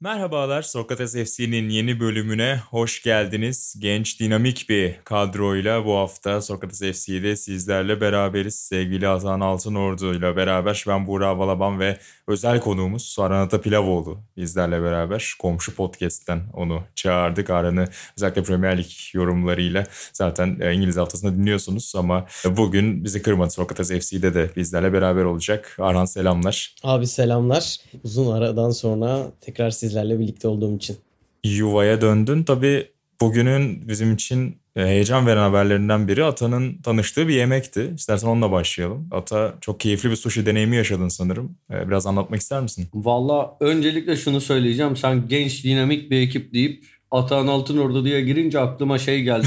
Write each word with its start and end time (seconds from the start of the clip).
Merhabalar, 0.00 0.62
Sokrates 0.62 1.12
FC'nin 1.12 1.68
yeni 1.68 2.00
bölümüne 2.00 2.60
hoş 2.70 3.02
geldiniz. 3.02 3.74
Genç, 3.78 4.20
dinamik 4.20 4.68
bir 4.68 4.94
kadroyla 5.04 5.84
bu 5.84 5.96
hafta 5.96 6.42
Sokrates 6.42 6.78
FC'de 6.78 7.36
sizlerle 7.36 8.00
beraberiz. 8.00 8.54
Sevgili 8.54 9.06
Hasan 9.06 9.40
Altınordu 9.40 10.14
ile 10.14 10.36
beraber 10.36 10.84
ben 10.88 11.06
Buğra 11.06 11.38
Balaban 11.38 11.80
ve 11.80 11.98
özel 12.26 12.60
konuğumuz 12.60 13.16
Aranata 13.18 13.60
Pilavoğlu 13.60 14.18
bizlerle 14.36 14.82
beraber. 14.82 15.34
Komşu 15.38 15.74
podcast'ten 15.74 16.40
onu 16.52 16.82
çağırdık. 16.94 17.50
Aran'ı 17.50 17.84
özellikle 18.16 18.42
Premier 18.42 18.78
Lig 18.78 18.90
yorumlarıyla 19.14 19.84
zaten 20.12 20.58
e, 20.60 20.74
İngiliz 20.74 20.96
haftasında 20.96 21.32
dinliyorsunuz 21.32 21.92
ama 21.96 22.26
bugün 22.44 23.04
bizi 23.04 23.22
kırmadı 23.22 23.50
Sokrates 23.50 23.88
FC'de 23.88 24.34
de 24.34 24.50
bizlerle 24.56 24.92
beraber 24.92 25.24
olacak. 25.24 25.76
Arhan 25.78 26.04
selamlar. 26.04 26.74
Abi 26.82 27.06
selamlar. 27.06 27.76
Uzun 28.04 28.32
aradan 28.32 28.70
sonra 28.70 29.26
tekrar 29.40 29.70
siz 29.70 29.87
sizlerle 29.88 30.18
birlikte 30.18 30.48
olduğum 30.48 30.76
için. 30.76 30.96
Yuvaya 31.44 32.00
döndün. 32.00 32.42
Tabii 32.42 32.86
bugünün 33.20 33.88
bizim 33.88 34.14
için 34.14 34.56
e, 34.76 34.86
heyecan 34.86 35.26
veren 35.26 35.42
haberlerinden 35.42 36.08
biri 36.08 36.24
Ata'nın 36.24 36.82
tanıştığı 36.82 37.28
bir 37.28 37.34
yemekti. 37.34 37.92
İstersen 37.96 38.28
onunla 38.28 38.52
başlayalım. 38.52 39.08
Ata 39.10 39.54
çok 39.60 39.80
keyifli 39.80 40.10
bir 40.10 40.16
sushi 40.16 40.46
deneyimi 40.46 40.76
yaşadın 40.76 41.08
sanırım. 41.08 41.56
E, 41.70 41.88
biraz 41.88 42.06
anlatmak 42.06 42.40
ister 42.40 42.62
misin? 42.62 42.88
Valla 42.94 43.56
öncelikle 43.60 44.16
şunu 44.16 44.40
söyleyeceğim. 44.40 44.96
Sen 44.96 45.28
genç 45.28 45.64
dinamik 45.64 46.10
bir 46.10 46.20
ekip 46.20 46.54
deyip 46.54 46.84
Atahan 47.10 47.46
Altınordu 47.46 48.04
diye 48.04 48.20
girince 48.20 48.60
aklıma 48.60 48.98
şey 48.98 49.22
geldi. 49.22 49.46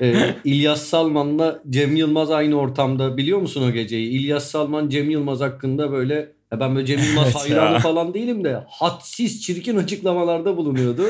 ee, 0.00 0.34
İlyas 0.44 0.82
Salman'la 0.82 1.62
Cem 1.70 1.96
Yılmaz 1.96 2.30
aynı 2.30 2.54
ortamda 2.54 3.16
biliyor 3.16 3.38
musun 3.38 3.68
o 3.68 3.72
geceyi? 3.72 4.10
İlyas 4.10 4.50
Salman 4.50 4.88
Cem 4.88 5.10
Yılmaz 5.10 5.40
hakkında 5.40 5.92
böyle 5.92 6.32
ya 6.52 6.60
ben 6.60 6.74
böyle 6.74 6.86
Cem 6.86 6.98
Yılmaz 6.98 7.34
hayranı 7.34 7.78
falan 7.78 8.14
değilim 8.14 8.44
de 8.44 8.64
hadsiz 8.68 9.42
çirkin 9.42 9.76
açıklamalarda 9.76 10.56
bulunuyordu. 10.56 11.02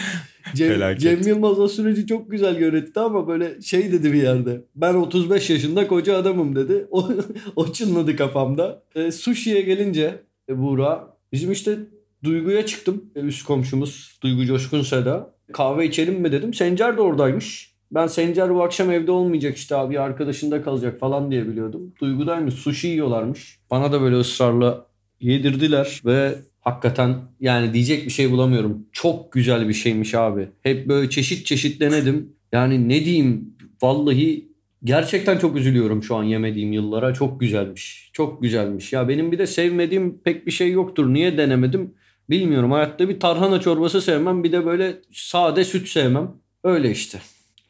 Cem, 0.54 0.98
Cem 0.98 1.22
Yılmaz 1.22 1.58
o 1.58 1.68
süreci 1.68 2.06
çok 2.06 2.30
güzel 2.30 2.60
yönetti 2.60 3.00
ama 3.00 3.28
böyle 3.28 3.60
şey 3.60 3.92
dedi 3.92 4.12
bir 4.12 4.22
yerde. 4.22 4.64
Ben 4.74 4.94
35 4.94 5.50
yaşında 5.50 5.86
koca 5.88 6.16
adamım 6.16 6.56
dedi. 6.56 6.86
O, 6.90 7.08
o 7.56 7.72
çınladı 7.72 8.16
kafamda. 8.16 8.82
E, 8.94 9.12
sushi'ye 9.12 9.60
gelince 9.60 10.20
e, 10.48 10.58
Buğra 10.58 11.16
bizim 11.32 11.52
işte 11.52 11.78
Duygu'ya 12.24 12.66
çıktım. 12.66 13.04
E, 13.16 13.20
üst 13.20 13.46
komşumuz 13.46 14.18
Duygu 14.22 14.46
Coşkun 14.46 14.82
Seda. 14.82 15.34
Kahve 15.52 15.86
içelim 15.86 16.20
mi 16.20 16.32
dedim. 16.32 16.54
Sencer 16.54 16.96
de 16.96 17.00
oradaymış. 17.00 17.75
Ben 17.90 18.06
Sencer 18.06 18.54
bu 18.54 18.62
akşam 18.62 18.90
evde 18.90 19.10
olmayacak 19.10 19.56
işte 19.56 19.76
abi 19.76 20.00
arkadaşında 20.00 20.62
kalacak 20.62 21.00
falan 21.00 21.30
diye 21.30 21.48
biliyordum. 21.48 21.92
Duygu'daymış 22.00 22.54
sushi 22.54 22.88
yiyorlarmış. 22.88 23.58
Bana 23.70 23.92
da 23.92 24.00
böyle 24.00 24.16
ısrarla 24.16 24.86
yedirdiler 25.20 26.02
ve 26.04 26.38
hakikaten 26.60 27.16
yani 27.40 27.74
diyecek 27.74 28.04
bir 28.04 28.10
şey 28.10 28.30
bulamıyorum. 28.30 28.86
Çok 28.92 29.32
güzel 29.32 29.68
bir 29.68 29.74
şeymiş 29.74 30.14
abi. 30.14 30.48
Hep 30.62 30.88
böyle 30.88 31.10
çeşit 31.10 31.46
çeşit 31.46 31.80
denedim. 31.80 32.32
Yani 32.52 32.88
ne 32.88 33.04
diyeyim 33.04 33.54
vallahi 33.82 34.48
gerçekten 34.84 35.38
çok 35.38 35.56
üzülüyorum 35.56 36.02
şu 36.02 36.16
an 36.16 36.24
yemediğim 36.24 36.72
yıllara. 36.72 37.14
Çok 37.14 37.40
güzelmiş. 37.40 38.10
Çok 38.12 38.42
güzelmiş. 38.42 38.92
Ya 38.92 39.08
benim 39.08 39.32
bir 39.32 39.38
de 39.38 39.46
sevmediğim 39.46 40.18
pek 40.18 40.46
bir 40.46 40.50
şey 40.50 40.70
yoktur. 40.70 41.14
Niye 41.14 41.38
denemedim? 41.38 41.94
Bilmiyorum. 42.30 42.72
Hayatta 42.72 43.08
bir 43.08 43.20
tarhana 43.20 43.60
çorbası 43.60 44.02
sevmem. 44.02 44.44
Bir 44.44 44.52
de 44.52 44.66
böyle 44.66 44.96
sade 45.12 45.64
süt 45.64 45.88
sevmem. 45.88 46.32
Öyle 46.64 46.90
işte. 46.90 47.18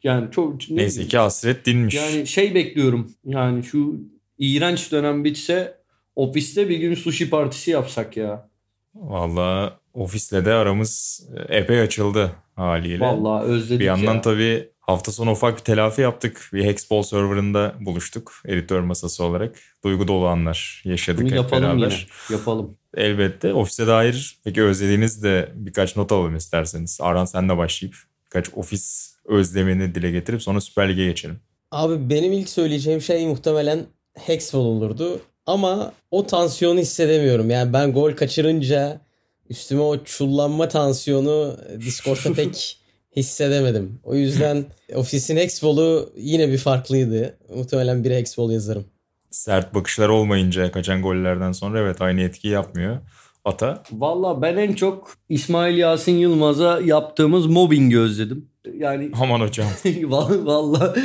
Yani 0.03 0.31
çok... 0.31 0.69
Neyse 0.69 1.07
ki 1.07 1.17
hasret 1.17 1.65
dinmiş. 1.65 1.95
Yani 1.95 2.27
şey 2.27 2.55
bekliyorum. 2.55 3.11
Yani 3.25 3.63
şu 3.63 3.99
iğrenç 4.37 4.91
dönem 4.91 5.23
bitse 5.23 5.77
ofiste 6.15 6.69
bir 6.69 6.77
gün 6.77 6.93
sushi 6.95 7.29
partisi 7.29 7.71
yapsak 7.71 8.17
ya. 8.17 8.49
Valla 8.95 9.79
ofisle 9.93 10.45
de 10.45 10.53
aramız 10.53 11.23
epey 11.49 11.79
açıldı 11.81 12.31
haliyle. 12.55 12.99
Valla 13.05 13.41
özledik 13.43 13.79
Bir 13.79 13.85
yandan 13.85 14.15
ya. 14.15 14.21
tabii 14.21 14.69
hafta 14.81 15.11
sonu 15.11 15.31
ufak 15.31 15.57
bir 15.57 15.63
telafi 15.63 16.01
yaptık. 16.01 16.49
Bir 16.53 16.63
Hexball 16.63 17.01
serverında 17.01 17.75
buluştuk 17.79 18.33
editör 18.45 18.79
masası 18.79 19.23
olarak. 19.23 19.55
Duygu 19.83 20.07
dolu 20.07 20.27
anlar 20.27 20.81
yaşadık 20.85 21.21
Bunu 21.21 21.29
hep 21.29 21.35
yapalım 21.35 21.63
beraber. 21.63 22.07
yine. 22.29 22.37
Yapalım. 22.39 22.77
Elbette 22.97 23.53
ofise 23.53 23.87
dair 23.87 24.37
peki 24.43 24.63
özlediğiniz 24.63 25.23
de 25.23 25.51
birkaç 25.55 25.95
not 25.95 26.11
alalım 26.11 26.35
isterseniz. 26.35 26.97
Aran 27.01 27.25
senle 27.25 27.57
başlayıp 27.57 27.95
birkaç 28.25 28.53
ofis 28.53 29.16
özlemini 29.27 29.95
dile 29.95 30.11
getirip 30.11 30.41
sonra 30.43 30.61
Süper 30.61 30.89
Lig'e 30.89 31.05
geçelim. 31.05 31.39
Abi 31.71 32.09
benim 32.09 32.33
ilk 32.33 32.49
söyleyeceğim 32.49 33.01
şey 33.01 33.27
muhtemelen 33.27 33.79
Hexball 34.13 34.59
olurdu. 34.59 35.19
Ama 35.45 35.93
o 36.11 36.27
tansiyonu 36.27 36.79
hissedemiyorum. 36.79 37.49
Yani 37.49 37.73
ben 37.73 37.93
gol 37.93 38.11
kaçırınca 38.13 39.01
üstüme 39.49 39.81
o 39.81 40.03
çullanma 40.03 40.67
tansiyonu 40.67 41.57
Discord'da 41.79 42.33
pek 42.35 42.77
hissedemedim. 43.15 43.99
O 44.03 44.15
yüzden 44.15 44.65
ofisin 44.95 45.37
Hexball'u 45.37 46.13
yine 46.17 46.47
bir 46.51 46.57
farklıydı. 46.57 47.37
Muhtemelen 47.55 48.03
bir 48.03 48.11
Hexball 48.11 48.51
yazarım. 48.51 48.85
Sert 49.31 49.73
bakışlar 49.73 50.09
olmayınca 50.09 50.71
kaçan 50.71 51.01
gollerden 51.01 51.51
sonra 51.51 51.79
evet 51.79 52.01
aynı 52.01 52.21
etkiyi 52.21 52.53
yapmıyor. 52.53 52.97
Ata? 53.45 53.83
Valla 53.91 54.41
ben 54.41 54.57
en 54.57 54.73
çok 54.73 55.13
İsmail 55.29 55.77
Yasin 55.77 56.17
Yılmaz'a 56.17 56.79
yaptığımız 56.81 57.45
mobbingi 57.45 57.99
özledim. 57.99 58.49
Yani 58.77 59.11
Aman 59.21 59.39
hocam. 59.39 59.67
valla 60.03 60.95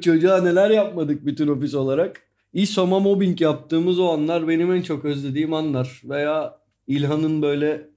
çocuğa 0.00 0.40
neler 0.40 0.70
yapmadık 0.70 1.26
bütün 1.26 1.48
ofis 1.48 1.74
olarak. 1.74 2.22
İSOM'a 2.52 3.00
mobbing 3.00 3.40
yaptığımız 3.40 3.98
o 3.98 4.08
anlar 4.08 4.48
benim 4.48 4.72
en 4.72 4.82
çok 4.82 5.04
özlediğim 5.04 5.52
anlar. 5.52 6.00
Veya 6.04 6.58
İlhan'ın 6.86 7.42
böyle 7.42 7.88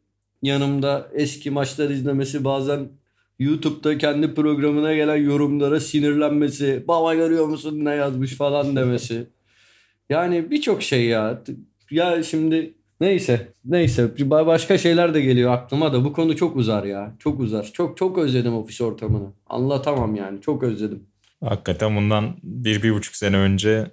yanımda 0.41 1.07
eski 1.13 1.51
maçlar 1.51 1.89
izlemesi 1.89 2.43
bazen 2.43 2.89
YouTube'da 3.39 3.97
kendi 3.97 4.33
programına 4.33 4.95
gelen 4.95 5.15
yorumlara 5.15 5.79
sinirlenmesi. 5.79 6.83
Baba 6.87 7.15
görüyor 7.15 7.45
musun 7.45 7.85
ne 7.85 7.95
yazmış 7.95 8.35
falan 8.35 8.75
demesi. 8.75 9.27
Yani 10.09 10.51
birçok 10.51 10.83
şey 10.83 11.05
ya. 11.05 11.43
Ya 11.91 12.23
şimdi 12.23 12.73
neyse 13.01 13.47
neyse 13.65 14.11
başka 14.29 14.77
şeyler 14.77 15.13
de 15.13 15.21
geliyor 15.21 15.51
aklıma 15.51 15.93
da 15.93 16.05
bu 16.05 16.13
konu 16.13 16.35
çok 16.35 16.55
uzar 16.55 16.83
ya. 16.83 17.15
Çok 17.19 17.39
uzar. 17.39 17.69
Çok 17.73 17.97
çok 17.97 18.17
özledim 18.17 18.55
ofis 18.55 18.81
ortamını. 18.81 19.27
Anlatamam 19.47 20.15
yani 20.15 20.41
çok 20.41 20.63
özledim. 20.63 21.03
Hakikaten 21.43 21.95
bundan 21.95 22.35
bir, 22.43 22.83
bir 22.83 22.93
buçuk 22.93 23.15
sene 23.15 23.37
önce 23.37 23.91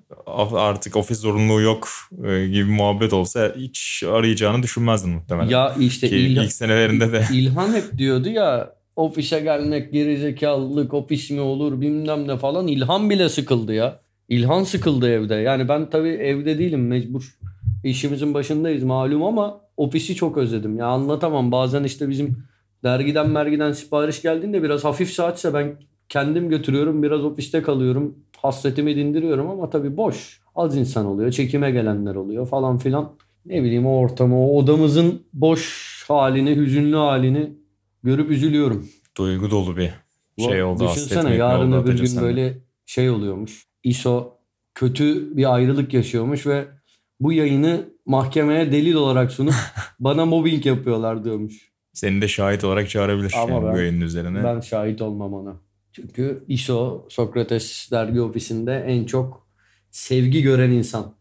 artık 0.55 0.97
ofis 0.97 1.19
zorunluluğu 1.21 1.61
yok 1.61 1.89
e, 2.25 2.47
gibi 2.47 2.71
muhabbet 2.71 3.13
olsa 3.13 3.55
hiç 3.57 4.05
arayacağını 4.07 4.63
düşünmezdin 4.63 5.11
muhtemelen. 5.11 5.49
Ya 5.49 5.75
işte 5.81 6.09
Ki 6.09 6.17
ilk 6.17 6.53
senelerinde 6.53 7.13
de. 7.13 7.25
İlhan 7.33 7.75
hep 7.75 7.99
diyordu 7.99 8.29
ya 8.29 8.75
ofise 8.97 9.41
gelmek 9.41 9.93
gerizekalılık 9.93 10.95
ofis 10.95 11.31
mi 11.31 11.41
olur 11.41 11.81
bilmem 11.81 12.29
ne 12.29 12.37
falan. 12.37 12.67
İlhan 12.67 13.11
bile 13.11 13.29
sıkıldı 13.29 13.75
ya. 13.75 14.01
İlhan 14.29 14.65
sıkıldı 14.65 15.11
evde. 15.11 15.35
Yani 15.35 15.69
ben 15.69 15.91
tabii 15.91 16.09
evde 16.09 16.59
değilim 16.59 16.87
mecbur. 16.87 17.39
İşimizin 17.84 18.34
başındayız 18.34 18.83
malum 18.83 19.22
ama 19.22 19.61
ofisi 19.77 20.15
çok 20.15 20.37
özledim. 20.37 20.77
Ya 20.77 20.87
anlatamam. 20.87 21.53
Bazen 21.53 21.84
işte 21.84 22.09
bizim 22.09 22.37
dergiden 22.84 23.31
mergiden 23.31 23.72
sipariş 23.72 24.22
geldiğinde 24.22 24.62
biraz 24.62 24.84
hafif 24.84 25.11
saatse 25.11 25.55
ben 25.55 25.77
kendim 26.09 26.49
götürüyorum 26.49 27.03
biraz 27.03 27.25
ofiste 27.25 27.62
kalıyorum. 27.62 28.19
Hasretimi 28.37 28.97
dindiriyorum 28.97 29.50
ama 29.50 29.71
tabii 29.71 29.97
boş 29.97 30.41
az 30.55 30.76
insan 30.76 31.06
oluyor 31.06 31.31
çekime 31.31 31.70
gelenler 31.70 32.14
oluyor 32.14 32.47
falan 32.47 32.79
filan. 32.79 33.12
Ne 33.47 33.62
bileyim 33.62 33.87
o 33.87 33.99
ortamı 33.99 34.47
o 34.47 34.56
odamızın 34.56 35.23
boş 35.32 35.85
halini 36.09 36.56
hüzünlü 36.56 36.97
halini 36.97 37.53
görüp 38.03 38.31
üzülüyorum. 38.31 38.88
Duygu 39.17 39.50
dolu 39.50 39.76
bir 39.76 39.91
şey 40.38 40.62
oldu 40.62 40.85
Düşünsene 40.85 41.35
yarın 41.35 41.73
öbür 41.73 41.99
gün 42.00 42.23
böyle 42.23 42.59
şey 42.87 43.11
oluyormuş. 43.11 43.67
ISO 43.85 44.38
kötü 44.75 45.37
bir 45.37 45.55
ayrılık 45.55 45.94
yaşıyormuş 45.94 46.47
ve 46.47 46.64
bu 47.20 47.32
yayını 47.32 47.88
mahkemeye 48.06 48.72
delil 48.72 48.94
olarak 48.94 49.32
sunup 49.32 49.55
bana 50.00 50.26
mobbing 50.26 50.66
yapıyorlar 50.66 51.25
diyormuş. 51.25 51.72
Seni 51.93 52.22
de 52.22 52.28
şahit 52.28 52.64
olarak 52.64 52.90
çağırabilir 52.90 53.34
Ama 53.43 53.52
yani 53.52 53.66
ben, 53.66 53.72
bu 53.72 53.78
yayının 53.78 54.00
üzerine. 54.00 54.44
Ben 54.44 54.61
şahit 54.61 55.02
olmam 55.02 55.34
ona. 55.34 55.56
Çünkü 55.93 56.44
ISO 56.49 57.06
Sokrates 57.08 57.90
dergi 57.90 58.20
ofisinde 58.20 58.84
en 58.87 59.05
çok 59.05 59.46
sevgi 59.90 60.43
gören 60.43 60.70
insan. 60.70 61.14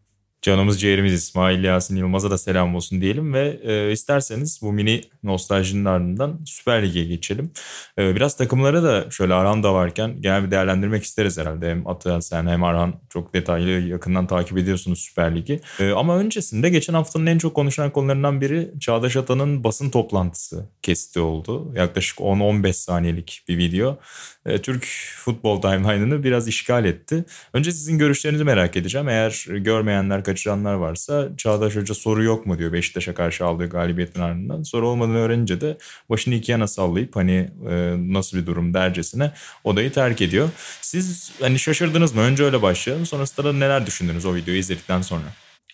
Canımız 0.44 0.80
ciğerimiz 0.80 1.12
İsmail 1.12 1.64
Yasin 1.64 1.96
Yılmaz'a 1.96 2.30
da 2.30 2.38
selam 2.38 2.74
olsun 2.74 3.00
diyelim 3.00 3.34
ve 3.34 3.60
e, 3.62 3.92
isterseniz 3.92 4.60
bu 4.62 4.72
mini 4.72 5.00
nostaljinin 5.22 5.84
ardından 5.84 6.40
Süper 6.46 6.82
Lig'e 6.82 7.04
geçelim. 7.04 7.50
E, 7.98 8.16
biraz 8.16 8.36
takımlara 8.36 8.82
da 8.82 9.10
şöyle 9.10 9.34
Arhan 9.34 9.62
da 9.62 9.74
varken 9.74 10.22
genel 10.22 10.44
bir 10.46 10.50
değerlendirmek 10.50 11.04
isteriz 11.04 11.38
herhalde. 11.38 11.70
Hem 11.70 11.86
Atıl 11.86 12.20
sen 12.20 12.46
hem 12.46 12.64
Arhan 12.64 12.94
çok 13.08 13.34
detaylı 13.34 13.70
yakından 13.70 14.26
takip 14.26 14.58
ediyorsunuz 14.58 14.98
Süper 14.98 15.36
Lig'i. 15.36 15.60
E, 15.80 15.90
ama 15.90 16.16
öncesinde 16.16 16.70
geçen 16.70 16.94
haftanın 16.94 17.26
en 17.26 17.38
çok 17.38 17.54
konuşulan 17.54 17.90
konularından 17.90 18.40
biri 18.40 18.70
Çağdaş 18.80 19.16
Atan'ın 19.16 19.64
basın 19.64 19.90
toplantısı 19.90 20.68
kesti 20.82 21.20
oldu. 21.20 21.72
Yaklaşık 21.76 22.18
10-15 22.18 22.72
saniyelik 22.72 23.42
bir 23.48 23.58
video. 23.58 23.98
E, 24.46 24.58
Türk 24.58 24.86
futbol 25.16 25.60
timeline'ını 25.60 26.24
biraz 26.24 26.48
işgal 26.48 26.84
etti. 26.84 27.24
Önce 27.52 27.72
sizin 27.72 27.98
görüşlerinizi 27.98 28.44
merak 28.44 28.76
edeceğim. 28.76 29.08
Eğer 29.08 29.46
görmeyenler, 29.48 30.24
kaçıranlar 30.34 30.74
varsa 30.74 31.28
Çağdaş 31.36 31.76
Hoca 31.76 31.94
soru 31.94 32.24
yok 32.24 32.46
mu 32.46 32.58
diyor 32.58 32.72
Beşiktaş'a 32.72 33.14
karşı 33.14 33.46
aldığı 33.46 33.68
galibiyetin 33.68 34.20
ardından. 34.20 34.62
Soru 34.62 34.88
olmadığını 34.88 35.18
öğrenince 35.18 35.60
de 35.60 35.76
başını 36.10 36.34
iki 36.34 36.52
yana 36.52 36.66
sallayıp 36.66 37.16
hani 37.16 37.50
e, 37.70 37.94
nasıl 37.98 38.38
bir 38.38 38.46
durum 38.46 38.74
dercesine 38.74 39.32
odayı 39.64 39.92
terk 39.92 40.22
ediyor. 40.22 40.48
Siz 40.80 41.32
hani 41.40 41.58
şaşırdınız 41.58 42.14
mı? 42.14 42.20
Önce 42.20 42.44
öyle 42.44 42.62
başlayalım. 42.62 43.06
Sonrasında 43.06 43.48
da 43.48 43.52
neler 43.52 43.86
düşündünüz 43.86 44.24
o 44.24 44.34
videoyu 44.34 44.60
izledikten 44.60 45.02
sonra? 45.02 45.24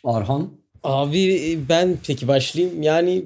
Arhan? 0.04 0.50
Abi 0.84 1.58
ben 1.68 1.98
peki 2.06 2.28
başlayayım. 2.28 2.82
Yani 2.82 3.24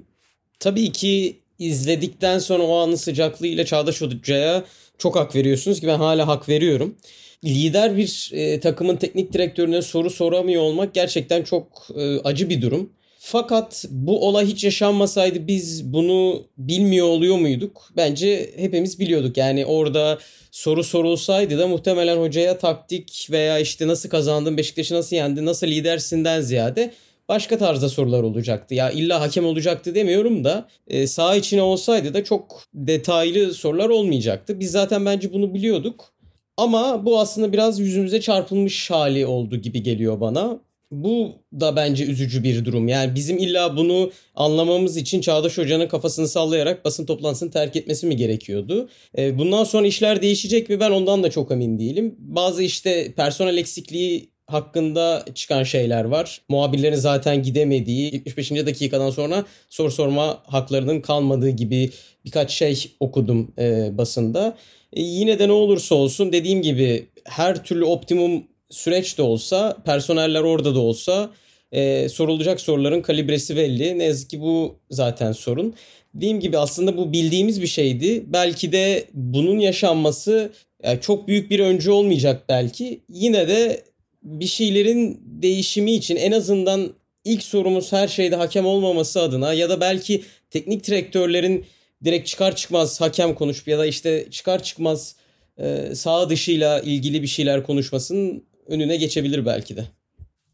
tabii 0.60 0.92
ki 0.92 1.36
izledikten 1.58 2.38
sonra 2.38 2.62
o 2.62 2.78
anın 2.78 2.96
sıcaklığıyla 2.96 3.64
Çağdaş 3.64 4.00
Hoca'ya 4.00 4.64
çok 4.98 5.16
hak 5.16 5.34
veriyorsunuz 5.34 5.80
ki 5.80 5.86
ben 5.86 5.98
hala 5.98 6.28
hak 6.28 6.48
veriyorum. 6.48 6.94
Lider 7.44 7.96
bir 7.96 8.30
e, 8.32 8.60
takımın 8.60 8.96
teknik 8.96 9.32
direktörüne 9.32 9.82
soru 9.82 10.10
soramıyor 10.10 10.62
olmak 10.62 10.94
gerçekten 10.94 11.42
çok 11.42 11.88
e, 11.96 12.18
acı 12.18 12.48
bir 12.48 12.62
durum. 12.62 12.90
Fakat 13.18 13.84
bu 13.90 14.28
olay 14.28 14.46
hiç 14.46 14.64
yaşanmasaydı 14.64 15.46
biz 15.46 15.92
bunu 15.92 16.46
bilmiyor 16.58 17.06
oluyor 17.06 17.36
muyduk? 17.36 17.88
Bence 17.96 18.50
hepimiz 18.56 19.00
biliyorduk. 19.00 19.36
Yani 19.36 19.66
orada 19.66 20.18
soru 20.50 20.84
sorulsaydı 20.84 21.58
da 21.58 21.66
muhtemelen 21.68 22.16
hocaya 22.16 22.58
taktik 22.58 23.28
veya 23.30 23.58
işte 23.58 23.86
nasıl 23.88 24.08
kazandın, 24.08 24.56
Beşiktaş'ı 24.56 24.94
nasıl 24.94 25.16
yendi, 25.16 25.44
nasıl 25.44 25.66
lidersinden 25.66 26.40
ziyade 26.40 26.90
başka 27.28 27.58
tarzda 27.58 27.88
sorular 27.88 28.22
olacaktı. 28.22 28.74
Ya 28.74 28.90
illa 28.90 29.20
hakem 29.20 29.46
olacaktı 29.46 29.94
demiyorum 29.94 30.44
da 30.44 30.68
e, 30.88 31.06
sağ 31.06 31.36
içine 31.36 31.62
olsaydı 31.62 32.14
da 32.14 32.24
çok 32.24 32.62
detaylı 32.74 33.54
sorular 33.54 33.88
olmayacaktı. 33.88 34.60
Biz 34.60 34.70
zaten 34.70 35.06
bence 35.06 35.32
bunu 35.32 35.54
biliyorduk. 35.54 36.13
Ama 36.56 37.06
bu 37.06 37.20
aslında 37.20 37.52
biraz 37.52 37.80
yüzümüze 37.80 38.20
çarpılmış 38.20 38.90
hali 38.90 39.26
oldu 39.26 39.56
gibi 39.56 39.82
geliyor 39.82 40.20
bana. 40.20 40.60
Bu 40.90 41.32
da 41.60 41.76
bence 41.76 42.04
üzücü 42.04 42.42
bir 42.42 42.64
durum. 42.64 42.88
Yani 42.88 43.14
bizim 43.14 43.38
illa 43.38 43.76
bunu 43.76 44.12
anlamamız 44.34 44.96
için 44.96 45.20
Çağdaş 45.20 45.58
Hoca'nın 45.58 45.88
kafasını 45.88 46.28
sallayarak 46.28 46.84
basın 46.84 47.06
toplantısını 47.06 47.50
terk 47.50 47.76
etmesi 47.76 48.06
mi 48.06 48.16
gerekiyordu? 48.16 48.88
E, 49.18 49.38
bundan 49.38 49.64
sonra 49.64 49.86
işler 49.86 50.22
değişecek 50.22 50.68
mi 50.68 50.80
ben 50.80 50.90
ondan 50.90 51.22
da 51.22 51.30
çok 51.30 51.50
emin 51.50 51.78
değilim. 51.78 52.14
Bazı 52.18 52.62
işte 52.62 53.12
personel 53.16 53.56
eksikliği 53.56 54.33
hakkında 54.46 55.24
çıkan 55.34 55.62
şeyler 55.62 56.04
var. 56.04 56.40
Muhabirlerin 56.48 56.96
zaten 56.96 57.42
gidemediği 57.42 58.14
75. 58.14 58.50
dakikadan 58.50 59.10
sonra 59.10 59.44
soru 59.70 59.90
sorma 59.90 60.42
haklarının 60.46 61.00
kalmadığı 61.00 61.50
gibi 61.50 61.90
birkaç 62.24 62.52
şey 62.52 62.92
okudum 63.00 63.52
e, 63.58 63.98
basında. 63.98 64.56
E, 64.92 65.02
yine 65.02 65.38
de 65.38 65.48
ne 65.48 65.52
olursa 65.52 65.94
olsun 65.94 66.32
dediğim 66.32 66.62
gibi 66.62 67.06
her 67.24 67.64
türlü 67.64 67.84
optimum 67.84 68.44
süreç 68.70 69.18
de 69.18 69.22
olsa, 69.22 69.76
personeller 69.84 70.40
orada 70.40 70.74
da 70.74 70.80
olsa 70.80 71.30
e, 71.72 72.08
sorulacak 72.08 72.60
soruların 72.60 73.02
kalibresi 73.02 73.56
belli. 73.56 73.98
Ne 73.98 74.04
yazık 74.04 74.30
ki 74.30 74.40
bu 74.40 74.78
zaten 74.90 75.32
sorun. 75.32 75.74
Dediğim 76.14 76.40
gibi 76.40 76.58
aslında 76.58 76.96
bu 76.96 77.12
bildiğimiz 77.12 77.62
bir 77.62 77.66
şeydi. 77.66 78.24
Belki 78.26 78.72
de 78.72 79.04
bunun 79.12 79.58
yaşanması 79.58 80.52
yani 80.84 81.00
çok 81.00 81.28
büyük 81.28 81.50
bir 81.50 81.60
öncü 81.60 81.90
olmayacak 81.90 82.44
belki. 82.48 83.00
Yine 83.08 83.48
de 83.48 83.84
bir 84.24 84.46
şeylerin 84.46 85.20
değişimi 85.24 85.92
için 85.92 86.16
en 86.16 86.32
azından 86.32 86.94
ilk 87.24 87.42
sorumuz 87.42 87.92
her 87.92 88.08
şeyde 88.08 88.36
hakem 88.36 88.66
olmaması 88.66 89.22
adına 89.22 89.52
ya 89.52 89.68
da 89.68 89.80
belki 89.80 90.24
teknik 90.50 90.86
direktörlerin 90.86 91.64
direkt 92.04 92.28
çıkar 92.28 92.56
çıkmaz 92.56 93.00
hakem 93.00 93.34
konuşup 93.34 93.68
ya 93.68 93.78
da 93.78 93.86
işte 93.86 94.30
çıkar 94.30 94.62
çıkmaz 94.62 95.16
e, 95.58 95.94
sağ 95.94 96.30
dışıyla 96.30 96.80
ilgili 96.80 97.22
bir 97.22 97.26
şeyler 97.26 97.62
konuşmasının 97.62 98.44
önüne 98.66 98.96
geçebilir 98.96 99.46
belki 99.46 99.76
de. 99.76 99.84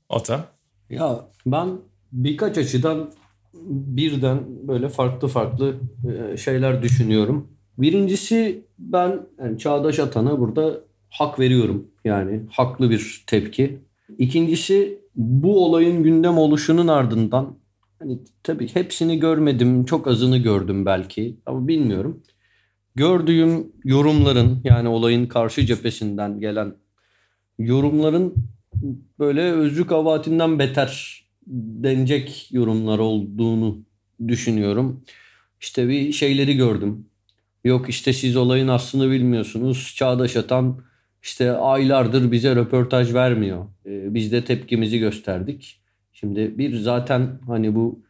Ata? 0.08 0.48
Ya 0.90 1.20
ben 1.46 1.78
birkaç 2.12 2.58
açıdan 2.58 3.12
birden 3.70 4.68
böyle 4.68 4.88
farklı 4.88 5.28
farklı 5.28 5.76
e, 6.32 6.36
şeyler 6.36 6.82
düşünüyorum. 6.82 7.48
Birincisi 7.78 8.64
ben 8.78 9.26
yani 9.38 9.58
Çağdaş 9.58 9.98
Atan'a 9.98 10.40
burada 10.40 10.80
hak 11.10 11.40
veriyorum. 11.40 11.89
Yani 12.04 12.40
haklı 12.50 12.90
bir 12.90 13.24
tepki. 13.26 13.78
İkincisi 14.18 14.98
bu 15.16 15.64
olayın 15.64 16.02
gündem 16.02 16.38
oluşunun 16.38 16.88
ardından 16.88 17.56
hani 17.98 18.18
tabii 18.42 18.68
hepsini 18.68 19.18
görmedim, 19.20 19.84
çok 19.84 20.08
azını 20.08 20.38
gördüm 20.38 20.86
belki 20.86 21.36
ama 21.46 21.68
bilmiyorum. 21.68 22.22
Gördüğüm 22.94 23.72
yorumların 23.84 24.60
yani 24.64 24.88
olayın 24.88 25.26
karşı 25.26 25.66
cephesinden 25.66 26.40
gelen 26.40 26.74
yorumların 27.58 28.34
böyle 29.18 29.42
özlük 29.42 29.88
kavatinden 29.88 30.58
beter 30.58 31.20
denecek 31.46 32.48
yorumlar 32.52 32.98
olduğunu 32.98 33.78
düşünüyorum. 34.28 35.04
İşte 35.60 35.88
bir 35.88 36.12
şeyleri 36.12 36.56
gördüm. 36.56 37.06
Yok 37.64 37.88
işte 37.88 38.12
siz 38.12 38.36
olayın 38.36 38.68
aslını 38.68 39.10
bilmiyorsunuz. 39.10 39.94
Çağdaş 39.96 40.36
Atan 40.36 40.82
işte 41.22 41.52
aylardır 41.52 42.32
bize 42.32 42.56
röportaj 42.56 43.14
vermiyor. 43.14 43.66
Ee, 43.86 44.14
biz 44.14 44.32
de 44.32 44.44
tepkimizi 44.44 44.98
gösterdik. 44.98 45.80
Şimdi 46.12 46.58
bir 46.58 46.76
zaten 46.76 47.38
hani 47.46 47.74
bu 47.74 48.02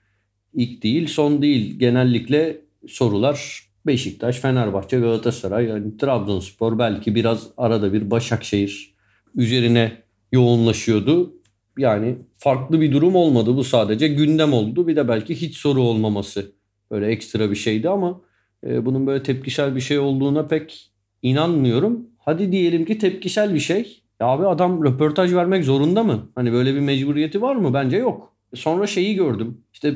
ilk 0.54 0.82
değil 0.82 1.06
son 1.06 1.42
değil. 1.42 1.78
Genellikle 1.78 2.60
sorular 2.88 3.70
Beşiktaş, 3.86 4.38
Fenerbahçe, 4.38 4.98
Galatasaray, 4.98 5.66
yani 5.66 5.96
Trabzonspor 5.96 6.78
belki 6.78 7.14
biraz 7.14 7.48
arada 7.56 7.92
bir 7.92 8.10
Başakşehir 8.10 8.94
üzerine 9.34 9.92
yoğunlaşıyordu. 10.32 11.34
Yani 11.78 12.18
farklı 12.38 12.80
bir 12.80 12.92
durum 12.92 13.16
olmadı. 13.16 13.56
Bu 13.56 13.64
sadece 13.64 14.08
gündem 14.08 14.52
oldu. 14.52 14.86
Bir 14.88 14.96
de 14.96 15.08
belki 15.08 15.40
hiç 15.40 15.56
soru 15.56 15.82
olmaması 15.82 16.52
böyle 16.90 17.06
ekstra 17.06 17.50
bir 17.50 17.56
şeydi 17.56 17.88
ama 17.88 18.20
e, 18.66 18.86
bunun 18.86 19.06
böyle 19.06 19.22
tepkisel 19.22 19.76
bir 19.76 19.80
şey 19.80 19.98
olduğuna 19.98 20.46
pek 20.46 20.90
inanmıyorum. 21.22 22.09
Hadi 22.24 22.52
diyelim 22.52 22.84
ki 22.84 22.98
tepkisel 22.98 23.54
bir 23.54 23.60
şey. 23.60 24.02
Ya 24.20 24.26
abi 24.26 24.46
adam 24.46 24.84
röportaj 24.84 25.34
vermek 25.34 25.64
zorunda 25.64 26.02
mı? 26.02 26.30
Hani 26.34 26.52
böyle 26.52 26.74
bir 26.74 26.80
mecburiyeti 26.80 27.42
var 27.42 27.56
mı? 27.56 27.74
Bence 27.74 27.96
yok. 27.96 28.32
Sonra 28.54 28.86
şeyi 28.86 29.14
gördüm. 29.14 29.58
İşte 29.72 29.94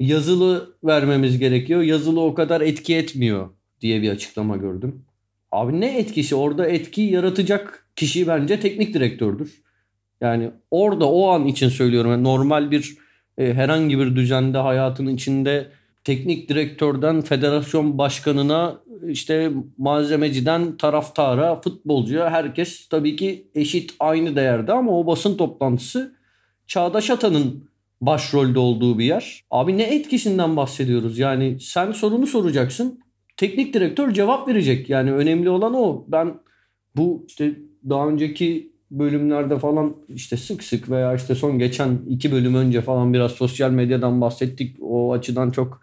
yazılı 0.00 0.74
vermemiz 0.84 1.38
gerekiyor. 1.38 1.82
Yazılı 1.82 2.20
o 2.20 2.34
kadar 2.34 2.60
etki 2.60 2.96
etmiyor 2.96 3.48
diye 3.80 4.02
bir 4.02 4.10
açıklama 4.10 4.56
gördüm. 4.56 5.04
Abi 5.52 5.80
ne 5.80 5.98
etkisi? 5.98 6.34
Orada 6.34 6.66
etki 6.66 7.02
yaratacak 7.02 7.88
kişi 7.96 8.26
bence 8.26 8.60
teknik 8.60 8.94
direktördür. 8.94 9.62
Yani 10.20 10.50
orada 10.70 11.10
o 11.10 11.28
an 11.28 11.46
için 11.46 11.68
söylüyorum. 11.68 12.10
Yani 12.10 12.24
normal 12.24 12.70
bir 12.70 12.96
e, 13.38 13.54
herhangi 13.54 13.98
bir 13.98 14.16
düzende 14.16 14.58
hayatın 14.58 15.06
içinde 15.06 15.70
teknik 16.04 16.48
direktörden 16.48 17.20
federasyon 17.20 17.98
başkanına 17.98 18.80
işte 19.08 19.52
malzemeciden 19.78 20.76
taraftara, 20.76 21.60
futbolcuya 21.60 22.30
herkes 22.30 22.88
tabii 22.88 23.16
ki 23.16 23.46
eşit 23.54 23.94
aynı 24.00 24.36
değerde 24.36 24.72
ama 24.72 24.98
o 24.98 25.06
basın 25.06 25.36
toplantısı 25.36 26.16
Çağdaş 26.66 27.10
Atan'ın 27.10 27.68
başrolde 28.00 28.58
olduğu 28.58 28.98
bir 28.98 29.04
yer. 29.04 29.44
Abi 29.50 29.78
ne 29.78 29.82
etkisinden 29.82 30.56
bahsediyoruz? 30.56 31.18
Yani 31.18 31.60
sen 31.60 31.92
sorunu 31.92 32.26
soracaksın. 32.26 33.00
Teknik 33.36 33.74
direktör 33.74 34.12
cevap 34.12 34.48
verecek. 34.48 34.90
Yani 34.90 35.12
önemli 35.12 35.50
olan 35.50 35.74
o. 35.74 36.04
Ben 36.08 36.34
bu 36.96 37.24
işte 37.28 37.56
daha 37.88 38.08
önceki 38.08 38.72
bölümlerde 38.90 39.58
falan 39.58 39.96
işte 40.08 40.36
sık 40.36 40.64
sık 40.64 40.90
veya 40.90 41.14
işte 41.14 41.34
son 41.34 41.58
geçen 41.58 41.98
iki 42.08 42.32
bölüm 42.32 42.54
önce 42.54 42.80
falan 42.80 43.14
biraz 43.14 43.32
sosyal 43.32 43.70
medyadan 43.70 44.20
bahsettik. 44.20 44.76
O 44.80 45.12
açıdan 45.12 45.50
çok 45.50 45.80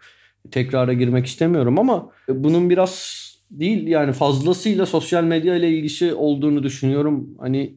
tekrara 0.50 0.92
girmek 0.92 1.26
istemiyorum 1.26 1.78
ama 1.78 2.10
bunun 2.28 2.70
biraz 2.70 3.24
değil 3.50 3.86
yani 3.86 4.12
fazlasıyla 4.12 4.86
sosyal 4.86 5.24
medya 5.24 5.56
ile 5.56 5.70
ilgisi 5.70 6.14
olduğunu 6.14 6.62
düşünüyorum. 6.62 7.34
Hani 7.38 7.74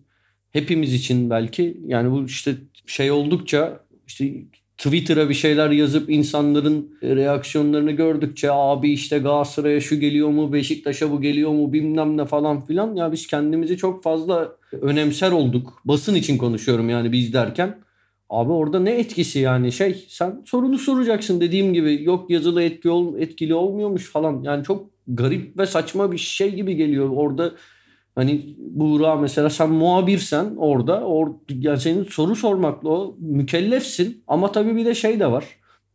hepimiz 0.51 0.93
için 0.93 1.29
belki 1.29 1.77
yani 1.85 2.11
bu 2.11 2.25
işte 2.25 2.55
şey 2.85 3.11
oldukça 3.11 3.79
işte 4.07 4.33
Twitter'a 4.77 5.29
bir 5.29 5.33
şeyler 5.33 5.71
yazıp 5.71 6.09
insanların 6.09 6.97
reaksiyonlarını 7.03 7.91
gördükçe 7.91 8.51
abi 8.51 8.91
işte 8.91 9.17
Galatasaray'a 9.17 9.79
şu 9.79 9.99
geliyor 9.99 10.29
mu 10.29 10.53
Beşiktaş'a 10.53 11.11
bu 11.11 11.21
geliyor 11.21 11.51
mu 11.51 11.73
bilmem 11.73 12.17
ne 12.17 12.25
falan 12.25 12.65
filan 12.65 12.95
ya 12.95 13.11
biz 13.11 13.27
kendimizi 13.27 13.77
çok 13.77 14.03
fazla 14.03 14.51
önemser 14.81 15.31
olduk. 15.31 15.81
Basın 15.85 16.15
için 16.15 16.37
konuşuyorum 16.37 16.89
yani 16.89 17.11
biz 17.11 17.33
derken. 17.33 17.77
Abi 18.29 18.51
orada 18.51 18.79
ne 18.79 18.91
etkisi 18.91 19.39
yani 19.39 19.71
şey 19.71 20.05
sen 20.09 20.41
sorunu 20.45 20.77
soracaksın 20.77 21.41
dediğim 21.41 21.73
gibi 21.73 22.03
yok 22.03 22.29
yazılı 22.29 22.63
etki 22.63 22.89
ol, 22.89 23.17
etkili 23.19 23.53
olmuyormuş 23.53 24.11
falan. 24.11 24.41
Yani 24.43 24.63
çok 24.63 24.89
garip 25.07 25.57
ve 25.57 25.65
saçma 25.65 26.11
bir 26.11 26.17
şey 26.17 26.55
gibi 26.55 26.75
geliyor 26.75 27.09
orada. 27.09 27.51
Hani 28.15 28.55
Buğra 28.57 29.15
mesela 29.15 29.49
sen 29.49 29.69
muhabirsen 29.69 30.55
orada 30.57 31.01
or, 31.01 31.31
yani 31.49 31.79
senin 31.79 32.03
soru 32.03 32.35
sormakla 32.35 32.89
o 32.89 33.15
mükellefsin 33.19 34.23
ama 34.27 34.51
tabii 34.51 34.75
bir 34.75 34.85
de 34.85 34.95
şey 34.95 35.19
de 35.19 35.31
var. 35.31 35.45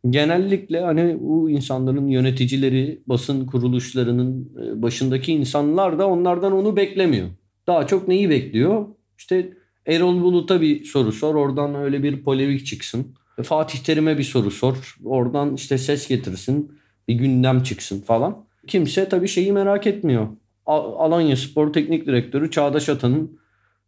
Genellikle 0.09 0.81
hani 0.81 1.17
bu 1.19 1.49
insanların 1.49 2.07
yöneticileri, 2.07 3.01
basın 3.07 3.45
kuruluşlarının 3.45 4.51
e, 4.63 4.81
başındaki 4.81 5.33
insanlar 5.33 5.99
da 5.99 6.07
onlardan 6.07 6.53
onu 6.53 6.75
beklemiyor. 6.75 7.27
Daha 7.67 7.87
çok 7.87 8.07
neyi 8.07 8.29
bekliyor? 8.29 8.85
İşte 9.17 9.53
Erol 9.87 10.21
Bulut'a 10.21 10.61
bir 10.61 10.85
soru 10.85 11.11
sor. 11.11 11.35
Oradan 11.35 11.75
öyle 11.75 12.03
bir 12.03 12.23
polemik 12.23 12.65
çıksın. 12.65 13.07
Fatih 13.43 13.79
Terim'e 13.79 14.17
bir 14.17 14.23
soru 14.23 14.51
sor. 14.51 14.97
Oradan 15.05 15.55
işte 15.55 15.77
ses 15.77 16.07
getirsin. 16.07 16.71
Bir 17.07 17.13
gündem 17.13 17.63
çıksın 17.63 18.01
falan. 18.01 18.45
Kimse 18.67 19.09
tabii 19.09 19.27
şeyi 19.27 19.51
merak 19.51 19.87
etmiyor. 19.87 20.27
Alanya 20.65 21.37
Spor 21.37 21.73
Teknik 21.73 22.07
Direktörü 22.07 22.51
Çağdaş 22.51 22.89
Atan'ın 22.89 23.39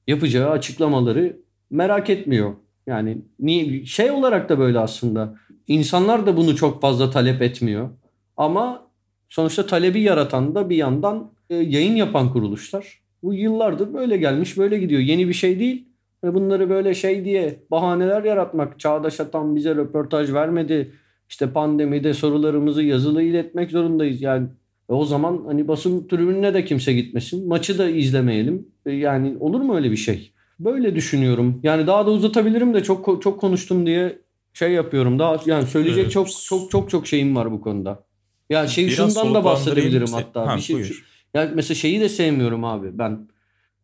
yapacağı 0.08 0.50
açıklamaları 0.50 1.38
merak 1.70 2.10
etmiyor. 2.10 2.54
Yani 2.88 3.18
niye 3.40 3.86
şey 3.86 4.12
olarak 4.12 4.50
da 4.50 4.60
böyle 4.60 4.80
aslında. 4.80 5.36
İnsanlar 5.68 6.25
da 6.25 6.38
bunu 6.38 6.56
çok 6.56 6.82
fazla 6.82 7.10
talep 7.10 7.42
etmiyor. 7.42 7.90
Ama 8.38 8.88
sonuçta 9.30 9.66
talebi 9.66 10.02
yaratan 10.02 10.56
da 10.56 10.70
bir 10.70 10.75
yandan 10.75 11.32
e, 11.50 11.56
yayın 11.56 11.96
yapan 11.96 12.34
kuruluşlar. 12.34 13.02
Bu 13.25 13.34
yıllardır 13.34 13.94
böyle 13.94 14.17
gelmiş 14.17 14.58
böyle 14.58 14.77
gidiyor. 14.77 15.01
Yeni 15.01 15.27
bir 15.27 15.34
şey 15.34 15.60
değil. 15.60 15.88
Bunları 16.24 16.70
böyle 16.70 16.94
şey 16.94 17.25
diye 17.25 17.60
bahaneler 17.72 18.24
yaratmak. 18.24 18.79
Çağdaş 18.79 19.20
Atan 19.20 19.55
bize 19.55 19.75
röportaj 19.75 20.34
vermedi. 20.34 20.91
İşte 21.29 21.50
pandemide 21.50 22.13
sorularımızı 22.13 22.84
yazılı 22.84 23.24
iletmek 23.24 23.72
zorundayız. 23.72 24.22
Yani 24.22 24.48
e 24.89 24.94
o 24.94 25.05
zaman 25.05 25.41
hani 25.46 25.67
basın 25.67 26.08
tribününe 26.08 26.53
de 26.53 26.65
kimse 26.65 26.94
gitmesin. 26.94 27.48
Maçı 27.48 27.77
da 27.77 27.89
izlemeyelim. 27.89 28.67
E 28.86 28.91
yani 28.91 29.36
olur 29.39 29.62
mu 29.62 29.75
öyle 29.75 29.91
bir 29.91 29.98
şey? 29.98 30.32
Böyle 30.60 30.96
düşünüyorum. 30.96 31.60
Yani 31.63 31.88
daha 31.88 32.05
da 32.05 32.12
uzatabilirim 32.12 32.74
de 32.74 32.84
çok 32.84 33.22
çok 33.24 33.41
konuştum 33.41 33.86
diye 33.86 34.20
şey 34.53 34.72
yapıyorum. 34.72 35.20
Daha 35.20 35.38
yani 35.46 35.67
söyleyecek 35.67 36.03
evet. 36.03 36.12
çok 36.12 36.27
çok 36.32 36.72
çok 36.72 36.89
çok 36.89 37.08
şeyim 37.08 37.36
var 37.36 37.51
bu 37.51 37.62
konuda. 37.62 38.03
Ya 38.50 38.67
şey 38.67 38.88
Biraz 38.88 38.96
şundan 38.96 39.34
da 39.34 39.44
bahsedebilirim 39.44 40.13
hatta. 40.13 40.48
Ha, 40.48 40.55
bir 40.55 40.62
şey. 40.62 40.75
Buyur. 40.75 41.14
Yani 41.36 41.51
mesela 41.56 41.75
şeyi 41.75 42.01
de 42.01 42.10
sevmiyorum 42.10 42.63
abi. 42.63 42.98
Ben 43.00 43.27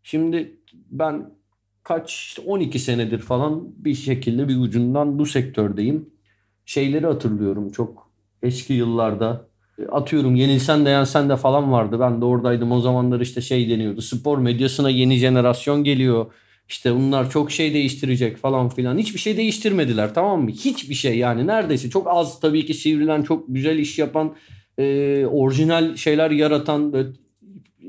şimdi 0.03 0.59
ben 0.91 1.29
kaç 1.83 2.39
12 2.45 2.79
senedir 2.79 3.19
falan 3.19 3.63
bir 3.77 3.95
şekilde 3.95 4.47
bir 4.47 4.57
ucundan 4.57 5.19
bu 5.19 5.25
sektördeyim. 5.25 6.09
Şeyleri 6.65 7.05
hatırlıyorum 7.05 7.71
çok 7.71 8.11
eski 8.43 8.73
yıllarda. 8.73 9.47
Atıyorum 9.91 10.35
yenilsen 10.35 10.85
de 10.85 10.89
yensen 10.89 11.29
de 11.29 11.35
falan 11.35 11.71
vardı. 11.71 11.99
Ben 11.99 12.21
de 12.21 12.25
oradaydım. 12.25 12.71
O 12.71 12.81
zamanlar 12.81 13.19
işte 13.19 13.41
şey 13.41 13.69
deniyordu. 13.69 14.01
Spor 14.01 14.37
medyasına 14.37 14.89
yeni 14.89 15.17
jenerasyon 15.17 15.83
geliyor. 15.83 16.25
İşte 16.69 16.95
bunlar 16.95 17.29
çok 17.29 17.51
şey 17.51 17.73
değiştirecek 17.73 18.37
falan 18.37 18.69
filan. 18.69 18.97
Hiçbir 18.97 19.19
şey 19.19 19.37
değiştirmediler 19.37 20.13
tamam 20.13 20.43
mı? 20.43 20.49
Hiçbir 20.49 20.95
şey 20.95 21.17
yani 21.17 21.47
neredeyse. 21.47 21.89
Çok 21.89 22.07
az 22.09 22.39
tabii 22.39 22.65
ki 22.65 22.73
sivrilen, 22.73 23.21
çok 23.21 23.43
güzel 23.47 23.79
iş 23.79 23.99
yapan, 23.99 24.35
e, 24.77 25.25
orijinal 25.25 25.95
şeyler 25.95 26.31
yaratan, 26.31 26.93
böyle 26.93 27.09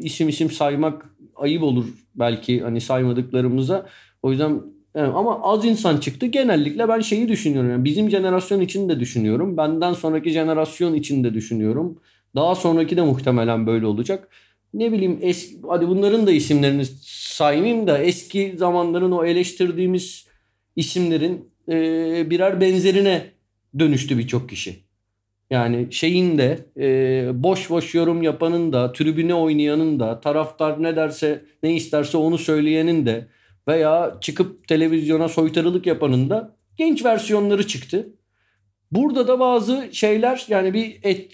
isim 0.04 0.28
isim 0.28 0.50
saymak 0.50 1.10
ayıp 1.36 1.62
olur 1.62 1.86
belki 2.14 2.60
hani 2.60 2.80
saymadıklarımıza. 2.80 3.86
O 4.22 4.30
yüzden 4.30 4.62
yani 4.94 5.12
ama 5.12 5.42
az 5.42 5.64
insan 5.64 5.96
çıktı. 5.96 6.26
Genellikle 6.26 6.88
ben 6.88 7.00
şeyi 7.00 7.28
düşünüyorum. 7.28 7.70
Yani 7.70 7.84
bizim 7.84 8.10
jenerasyon 8.10 8.60
için 8.60 8.88
de 8.88 9.00
düşünüyorum. 9.00 9.56
Benden 9.56 9.92
sonraki 9.92 10.30
jenerasyon 10.30 10.94
için 10.94 11.24
de 11.24 11.34
düşünüyorum. 11.34 11.98
Daha 12.34 12.54
sonraki 12.54 12.96
de 12.96 13.02
muhtemelen 13.02 13.66
böyle 13.66 13.86
olacak. 13.86 14.28
Ne 14.74 14.92
bileyim 14.92 15.18
eski, 15.22 15.56
hadi 15.68 15.88
bunların 15.88 16.26
da 16.26 16.32
isimlerini 16.32 16.84
saymayayım 17.06 17.86
da 17.86 17.98
eski 17.98 18.54
zamanların 18.56 19.12
o 19.12 19.24
eleştirdiğimiz 19.24 20.26
isimlerin 20.76 21.50
e, 21.68 22.30
birer 22.30 22.60
benzerine 22.60 23.30
dönüştü 23.78 24.18
birçok 24.18 24.48
kişi. 24.48 24.91
Yani 25.52 25.88
şeyin 25.90 26.38
de 26.38 26.58
e, 26.76 27.42
boş 27.42 27.70
boş 27.70 27.94
yorum 27.94 28.22
yapanın 28.22 28.72
da, 28.72 28.92
tribüne 28.92 29.34
oynayanın 29.34 30.00
da, 30.00 30.20
taraftar 30.20 30.82
ne 30.82 30.96
derse 30.96 31.44
ne 31.62 31.74
isterse 31.74 32.18
onu 32.18 32.38
söyleyenin 32.38 33.06
de 33.06 33.28
veya 33.68 34.16
çıkıp 34.20 34.68
televizyona 34.68 35.28
soytarılık 35.28 35.86
yapanın 35.86 36.30
da 36.30 36.56
genç 36.76 37.04
versiyonları 37.04 37.66
çıktı. 37.66 38.08
Burada 38.92 39.28
da 39.28 39.40
bazı 39.40 39.88
şeyler 39.92 40.46
yani 40.48 40.74
bir 40.74 40.98
et, 41.02 41.32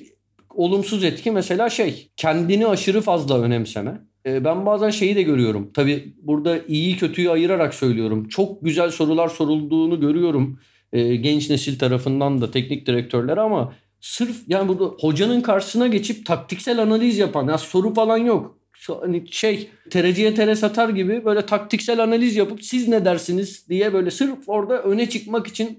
olumsuz 0.50 1.04
etki 1.04 1.30
mesela 1.30 1.70
şey 1.70 2.10
kendini 2.16 2.66
aşırı 2.66 3.00
fazla 3.00 3.40
önemseme. 3.40 4.00
E, 4.26 4.44
ben 4.44 4.66
bazen 4.66 4.90
şeyi 4.90 5.16
de 5.16 5.22
görüyorum. 5.22 5.70
Tabi 5.74 6.14
burada 6.22 6.58
iyi 6.68 6.96
kötüyü 6.96 7.30
ayırarak 7.30 7.74
söylüyorum. 7.74 8.28
Çok 8.28 8.64
güzel 8.64 8.90
sorular 8.90 9.28
sorulduğunu 9.28 10.00
görüyorum. 10.00 10.60
E, 10.92 11.16
genç 11.16 11.50
nesil 11.50 11.78
tarafından 11.78 12.40
da 12.40 12.50
teknik 12.50 12.86
direktörler 12.86 13.36
ama 13.36 13.74
sırf 14.00 14.36
yani 14.48 14.68
burada 14.68 14.84
hocanın 14.84 15.40
karşısına 15.40 15.86
geçip 15.86 16.26
taktiksel 16.26 16.82
analiz 16.82 17.18
yapan 17.18 17.48
ya 17.48 17.58
soru 17.58 17.94
falan 17.94 18.16
yok. 18.16 18.58
Hani 19.00 19.24
şey 19.30 19.70
tereciye 19.90 20.34
tere 20.34 20.56
satar 20.56 20.88
gibi 20.88 21.24
böyle 21.24 21.46
taktiksel 21.46 22.02
analiz 22.02 22.36
yapıp 22.36 22.64
siz 22.64 22.88
ne 22.88 23.04
dersiniz 23.04 23.68
diye 23.68 23.92
böyle 23.92 24.10
sırf 24.10 24.38
orada 24.46 24.82
öne 24.82 25.08
çıkmak 25.08 25.46
için 25.46 25.78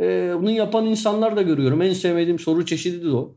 e, 0.00 0.32
bunu 0.38 0.50
yapan 0.50 0.86
insanlar 0.86 1.36
da 1.36 1.42
görüyorum. 1.42 1.82
En 1.82 1.92
sevmediğim 1.92 2.38
soru 2.38 2.66
çeşidi 2.66 3.04
de 3.04 3.10
o. 3.10 3.34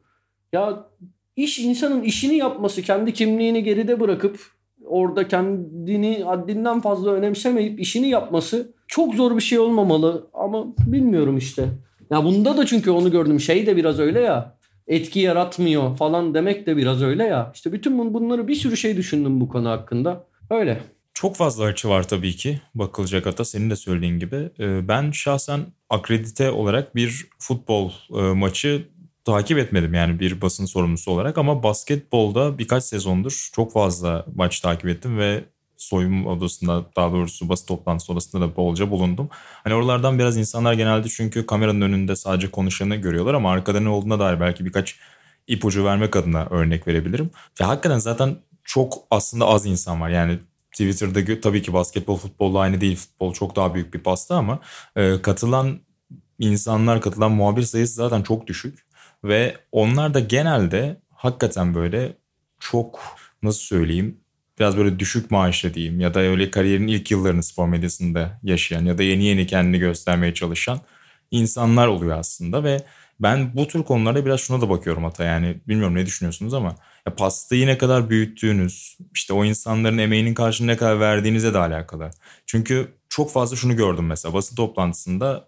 Ya 0.54 0.88
iş 1.36 1.60
insanın 1.60 2.04
işini 2.04 2.36
yapması, 2.36 2.82
kendi 2.82 3.14
kimliğini 3.14 3.64
geride 3.64 4.00
bırakıp 4.00 4.40
orada 4.86 5.28
kendini 5.28 6.24
haddinden 6.24 6.82
fazla 6.82 7.12
önemsemeyip 7.12 7.80
işini 7.80 8.10
yapması 8.10 8.74
çok 8.88 9.16
zor 9.16 9.38
bir 9.38 9.42
şey 9.42 9.60
olmamalı 9.60 10.28
ama 10.34 10.66
bilmiyorum 10.88 11.38
işte. 11.38 11.70
Ya 12.12 12.24
bunda 12.24 12.58
da 12.58 12.66
çünkü 12.66 12.92
onu 12.92 13.12
gördüm. 13.12 13.40
Şey 13.40 13.66
de 13.66 13.76
biraz 13.76 14.00
öyle 14.00 14.20
ya. 14.20 14.58
Etki 14.88 15.20
yaratmıyor 15.20 15.98
falan 15.98 16.34
demek 16.34 16.68
de 16.68 16.78
biraz 16.78 17.02
öyle 17.02 17.24
ya. 17.24 17.52
İşte 17.56 17.74
bütün 17.74 18.14
bunları 18.14 18.48
bir 18.48 18.56
sürü 18.56 18.78
şey 18.78 18.98
düşündüm 18.98 19.42
bu 19.42 19.50
konu 19.50 19.70
hakkında. 19.70 20.28
Öyle. 20.50 20.82
Çok 21.14 21.36
fazla 21.36 21.64
açı 21.64 21.90
var 21.90 22.08
tabii 22.08 22.36
ki 22.36 22.62
bakılacak 22.76 23.26
hata 23.26 23.46
senin 23.46 23.70
de 23.70 23.76
söylediğin 23.76 24.20
gibi. 24.20 24.50
Ee, 24.60 24.88
ben 24.88 25.12
şahsen 25.12 25.62
akredite 25.90 26.52
olarak 26.52 26.96
bir 26.96 27.28
futbol 27.40 27.92
e, 28.18 28.22
maçı 28.22 28.88
takip 29.26 29.58
etmedim 29.58 29.94
yani 29.94 30.20
bir 30.20 30.42
basın 30.42 30.66
sorumlusu 30.66 31.12
olarak 31.12 31.38
ama 31.38 31.64
basketbolda 31.64 32.58
birkaç 32.58 32.84
sezondur 32.84 33.50
çok 33.54 33.74
fazla 33.74 34.26
maç 34.36 34.60
takip 34.60 34.88
ettim 34.88 35.18
ve 35.18 35.44
soyunma 35.84 36.30
odasında 36.30 36.86
daha 36.96 37.12
doğrusu 37.12 37.50
basın 37.50 37.68
toplantısı 37.68 38.14
odasında 38.14 38.42
da 38.42 38.56
bolca 38.56 38.92
bulundum. 38.92 39.30
Hani 39.64 39.74
oralardan 39.74 40.20
biraz 40.20 40.38
insanlar 40.38 40.74
genelde 40.74 41.08
çünkü 41.10 41.46
kameranın 41.46 41.82
önünde 41.82 42.16
sadece 42.16 42.52
konuşanı 42.52 42.96
görüyorlar 42.96 43.34
ama 43.34 43.52
arkada 43.52 43.80
ne 43.80 43.90
olduğuna 43.90 44.20
dair 44.20 44.40
belki 44.40 44.66
birkaç 44.66 45.00
ipucu 45.48 45.86
vermek 45.86 46.16
adına 46.16 46.46
örnek 46.46 46.88
verebilirim. 46.88 47.32
Ya 47.60 47.68
hakikaten 47.68 48.00
zaten 48.00 48.36
çok 48.64 48.94
aslında 49.12 49.46
az 49.46 49.66
insan 49.66 50.02
var. 50.02 50.10
Yani 50.10 50.40
Twitter'da 50.72 51.42
tabii 51.42 51.62
ki 51.62 51.74
basketbol 51.74 52.18
futbolla 52.18 52.60
aynı 52.60 52.82
değil. 52.82 52.96
Futbol 52.96 53.34
çok 53.34 53.56
daha 53.56 53.74
büyük 53.76 53.94
bir 53.94 54.00
pasta 54.00 54.36
ama 54.36 54.60
e, 54.96 55.22
katılan 55.22 55.80
insanlar, 56.40 57.02
katılan 57.02 57.32
muhabir 57.32 57.62
sayısı 57.62 57.94
zaten 57.94 58.22
çok 58.22 58.48
düşük. 58.48 58.86
Ve 59.24 59.58
onlar 59.72 60.14
da 60.14 60.20
genelde 60.20 61.02
hakikaten 61.10 61.76
böyle 61.76 62.18
çok 62.60 63.00
nasıl 63.44 63.60
söyleyeyim 63.60 64.23
biraz 64.60 64.78
böyle 64.78 65.00
düşük 65.00 65.32
maaşlı 65.32 65.74
diyeyim 65.74 66.00
ya 66.00 66.14
da 66.14 66.20
öyle 66.20 66.52
kariyerin 66.52 66.88
ilk 66.88 67.12
yıllarını 67.12 67.44
spor 67.44 67.68
medyasında 67.68 68.40
yaşayan 68.44 68.86
ya 68.86 68.98
da 68.98 69.04
yeni 69.04 69.24
yeni 69.24 69.48
kendini 69.48 69.80
göstermeye 69.80 70.34
çalışan 70.34 70.80
insanlar 71.32 71.88
oluyor 71.88 72.18
aslında 72.18 72.64
ve 72.64 72.84
ben 73.20 73.56
bu 73.56 73.68
tür 73.68 73.84
konularda 73.84 74.26
biraz 74.26 74.40
şuna 74.40 74.62
da 74.62 74.70
bakıyorum 74.70 75.04
hata 75.04 75.24
yani 75.24 75.58
bilmiyorum 75.68 75.96
ne 75.96 76.06
düşünüyorsunuz 76.06 76.54
ama 76.54 76.76
ya 77.08 77.16
pastayı 77.16 77.68
ne 77.68 77.78
kadar 77.78 78.10
büyüttüğünüz 78.10 78.98
işte 79.14 79.34
o 79.34 79.46
insanların 79.46 79.98
emeğinin 79.98 80.34
karşılığını 80.34 80.72
ne 80.72 80.78
kadar 80.78 81.00
verdiğinize 81.00 81.54
de 81.54 81.58
alakalı. 81.58 82.12
Çünkü 82.46 82.94
çok 83.10 83.32
fazla 83.32 83.56
şunu 83.56 83.76
gördüm 83.76 84.06
mesela 84.06 84.34
basın 84.34 84.56
toplantısında 84.56 85.48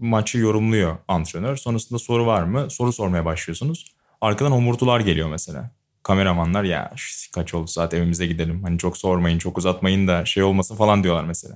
maçı 0.00 0.38
yorumluyor 0.38 0.96
antrenör. 1.08 1.56
Sonrasında 1.56 1.98
soru 1.98 2.26
var 2.26 2.42
mı? 2.42 2.70
Soru 2.70 2.92
sormaya 2.92 3.24
başlıyorsunuz. 3.24 3.86
Arkadan 4.20 4.50
homurtular 4.50 5.00
geliyor 5.00 5.28
mesela 5.30 5.70
kameramanlar 6.02 6.64
ya 6.64 6.92
kaç 7.34 7.54
oldu 7.54 7.66
saat 7.66 7.94
evimize 7.94 8.26
gidelim. 8.26 8.62
Hani 8.62 8.78
çok 8.78 8.96
sormayın 8.96 9.38
çok 9.38 9.58
uzatmayın 9.58 10.08
da 10.08 10.24
şey 10.24 10.42
olmasın 10.42 10.76
falan 10.76 11.02
diyorlar 11.02 11.24
mesela. 11.24 11.54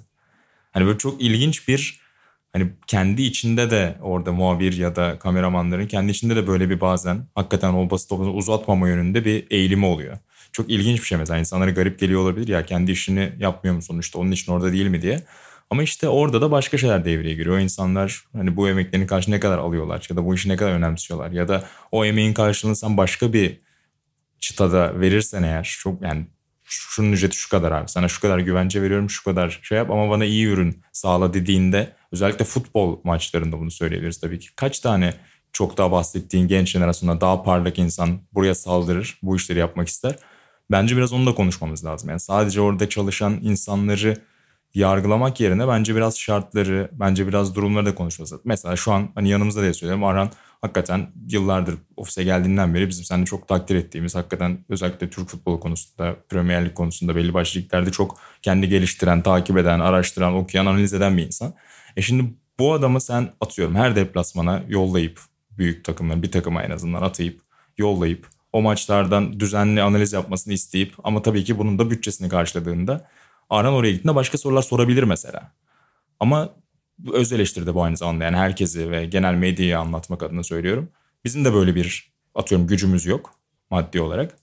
Hani 0.73 0.87
böyle 0.87 0.99
çok 0.99 1.23
ilginç 1.23 1.69
bir 1.69 2.01
hani 2.53 2.73
kendi 2.87 3.23
içinde 3.23 3.71
de 3.71 3.97
orada 4.03 4.33
muhabir 4.33 4.73
ya 4.73 4.97
da 4.97 5.19
kameramanların 5.19 5.87
kendi 5.87 6.11
içinde 6.11 6.37
de 6.37 6.47
böyle 6.47 6.71
bir 6.71 6.81
bazen 6.81 7.27
hakikaten 7.35 7.75
o 7.75 7.91
basit 7.91 8.13
uzatmama 8.13 8.89
yönünde 8.89 9.25
bir 9.25 9.47
eğilimi 9.51 9.87
oluyor. 9.87 10.19
Çok 10.53 10.71
ilginç 10.71 11.01
bir 11.01 11.07
şey 11.07 11.19
mesela 11.19 11.39
insanlara 11.39 11.71
garip 11.71 11.99
geliyor 11.99 12.21
olabilir 12.21 12.49
ya 12.49 12.67
kendi 12.67 12.93
işini 12.93 13.33
yapmıyor 13.39 13.77
mu 13.77 13.83
sonuçta 13.83 14.19
onun 14.19 14.31
için 14.31 14.53
orada 14.53 14.73
değil 14.73 14.87
mi 14.87 15.03
diye. 15.03 15.25
Ama 15.71 15.83
işte 15.83 16.09
orada 16.09 16.41
da 16.41 16.51
başka 16.51 16.79
şeyler 16.79 17.05
devreye 17.05 17.35
giriyor. 17.35 17.57
O 17.57 17.61
insanlar 17.61 18.25
hani 18.33 18.57
bu 18.57 18.69
emeklerin 18.69 19.07
karşılığını 19.07 19.37
ne 19.37 19.41
kadar 19.41 19.59
alıyorlar 19.59 20.07
ya 20.11 20.17
da 20.17 20.25
bu 20.25 20.35
işi 20.35 20.49
ne 20.49 20.57
kadar 20.57 20.73
önemsiyorlar 20.73 21.31
ya 21.31 21.49
da 21.49 21.65
o 21.93 22.05
emeğin 22.05 22.35
karşılığını 22.35 22.77
sen 22.77 22.97
başka 22.97 23.33
bir 23.33 23.61
çıtada 24.45 25.01
verirsen 25.01 25.43
eğer 25.43 25.77
çok 25.81 26.03
yani 26.03 26.27
şunun 26.65 27.13
ücreti 27.13 27.37
şu 27.37 27.51
kadar 27.51 27.73
abi 27.73 27.89
sana 27.89 28.09
şu 28.09 28.21
kadar 28.21 28.39
güvence 28.39 28.83
veriyorum 28.83 29.11
şu 29.11 29.25
kadar 29.25 29.61
şey 29.63 29.79
yap 29.79 29.91
ama 29.91 30.11
bana 30.11 30.25
iyi 30.25 30.47
ürün 30.47 30.83
sağla 30.93 31.35
dediğinde 31.35 31.93
özellikle 32.13 32.45
futbol 32.45 33.01
maçlarında 33.05 33.59
bunu 33.59 33.71
söyleyebiliriz 33.71 34.21
tabii 34.21 34.39
ki. 34.39 34.49
Kaç 34.57 34.81
tane 34.81 35.15
çok 35.53 35.79
daha 35.79 35.93
bahsettiğin 35.93 36.49
genç 36.49 36.71
jenerasyonda 36.71 37.21
daha 37.21 37.43
parlak 37.43 37.79
insan 37.79 38.21
buraya 38.33 38.55
saldırır 38.55 39.19
bu 39.23 39.37
işleri 39.37 39.59
yapmak 39.59 39.89
ister. 39.89 40.17
Bence 40.71 40.97
biraz 40.97 41.13
onu 41.13 41.27
da 41.27 41.35
konuşmamız 41.35 41.85
lazım. 41.85 42.09
Yani 42.11 42.21
sadece 42.21 42.61
orada 42.61 42.89
çalışan 42.89 43.39
insanları 43.43 44.17
yargılamak 44.75 45.41
yerine 45.41 45.69
bence 45.69 45.97
biraz 45.97 46.19
şartları, 46.19 46.91
bence 46.93 47.29
biraz 47.29 47.55
durumları 47.55 47.87
da 47.87 47.95
konuşması. 47.95 48.41
Mesela 48.45 48.77
şu 48.77 48.93
an 48.93 49.09
hani 49.15 49.29
yanımızda 49.29 49.63
da 49.63 49.75
söylüyorum 49.75 50.05
Arhan 50.05 50.31
hakikaten 50.65 51.07
yıllardır 51.29 51.75
ofise 51.97 52.25
geldiğinden 52.25 52.75
beri 52.75 52.89
bizim 52.89 53.05
seninle 53.05 53.27
çok 53.27 53.49
takdir 53.49 53.77
ettiğimiz 53.77 54.15
hakikaten 54.15 54.59
özellikle 54.69 55.11
Türk 55.11 55.29
futbolu 55.29 55.61
konusunda, 55.61 56.17
Premier 56.29 56.65
Lig 56.65 56.75
konusunda 56.75 57.17
belli 57.17 57.35
başlı 57.35 57.91
çok 57.93 58.19
kendi 58.43 58.69
geliştiren, 58.69 59.23
takip 59.23 59.57
eden, 59.59 59.81
araştıran, 59.81 60.35
okuyan, 60.35 60.67
analiz 60.67 60.95
eden 60.95 61.17
bir 61.17 61.27
insan. 61.27 61.55
E 61.97 62.03
şimdi 62.03 62.35
bu 62.59 62.73
adamı 62.73 63.01
sen 63.01 63.33
atıyorum 63.41 63.75
her 63.75 63.97
deplasmana 63.97 64.63
yollayıp 64.69 65.21
büyük 65.59 65.85
takımların 65.85 66.23
bir 66.23 66.31
takıma 66.31 66.63
en 66.63 66.71
azından 66.71 67.03
atayıp 67.03 67.41
yollayıp 67.79 68.27
o 68.53 68.63
maçlardan 68.63 69.41
düzenli 69.41 69.83
analiz 69.83 70.13
yapmasını 70.13 70.55
isteyip 70.55 70.95
ama 71.05 71.23
tabii 71.23 71.45
ki 71.45 71.59
bunun 71.59 71.79
da 71.79 71.91
bütçesini 71.91 72.29
karşıladığında 72.29 73.09
Arhan 73.51 73.75
oraya 73.75 73.93
gittiğinde 73.93 74.15
başka 74.15 74.39
sorular 74.39 74.63
sorabilir 74.63 75.03
mesela. 75.03 75.53
Ama 76.21 76.49
öz 77.13 77.33
eleştiri 77.33 77.67
de 77.67 77.75
bu 77.75 77.83
aynı 77.83 77.97
zamanda 77.97 78.25
yani 78.25 78.37
herkesi 78.37 78.91
ve 78.91 79.07
genel 79.07 79.35
medyayı 79.35 79.79
anlatmak 79.79 80.23
adına 80.23 80.43
söylüyorum. 80.43 80.89
Bizim 81.25 81.45
de 81.45 81.55
böyle 81.55 81.75
bir 81.75 82.13
atıyorum 82.35 82.67
gücümüz 82.67 83.07
yok 83.07 83.35
maddi 83.71 84.01
olarak. 84.01 84.37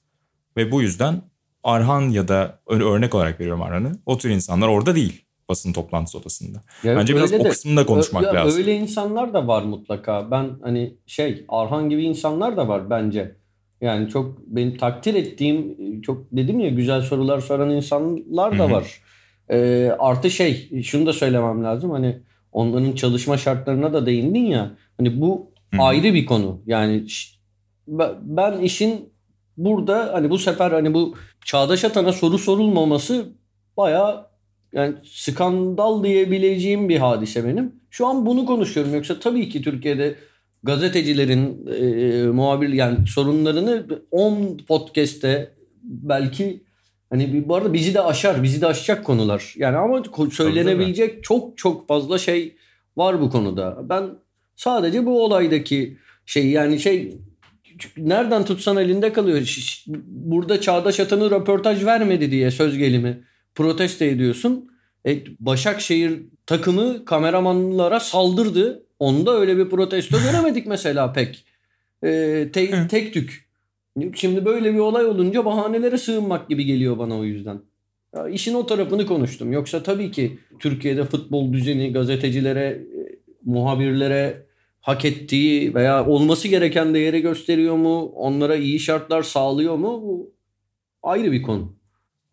Ve 0.58 0.72
bu 0.72 0.81
yüzden 0.81 1.22
Arhan 1.63 2.01
ya 2.01 2.27
da 2.27 2.60
örnek 2.67 3.15
olarak 3.15 3.39
veriyorum 3.39 3.62
Arhan'ı 3.62 3.91
o 4.05 4.17
tür 4.17 4.29
insanlar 4.29 4.67
orada 4.67 4.96
değil 4.96 5.25
basın 5.50 5.74
toplantısı 5.74 6.17
odasında. 6.17 6.62
Ya 6.84 6.98
Bence 6.98 7.15
biraz 7.15 7.31
de, 7.31 7.38
o 7.38 7.43
kısmını 7.43 7.77
da 7.77 7.86
konuşmak 7.86 8.24
ya 8.24 8.34
lazım. 8.34 8.60
Öyle 8.60 8.75
insanlar 8.75 9.34
da 9.34 9.48
var 9.48 9.63
mutlaka. 9.63 10.31
Ben 10.31 10.50
hani 10.62 10.98
şey 11.05 11.46
Arhan 11.50 11.89
gibi 11.89 12.03
insanlar 12.03 12.58
da 12.58 12.67
var 12.67 12.89
bence. 12.89 13.36
Yani 13.81 14.10
çok 14.10 14.39
benim 14.48 14.77
takdir 14.77 15.13
ettiğim 15.13 15.77
çok 16.01 16.31
dedim 16.31 16.60
ya 16.60 16.70
güzel 16.70 17.01
sorular 17.01 17.39
soran 17.39 17.70
insanlar 17.70 18.60
da 18.60 18.72
var. 18.72 19.01
Ee, 19.50 19.91
artı 20.00 20.31
şey 20.31 20.84
şunu 20.84 21.05
da 21.05 21.13
söylemem 21.13 21.63
lazım 21.63 21.91
hani 21.91 22.22
onların 22.51 22.91
çalışma 22.91 23.38
şartlarına 23.38 23.93
da 23.93 24.05
değindin 24.05 24.46
ya. 24.46 24.72
Hani 24.98 25.22
bu 25.22 25.51
Hı-hı. 25.72 25.81
ayrı 25.81 26.13
bir 26.13 26.25
konu. 26.25 26.62
Yani 26.65 27.05
ben 28.22 28.60
işin 28.62 29.10
burada 29.58 30.13
hani 30.13 30.29
bu 30.29 30.38
sefer 30.38 30.72
hani 30.72 30.93
bu 30.93 31.15
Çağdaş 31.46 31.84
Atan'a 31.84 32.13
soru 32.13 32.38
sorulmaması 32.38 33.25
baya 33.77 34.31
yani 34.74 34.96
skandal 35.05 36.03
diyebileceğim 36.03 36.89
bir 36.89 36.98
hadise 36.98 37.46
benim. 37.46 37.75
Şu 37.89 38.08
an 38.08 38.25
bunu 38.25 38.46
konuşuyorum. 38.46 38.93
Yoksa 38.93 39.20
tabii 39.20 39.50
ki 39.50 39.62
Türkiye'de 39.62 40.15
gazetecilerin 40.63 41.67
e, 41.67 42.27
muhabir 42.27 42.70
yani 42.70 43.08
sorunlarını 43.08 43.86
10 44.12 44.58
podcast'te 44.67 45.51
belki 45.84 46.63
hani 47.12 47.48
bu 47.48 47.56
arada 47.56 47.74
bizi 47.74 47.94
de 47.94 48.01
aşar, 48.01 48.44
bizi 48.44 48.62
de 48.62 48.68
aşacak 48.68 49.06
konular. 49.06 49.53
Yani 49.58 49.77
ama 49.77 50.03
söylenebilecek 50.32 51.24
çok 51.24 51.58
çok 51.58 51.88
fazla 51.88 52.18
şey 52.18 52.56
var 52.98 53.22
bu 53.22 53.30
konuda. 53.30 53.89
Ben 53.89 54.10
sadece 54.56 55.06
bu 55.06 55.24
olaydaki 55.24 55.98
şey 56.25 56.50
yani 56.50 56.80
şey 56.80 57.18
nereden 57.98 58.46
tutsan 58.46 58.77
elinde 58.77 59.13
kalıyor. 59.13 59.56
Burada 60.08 60.62
Çağdaş 60.62 61.00
Atan'ı 61.00 61.32
röportaj 61.32 61.86
vermedi 61.86 62.32
diye 62.32 62.51
söz 62.51 62.77
gelimi 62.77 63.24
protesto 63.56 64.06
ediyorsun. 64.06 64.72
E, 65.08 65.18
Başakşehir 65.39 66.22
takımı 66.46 67.06
kameramanlara 67.06 68.00
saldırdı. 68.00 68.84
Onda 69.00 69.39
öyle 69.39 69.58
bir 69.58 69.70
protesto 69.70 70.18
göremedik 70.24 70.68
mesela 70.68 71.14
pek. 71.14 71.46
E, 72.03 72.50
te, 72.53 72.88
tek 72.88 73.14
tük. 73.14 73.50
Şimdi 74.16 74.46
böyle 74.46 74.74
bir 74.74 74.80
olay 74.80 75.06
olunca 75.06 75.46
bahanelere 75.46 75.98
sığınmak 75.98 76.50
gibi 76.50 76.66
geliyor 76.66 76.98
bana 76.98 77.18
o 77.20 77.24
yüzden. 77.24 77.62
Ya 78.16 78.30
işin 78.30 78.54
o 78.54 78.66
tarafını 78.66 79.06
konuştum. 79.06 79.54
Yoksa 79.54 79.84
tabii 79.84 80.12
ki 80.12 80.40
Türkiye'de 80.60 81.04
futbol 81.06 81.54
düzeni 81.54 81.94
gazetecilere, 81.94 82.66
e, 82.66 83.20
muhabirlere 83.46 84.46
hak 84.82 85.06
ettiği 85.06 85.75
veya 85.75 86.06
olması 86.06 86.48
gereken 86.48 86.94
değeri 86.94 87.22
gösteriyor 87.22 87.75
mu? 87.75 88.06
Onlara 88.06 88.56
iyi 88.56 88.80
şartlar 88.80 89.24
sağlıyor 89.24 89.75
mu? 89.75 90.01
Bu 90.01 90.34
ayrı 91.04 91.32
bir 91.32 91.42
konu. 91.42 91.74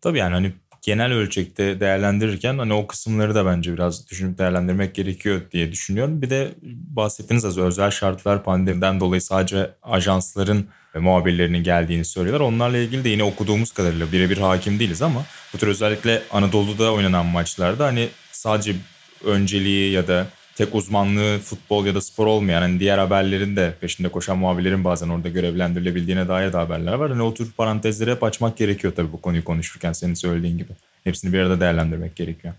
Tabii 0.01 0.17
yani 0.17 0.33
hani 0.33 0.53
genel 0.81 1.13
ölçekte 1.13 1.79
değerlendirirken 1.79 2.57
hani 2.57 2.73
o 2.73 2.87
kısımları 2.87 3.35
da 3.35 3.45
bence 3.45 3.73
biraz 3.73 4.09
düşünüp 4.09 4.37
değerlendirmek 4.37 4.95
gerekiyor 4.95 5.41
diye 5.51 5.71
düşünüyorum. 5.71 6.21
Bir 6.21 6.29
de 6.29 6.51
bahsettiğiniz 6.63 7.45
az 7.45 7.57
özel 7.57 7.91
şartlar 7.91 8.43
pandemiden 8.43 8.99
dolayı 8.99 9.21
sadece 9.21 9.71
ajansların 9.83 10.67
ve 10.95 10.99
muhabirlerinin 10.99 11.63
geldiğini 11.63 12.05
söylüyorlar. 12.05 12.45
Onlarla 12.45 12.77
ilgili 12.77 13.03
de 13.03 13.09
yine 13.09 13.23
okuduğumuz 13.23 13.71
kadarıyla 13.71 14.11
birebir 14.11 14.37
hakim 14.37 14.79
değiliz 14.79 15.01
ama 15.01 15.25
bu 15.53 15.57
tür 15.57 15.67
özellikle 15.67 16.21
Anadolu'da 16.31 16.93
oynanan 16.93 17.25
maçlarda 17.25 17.85
hani 17.85 18.07
sadece 18.31 18.75
önceliği 19.25 19.91
ya 19.91 20.07
da 20.07 20.27
tek 20.59 20.75
uzmanlığı 20.75 21.39
futbol 21.39 21.85
ya 21.85 21.95
da 21.95 22.01
spor 22.01 22.25
olmayan 22.25 22.61
hani 22.61 22.79
diğer 22.79 22.97
haberlerin 22.97 23.55
de 23.55 23.73
peşinde 23.81 24.09
koşan 24.09 24.37
muhabirlerin 24.37 24.83
bazen 24.83 25.09
orada 25.09 25.29
görevlendirilebildiğine 25.29 26.27
dair 26.27 26.53
de 26.53 26.57
haberler 26.57 26.93
var. 26.93 27.11
Hani 27.11 27.21
o 27.21 27.33
tür 27.33 27.51
parantezleri 27.51 28.11
hep 28.11 28.23
açmak 28.23 28.57
gerekiyor 28.57 28.93
tabii 28.95 29.11
bu 29.11 29.21
konuyu 29.21 29.43
konuşurken 29.43 29.93
senin 29.93 30.13
söylediğin 30.13 30.57
gibi. 30.57 30.71
Hepsini 31.03 31.33
bir 31.33 31.39
arada 31.39 31.59
değerlendirmek 31.59 32.15
gerekiyor. 32.15 32.53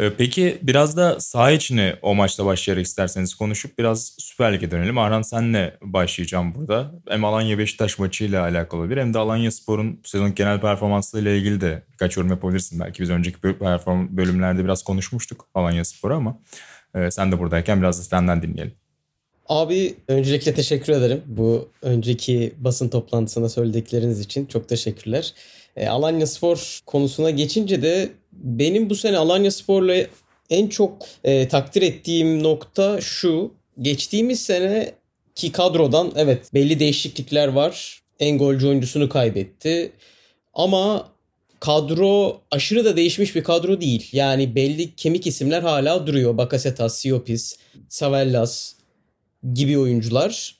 Ee, 0.00 0.10
peki 0.18 0.58
biraz 0.62 0.96
da 0.96 1.20
saha 1.20 1.50
içini 1.50 1.94
o 2.02 2.14
maçta 2.14 2.46
başlayarak 2.46 2.86
isterseniz 2.86 3.34
konuşup 3.34 3.78
biraz 3.78 4.16
Süper 4.18 4.52
Lig'e 4.52 4.70
dönelim. 4.70 4.98
Arhan 4.98 5.22
senle 5.22 5.76
başlayacağım 5.82 6.54
burada. 6.54 6.92
Hem 7.08 7.24
Alanya 7.24 7.58
Beşiktaş 7.58 7.98
maçıyla 7.98 8.42
alakalı 8.42 8.80
olabilir 8.80 9.00
hem 9.00 9.14
de 9.14 9.18
Alanya 9.18 9.50
Spor'un 9.50 10.00
sezon 10.04 10.34
genel 10.34 10.60
performansıyla 10.60 11.30
ilgili 11.30 11.60
de 11.60 11.82
birkaç 11.92 12.16
yorum 12.16 12.30
yapabilirsin. 12.30 12.80
Belki 12.80 13.02
biz 13.02 13.10
önceki 13.10 13.42
bölümlerde 14.16 14.64
biraz 14.64 14.82
konuşmuştuk 14.82 15.46
Alanya 15.54 15.84
Spor'u 15.84 16.14
ama 16.14 16.38
ee, 16.94 17.10
sen 17.10 17.32
de 17.32 17.38
buradayken 17.38 17.80
biraz 17.80 17.98
da 17.98 18.02
senden 18.02 18.42
dinleyelim. 18.42 18.74
Abi 19.48 19.94
öncelikle 20.08 20.54
teşekkür 20.54 20.92
ederim. 20.92 21.22
Bu 21.26 21.68
önceki 21.82 22.52
basın 22.58 22.88
toplantısında 22.88 23.48
söyledikleriniz 23.48 24.20
için 24.20 24.46
çok 24.46 24.68
teşekkürler. 24.68 25.34
E, 25.76 25.88
Alanya 25.88 26.26
Spor 26.26 26.80
konusuna 26.86 27.30
geçince 27.30 27.82
de 27.82 28.10
benim 28.32 28.90
bu 28.90 28.94
sene 28.94 29.16
Alanya 29.16 29.50
Spor'la 29.50 29.96
en 30.50 30.68
çok 30.68 31.06
e, 31.24 31.48
takdir 31.48 31.82
ettiğim 31.82 32.42
nokta 32.42 33.00
şu. 33.00 33.52
Geçtiğimiz 33.80 34.42
sene 34.42 34.92
ki 35.34 35.52
kadrodan 35.52 36.12
evet 36.16 36.54
belli 36.54 36.80
değişiklikler 36.80 37.48
var. 37.48 38.02
En 38.20 38.38
golcü 38.38 38.66
oyuncusunu 38.66 39.08
kaybetti. 39.08 39.92
Ama 40.54 41.08
kadro 41.64 42.40
aşırı 42.50 42.84
da 42.84 42.96
değişmiş 42.96 43.36
bir 43.36 43.44
kadro 43.44 43.80
değil. 43.80 44.08
Yani 44.12 44.54
belli 44.54 44.94
kemik 44.94 45.26
isimler 45.26 45.62
hala 45.62 46.06
duruyor. 46.06 46.36
Bakasetas, 46.36 46.98
Siopis, 46.98 47.56
Savellas 47.88 48.72
gibi 49.54 49.78
oyuncular. 49.78 50.54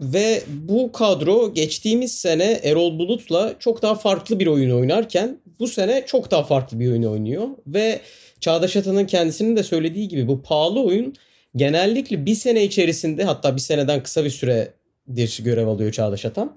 Ve 0.00 0.42
bu 0.48 0.92
kadro 0.92 1.54
geçtiğimiz 1.54 2.14
sene 2.14 2.60
Erol 2.62 2.98
Bulut'la 2.98 3.54
çok 3.58 3.82
daha 3.82 3.94
farklı 3.94 4.38
bir 4.40 4.46
oyun 4.46 4.70
oynarken 4.70 5.38
bu 5.58 5.68
sene 5.68 6.04
çok 6.06 6.30
daha 6.30 6.42
farklı 6.42 6.80
bir 6.80 6.90
oyun 6.90 7.02
oynuyor. 7.02 7.48
Ve 7.66 8.00
Çağdaş 8.40 8.76
Atan'ın 8.76 9.06
kendisinin 9.06 9.56
de 9.56 9.62
söylediği 9.62 10.08
gibi 10.08 10.28
bu 10.28 10.42
pahalı 10.42 10.82
oyun 10.82 11.14
genellikle 11.56 12.26
bir 12.26 12.34
sene 12.34 12.64
içerisinde 12.64 13.24
hatta 13.24 13.56
bir 13.56 13.60
seneden 13.60 14.02
kısa 14.02 14.24
bir 14.24 14.30
süredir 14.30 15.44
görev 15.44 15.66
alıyor 15.66 15.92
Çağdaş 15.92 16.24
Atan 16.24 16.56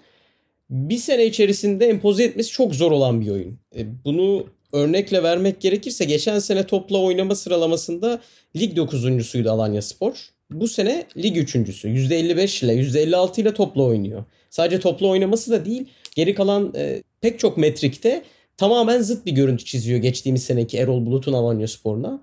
bir 0.70 0.98
sene 0.98 1.26
içerisinde 1.26 1.88
empoze 1.88 2.24
etmesi 2.24 2.52
çok 2.52 2.76
zor 2.76 2.92
olan 2.92 3.22
bir 3.22 3.30
oyun. 3.30 3.60
E, 3.76 3.86
bunu 4.06 4.46
örnekle 4.74 5.24
vermek 5.24 5.62
gerekirse 5.62 6.06
geçen 6.06 6.40
sene 6.40 6.68
topla 6.68 7.02
oynama 7.02 7.36
sıralamasında 7.36 8.22
lig 8.56 8.78
9.suydu 8.78 9.50
Alanya 9.50 9.82
Spor. 9.82 10.30
Bu 10.52 10.68
sene 10.68 11.06
lig 11.18 11.38
3.sü. 11.38 11.88
%55 11.88 12.66
ile 12.66 12.74
%56 12.74 13.42
ile 13.42 13.54
topla 13.54 13.84
oynuyor. 13.84 14.24
Sadece 14.50 14.80
topla 14.80 15.08
oynaması 15.08 15.52
da 15.52 15.66
değil 15.66 15.86
geri 16.16 16.36
kalan 16.36 16.74
e, 16.76 17.04
pek 17.22 17.40
çok 17.40 17.58
metrikte 17.58 18.24
tamamen 18.58 19.02
zıt 19.02 19.26
bir 19.26 19.32
görüntü 19.32 19.66
çiziyor 19.66 20.00
geçtiğimiz 20.00 20.44
seneki 20.44 20.78
Erol 20.78 21.06
Bulut'un 21.06 21.34
Alanya 21.34 21.68
Spor'una. 21.68 22.22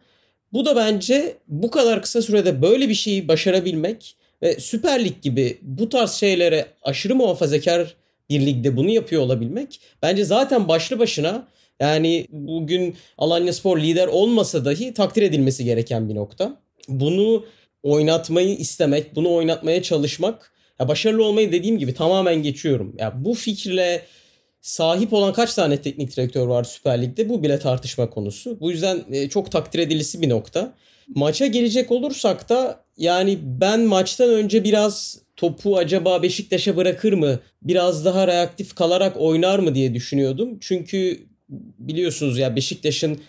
Bu 0.53 0.65
da 0.65 0.77
bence 0.77 1.37
bu 1.49 1.71
kadar 1.71 2.03
kısa 2.03 2.23
sürede 2.23 2.63
böyle 2.63 2.89
bir 2.89 2.95
şeyi 2.95 3.29
başarabilmek 3.29 4.17
ve 4.43 4.61
Süper 4.61 5.05
Lig 5.05 5.23
gibi 5.23 5.59
bu 5.63 5.89
tarz 5.89 6.13
şeylere 6.13 6.67
aşırı 6.83 7.15
muhafazakar 7.15 7.95
bir 8.31 8.47
ligde 8.47 8.77
bunu 8.77 8.91
yapıyor 8.91 9.23
olabilmek 9.23 9.81
bence 10.03 10.25
zaten 10.25 10.69
başlı 10.69 10.99
başına 10.99 11.49
Yani 11.81 12.27
bugün 12.31 12.97
Alanya 13.19 13.53
Spor 13.53 13.79
lider 13.79 14.07
olmasa 14.07 14.65
dahi 14.65 14.95
takdir 14.95 15.23
edilmesi 15.23 15.65
gereken 15.65 16.09
bir 16.09 16.15
nokta. 16.15 16.61
Bunu 16.89 17.45
oynatmayı 17.83 18.57
istemek, 18.57 19.17
bunu 19.17 19.35
oynatmaya 19.35 19.83
çalışmak 19.83 20.53
ya 20.81 20.89
başarılı 20.89 21.25
olmayı 21.25 21.53
dediğim 21.53 21.79
gibi 21.79 21.95
tamamen 21.95 22.43
geçiyorum. 22.43 22.97
Ya 22.99 23.25
bu 23.25 23.35
fikirle 23.35 24.03
sahip 24.61 25.13
olan 25.13 25.33
kaç 25.33 25.55
tane 25.55 25.83
teknik 25.83 26.17
direktör 26.17 26.47
var 26.47 26.65
Süper 26.65 27.03
Lig'de 27.03 27.29
bu 27.29 27.43
bile 27.43 27.59
tartışma 27.59 28.11
konusu. 28.11 28.61
Bu 28.61 28.71
yüzden 28.71 29.05
e, 29.11 29.29
çok 29.29 29.53
takdir 29.53 29.79
edilisi 29.79 30.23
bir 30.23 30.29
nokta. 30.29 30.75
Maça 31.15 31.47
gelecek 31.47 31.91
olursak 31.91 32.49
da 32.49 32.85
yani 32.97 33.39
ben 33.43 33.81
maçtan 33.81 34.31
önce 34.31 34.65
biraz 34.65 35.24
topu 35.37 35.77
acaba 35.77 36.23
Beşiktaş'a 36.23 36.77
bırakır 36.77 37.13
mı? 37.13 37.41
Biraz 37.63 38.05
daha 38.05 38.27
reaktif 38.27 38.75
kalarak 38.75 39.17
oynar 39.17 39.59
mı 39.59 39.75
diye 39.75 39.95
düşünüyordum. 39.95 40.59
Çünkü 40.61 41.27
biliyorsunuz 41.79 42.39
ya 42.39 42.57
Beşiktaş'ın 42.57 43.21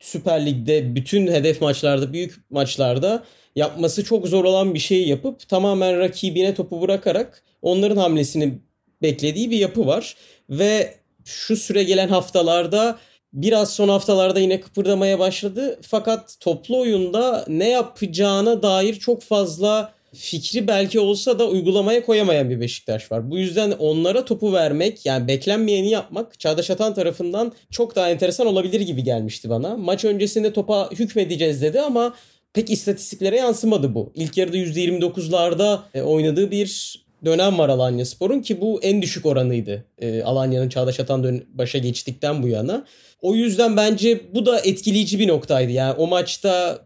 Süper 0.00 0.46
Lig'de 0.46 0.94
bütün 0.94 1.26
hedef 1.26 1.60
maçlarda, 1.60 2.12
büyük 2.12 2.50
maçlarda 2.50 3.24
yapması 3.56 4.04
çok 4.04 4.28
zor 4.28 4.44
olan 4.44 4.74
bir 4.74 4.78
şeyi 4.78 5.08
yapıp 5.08 5.48
tamamen 5.48 5.98
rakibine 5.98 6.54
topu 6.54 6.82
bırakarak 6.82 7.42
onların 7.62 7.96
hamlesini 7.96 8.58
beklediği 9.02 9.50
bir 9.50 9.58
yapı 9.58 9.86
var. 9.86 10.16
Ve 10.50 10.94
şu 11.24 11.56
süre 11.56 11.82
gelen 11.82 12.08
haftalarda 12.08 12.98
biraz 13.32 13.74
son 13.74 13.88
haftalarda 13.88 14.40
yine 14.40 14.60
kıpırdamaya 14.60 15.18
başladı. 15.18 15.80
Fakat 15.82 16.36
toplu 16.40 16.80
oyunda 16.80 17.44
ne 17.48 17.68
yapacağına 17.68 18.62
dair 18.62 18.94
çok 18.94 19.22
fazla 19.22 19.92
fikri 20.14 20.68
belki 20.68 21.00
olsa 21.00 21.38
da 21.38 21.48
uygulamaya 21.48 22.06
koyamayan 22.06 22.50
bir 22.50 22.60
Beşiktaş 22.60 23.12
var. 23.12 23.30
Bu 23.30 23.38
yüzden 23.38 23.70
onlara 23.70 24.24
topu 24.24 24.52
vermek 24.52 25.06
yani 25.06 25.28
beklenmeyeni 25.28 25.90
yapmak 25.90 26.40
Çağdaş 26.40 26.70
Atan 26.70 26.94
tarafından 26.94 27.52
çok 27.70 27.96
daha 27.96 28.10
enteresan 28.10 28.46
olabilir 28.46 28.80
gibi 28.80 29.04
gelmişti 29.04 29.50
bana. 29.50 29.76
Maç 29.76 30.04
öncesinde 30.04 30.52
topa 30.52 30.90
hükmedeceğiz 30.90 31.62
dedi 31.62 31.80
ama 31.80 32.14
pek 32.54 32.70
istatistiklere 32.70 33.36
yansımadı 33.36 33.94
bu. 33.94 34.12
İlk 34.14 34.36
yarıda 34.36 34.56
%29'larda 34.56 35.78
e, 35.94 36.02
oynadığı 36.02 36.50
bir 36.50 37.02
dönem 37.24 37.58
var 37.58 37.68
Alanya 37.68 38.04
Spor'un 38.04 38.40
ki 38.40 38.60
bu 38.60 38.80
en 38.82 39.02
düşük 39.02 39.26
oranıydı. 39.26 39.84
E, 39.98 40.22
Alanya'nın 40.22 40.68
Çağdaş 40.68 41.00
Atan 41.00 41.42
başa 41.54 41.78
geçtikten 41.78 42.42
bu 42.42 42.48
yana. 42.48 42.84
O 43.22 43.34
yüzden 43.34 43.76
bence 43.76 44.20
bu 44.34 44.46
da 44.46 44.60
etkileyici 44.60 45.18
bir 45.18 45.28
noktaydı. 45.28 45.72
Yani 45.72 45.94
o 45.98 46.06
maçta 46.06 46.78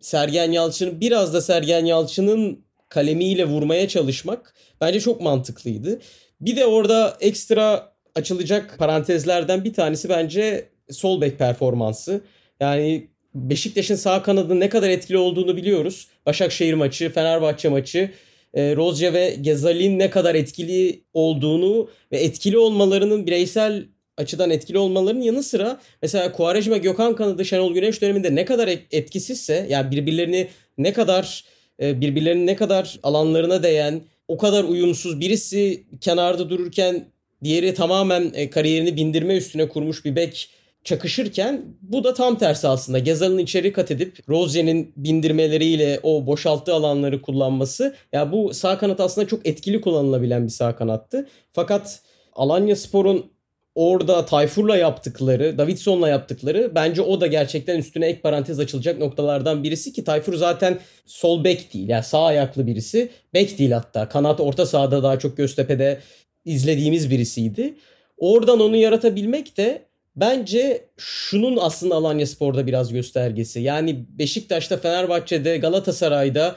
Sergen 0.00 0.52
Yalçın'ın 0.52 1.00
biraz 1.00 1.34
da 1.34 1.40
Sergen 1.40 1.84
Yalçın'ın 1.84 2.67
kalemiyle 2.88 3.44
vurmaya 3.44 3.88
çalışmak 3.88 4.54
bence 4.80 5.00
çok 5.00 5.20
mantıklıydı. 5.20 6.00
Bir 6.40 6.56
de 6.56 6.66
orada 6.66 7.16
ekstra 7.20 7.92
açılacak 8.14 8.78
parantezlerden 8.78 9.64
bir 9.64 9.72
tanesi 9.72 10.08
bence 10.08 10.68
sol 10.90 11.20
bek 11.20 11.38
performansı. 11.38 12.20
Yani 12.60 13.08
Beşiktaş'ın 13.34 13.94
sağ 13.94 14.22
kanadı 14.22 14.60
ne 14.60 14.68
kadar 14.68 14.88
etkili 14.88 15.18
olduğunu 15.18 15.56
biliyoruz. 15.56 16.08
Başakşehir 16.26 16.74
maçı, 16.74 17.12
Fenerbahçe 17.12 17.68
maçı, 17.68 18.10
e, 18.54 18.76
Rozca 18.76 19.12
ve 19.12 19.36
Gezal'in 19.40 19.98
ne 19.98 20.10
kadar 20.10 20.34
etkili 20.34 21.00
olduğunu 21.14 21.90
ve 22.12 22.18
etkili 22.18 22.58
olmalarının 22.58 23.26
bireysel 23.26 23.84
açıdan 24.16 24.50
etkili 24.50 24.78
olmalarının 24.78 25.22
yanı 25.22 25.42
sıra 25.42 25.80
mesela 26.02 26.32
Kuarejma 26.32 26.76
Gökhan 26.76 27.16
kanadı 27.16 27.44
Şenol 27.44 27.74
Güneş 27.74 28.02
döneminde 28.02 28.34
ne 28.34 28.44
kadar 28.44 28.68
etkisizse 28.90 29.66
yani 29.70 29.90
birbirlerini 29.90 30.48
ne 30.78 30.92
kadar 30.92 31.44
birbirlerinin 31.80 32.46
ne 32.46 32.56
kadar 32.56 32.98
alanlarına 33.02 33.62
değen 33.62 34.00
o 34.28 34.38
kadar 34.38 34.64
uyumsuz 34.64 35.20
birisi 35.20 35.84
kenarda 36.00 36.50
dururken 36.50 37.04
diğeri 37.44 37.74
tamamen 37.74 38.30
e, 38.34 38.50
kariyerini 38.50 38.96
bindirme 38.96 39.36
üstüne 39.36 39.68
kurmuş 39.68 40.04
bir 40.04 40.16
bek 40.16 40.50
çakışırken 40.84 41.64
bu 41.82 42.04
da 42.04 42.14
tam 42.14 42.38
tersi 42.38 42.68
aslında. 42.68 42.98
Gezal'ın 42.98 43.38
içeri 43.38 43.72
kat 43.72 43.90
edip 43.90 44.28
Rozier'in 44.28 44.92
bindirmeleriyle 44.96 46.00
o 46.02 46.26
boşalttığı 46.26 46.74
alanları 46.74 47.22
kullanması. 47.22 47.94
Ya 48.12 48.32
bu 48.32 48.54
sağ 48.54 48.78
kanat 48.78 49.00
aslında 49.00 49.26
çok 49.26 49.46
etkili 49.46 49.80
kullanılabilen 49.80 50.44
bir 50.44 50.50
sağ 50.50 50.76
kanattı. 50.76 51.28
Fakat 51.52 52.02
Alanya 52.32 52.76
Spor'un 52.76 53.30
orada 53.78 54.24
Tayfur'la 54.24 54.76
yaptıkları, 54.76 55.58
Davidson'la 55.58 56.08
yaptıkları 56.08 56.72
bence 56.74 57.02
o 57.02 57.20
da 57.20 57.26
gerçekten 57.26 57.78
üstüne 57.78 58.06
ek 58.06 58.20
parantez 58.20 58.60
açılacak 58.60 58.98
noktalardan 58.98 59.62
birisi 59.62 59.92
ki 59.92 60.04
Tayfur 60.04 60.34
zaten 60.34 60.78
sol 61.06 61.44
bek 61.44 61.74
değil. 61.74 61.88
Yani 61.88 62.04
sağ 62.04 62.24
ayaklı 62.24 62.66
birisi. 62.66 63.10
Bek 63.34 63.58
değil 63.58 63.70
hatta. 63.70 64.08
Kanat 64.08 64.40
orta 64.40 64.66
sahada 64.66 65.02
daha 65.02 65.18
çok 65.18 65.36
Göztepe'de 65.36 66.00
izlediğimiz 66.44 67.10
birisiydi. 67.10 67.74
Oradan 68.16 68.60
onu 68.60 68.76
yaratabilmek 68.76 69.56
de 69.56 69.82
bence 70.16 70.84
şunun 70.96 71.56
aslında 71.56 71.94
Alanya 71.94 72.26
Spor'da 72.26 72.66
biraz 72.66 72.92
göstergesi. 72.92 73.60
Yani 73.60 74.04
Beşiktaş'ta, 74.08 74.76
Fenerbahçe'de, 74.76 75.58
Galatasaray'da 75.58 76.56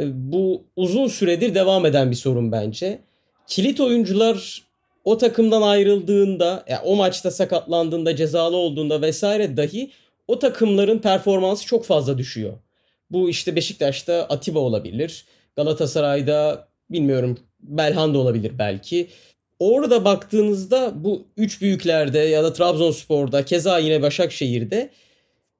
e, 0.00 0.32
bu 0.32 0.64
uzun 0.76 1.08
süredir 1.08 1.54
devam 1.54 1.86
eden 1.86 2.10
bir 2.10 2.16
sorun 2.16 2.52
bence. 2.52 2.98
Kilit 3.46 3.80
oyuncular 3.80 4.62
o 5.04 5.18
takımdan 5.18 5.62
ayrıldığında, 5.62 6.64
yani 6.68 6.80
o 6.84 6.96
maçta 6.96 7.30
sakatlandığında, 7.30 8.16
cezalı 8.16 8.56
olduğunda 8.56 9.02
vesaire 9.02 9.56
dahi 9.56 9.90
o 10.28 10.38
takımların 10.38 10.98
performansı 10.98 11.66
çok 11.66 11.84
fazla 11.84 12.18
düşüyor. 12.18 12.52
Bu 13.10 13.30
işte 13.30 13.56
Beşiktaş'ta 13.56 14.26
Atiba 14.28 14.58
olabilir. 14.58 15.24
Galatasaray'da 15.56 16.68
bilmiyorum 16.90 17.38
Belhanda 17.60 18.18
olabilir 18.18 18.52
belki. 18.58 19.06
Orada 19.58 20.04
baktığınızda 20.04 20.92
bu 21.04 21.24
üç 21.36 21.60
büyüklerde 21.60 22.18
ya 22.18 22.44
da 22.44 22.52
Trabzonspor'da 22.52 23.44
keza 23.44 23.78
yine 23.78 24.02
Başakşehir'de 24.02 24.90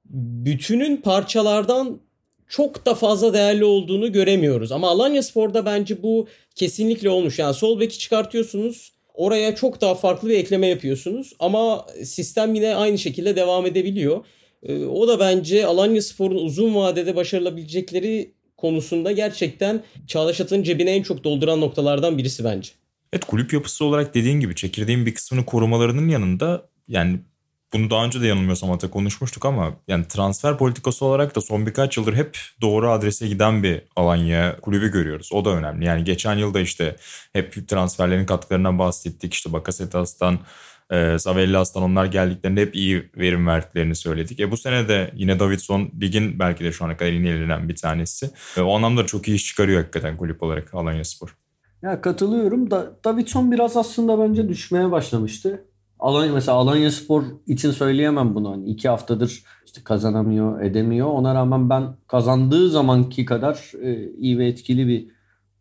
bütünün 0.05 0.97
parçalardan 0.97 1.99
çok 2.47 2.85
da 2.85 2.95
fazla 2.95 3.33
değerli 3.33 3.65
olduğunu 3.65 4.11
göremiyoruz. 4.11 4.71
Ama 4.71 4.89
Alanya 4.89 5.23
Spor'da 5.23 5.65
bence 5.65 6.03
bu 6.03 6.27
kesinlikle 6.55 7.09
olmuş. 7.09 7.39
Yani 7.39 7.53
sol 7.53 7.79
beki 7.79 7.99
çıkartıyorsunuz 7.99 8.91
Oraya 9.13 9.55
çok 9.55 9.81
daha 9.81 9.95
farklı 9.95 10.29
bir 10.29 10.37
ekleme 10.37 10.67
yapıyorsunuz 10.67 11.33
ama 11.39 11.85
sistem 12.03 12.55
yine 12.55 12.75
aynı 12.75 12.97
şekilde 12.97 13.35
devam 13.35 13.65
edebiliyor. 13.65 14.25
Ee, 14.63 14.85
o 14.85 15.07
da 15.07 15.19
bence 15.19 15.65
Alanya 15.65 16.01
Spor'un 16.01 16.35
uzun 16.35 16.75
vadede 16.75 17.15
başarılabilecekleri 17.15 18.33
konusunda 18.57 19.11
gerçekten 19.11 19.83
Çağdaş 20.07 20.41
Atan'ın 20.41 20.63
cebine 20.63 20.91
en 20.91 21.03
çok 21.03 21.23
dolduran 21.23 21.61
noktalardan 21.61 22.17
birisi 22.17 22.43
bence. 22.43 22.71
Evet 23.13 23.25
kulüp 23.25 23.53
yapısı 23.53 23.85
olarak 23.85 24.15
dediğin 24.15 24.39
gibi 24.39 24.55
çekirdeğin 24.55 25.05
bir 25.05 25.13
kısmını 25.15 25.45
korumalarının 25.45 26.09
yanında 26.09 26.69
yani 26.87 27.19
bunu 27.73 27.89
daha 27.89 28.05
önce 28.05 28.21
de 28.21 28.27
yanılmıyorsam 28.27 28.69
hatta 28.69 28.89
konuşmuştuk 28.89 29.45
ama 29.45 29.73
yani 29.87 30.07
transfer 30.07 30.57
politikası 30.57 31.05
olarak 31.05 31.35
da 31.35 31.41
son 31.41 31.65
birkaç 31.65 31.97
yıldır 31.97 32.15
hep 32.15 32.37
doğru 32.61 32.89
adrese 32.89 33.27
giden 33.27 33.63
bir 33.63 33.81
Alanya 33.95 34.57
kulübü 34.61 34.91
görüyoruz. 34.91 35.29
O 35.33 35.45
da 35.45 35.49
önemli. 35.49 35.85
Yani 35.85 36.03
geçen 36.03 36.37
yılda 36.37 36.59
işte 36.59 36.95
hep 37.33 37.67
transferlerin 37.67 38.25
katkılarından 38.25 38.79
bahsettik. 38.79 39.33
İşte 39.33 39.53
Bakasetas'tan 39.53 40.39
e, 40.91 41.17
Zavellas'tan 41.19 41.83
onlar 41.83 42.05
geldiklerinde 42.05 42.61
hep 42.61 42.75
iyi 42.75 43.09
verim 43.17 43.47
verdiklerini 43.47 43.95
söyledik. 43.95 44.39
E 44.39 44.51
bu 44.51 44.57
sene 44.57 44.87
de 44.87 45.11
yine 45.15 45.39
Davidson 45.39 45.91
ligin 46.01 46.39
belki 46.39 46.63
de 46.63 46.71
şu 46.71 46.85
ana 46.85 46.97
kadar 46.97 47.11
en 47.11 47.23
ilgilenen 47.23 47.69
bir 47.69 47.75
tanesi. 47.75 48.29
E, 48.57 48.61
o 48.61 48.75
anlamda 48.75 49.05
çok 49.05 49.27
iyi 49.27 49.35
iş 49.35 49.45
çıkarıyor 49.45 49.81
hakikaten 49.81 50.17
kulüp 50.17 50.43
olarak 50.43 50.73
Alanya 50.73 51.03
Spor. 51.03 51.37
Ya 51.81 52.01
katılıyorum 52.01 52.71
da 52.71 52.99
Davidson 53.05 53.51
biraz 53.51 53.77
aslında 53.77 54.19
bence 54.19 54.49
düşmeye 54.49 54.91
başlamıştı. 54.91 55.65
Alanya 56.03 56.33
mesela 56.33 56.57
Alanya 56.57 56.91
Spor 56.91 57.23
için 57.47 57.71
söyleyemem 57.71 58.35
bunu. 58.35 58.51
Hani 58.51 58.69
iki 58.69 58.89
haftadır 58.89 59.43
işte 59.65 59.81
kazanamıyor, 59.83 60.61
edemiyor. 60.61 61.07
Ona 61.07 61.35
rağmen 61.35 61.69
ben 61.69 61.83
kazandığı 62.07 62.69
zamanki 62.69 63.25
kadar 63.25 63.71
e, 63.81 64.11
iyi 64.11 64.39
ve 64.39 64.47
etkili 64.47 64.87
bir 64.87 65.07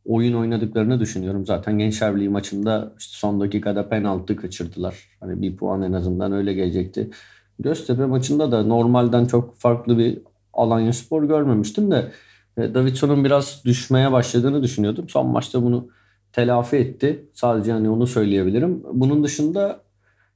oyun 0.05 0.35
oynadıklarını 0.35 1.01
düşünüyorum. 1.01 1.47
Zaten 1.47 1.79
Gençler 1.79 2.15
Birliği 2.17 2.29
maçında 2.29 2.95
işte 2.99 3.17
son 3.17 3.41
dakikada 3.41 3.89
penaltı 3.89 4.37
kaçırdılar. 4.37 4.97
Hani 5.21 5.43
bir 5.43 5.57
puan 5.57 5.83
en 5.83 5.93
azından 5.93 6.33
öyle 6.33 6.53
gelecekti. 6.55 7.11
Göztepe 7.59 8.07
maçında 8.07 8.53
da 8.53 8.63
normalden 8.63 9.25
çok 9.25 9.55
farklı 9.55 9.99
bir 9.99 10.19
Alanya 10.53 10.93
Spor 10.93 11.25
görmemiştim 11.25 11.91
de 11.91 12.13
e, 12.57 12.75
Davidson'un 12.75 13.25
biraz 13.25 13.63
düşmeye 13.65 14.13
başladığını 14.13 14.63
düşünüyordum. 14.63 15.09
Son 15.09 15.27
maçta 15.27 15.63
bunu 15.63 15.89
telafi 16.33 16.77
etti. 16.77 17.29
Sadece 17.35 17.73
hani 17.73 17.91
onu 17.91 18.07
söyleyebilirim. 18.07 18.83
Bunun 18.93 19.25
dışında 19.25 19.83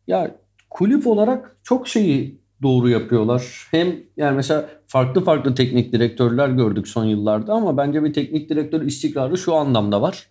ya 0.07 0.37
kulüp 0.71 1.07
olarak 1.07 1.57
çok 1.63 1.89
şeyi 1.89 2.41
doğru 2.63 2.89
yapıyorlar. 2.89 3.69
Hem 3.71 3.97
yani 4.17 4.37
mesela 4.37 4.71
farklı 4.87 5.25
farklı 5.25 5.55
teknik 5.55 5.93
direktörler 5.93 6.49
gördük 6.49 6.89
son 6.89 7.05
yıllarda 7.05 7.53
ama 7.53 7.77
bence 7.77 8.05
bir 8.05 8.13
teknik 8.13 8.51
direktör 8.51 8.83
istikrarı 8.83 9.39
şu 9.39 9.55
anlamda 9.55 10.03
var. 10.03 10.29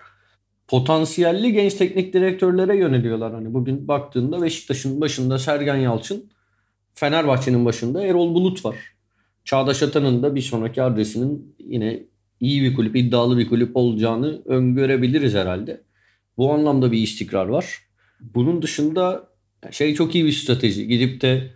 Potansiyelli 0.68 1.54
genç 1.54 1.74
teknik 1.74 2.14
direktörlere 2.14 2.78
yöneliyorlar. 2.78 3.34
Hani 3.34 3.54
bugün 3.54 3.88
baktığında 3.88 4.42
Beşiktaş'ın 4.42 5.02
başında 5.02 5.40
Sergen 5.40 5.76
Yalçın, 5.76 6.30
Fenerbahçe'nin 6.94 7.66
başında 7.66 8.04
Erol 8.04 8.36
Bulut 8.36 8.66
var. 8.66 8.76
Çağdaş 9.44 9.84
Atan'ın 9.84 10.24
da 10.24 10.36
bir 10.36 10.42
sonraki 10.42 10.82
adresinin 10.82 11.56
yine 11.60 12.04
iyi 12.40 12.62
bir 12.62 12.76
kulüp, 12.76 12.96
iddialı 12.96 13.38
bir 13.38 13.50
kulüp 13.50 13.78
olacağını 13.78 14.42
öngörebiliriz 14.46 15.34
herhalde. 15.34 15.82
Bu 16.38 16.54
anlamda 16.54 16.92
bir 16.92 16.98
istikrar 16.98 17.46
var. 17.46 17.80
Bunun 18.20 18.62
dışında 18.62 19.28
Şey 19.72 19.94
çok 19.94 20.16
iyi 20.16 20.26
bir 20.26 20.32
strateji. 20.32 20.88
Gidip 20.88 21.22
de 21.22 21.52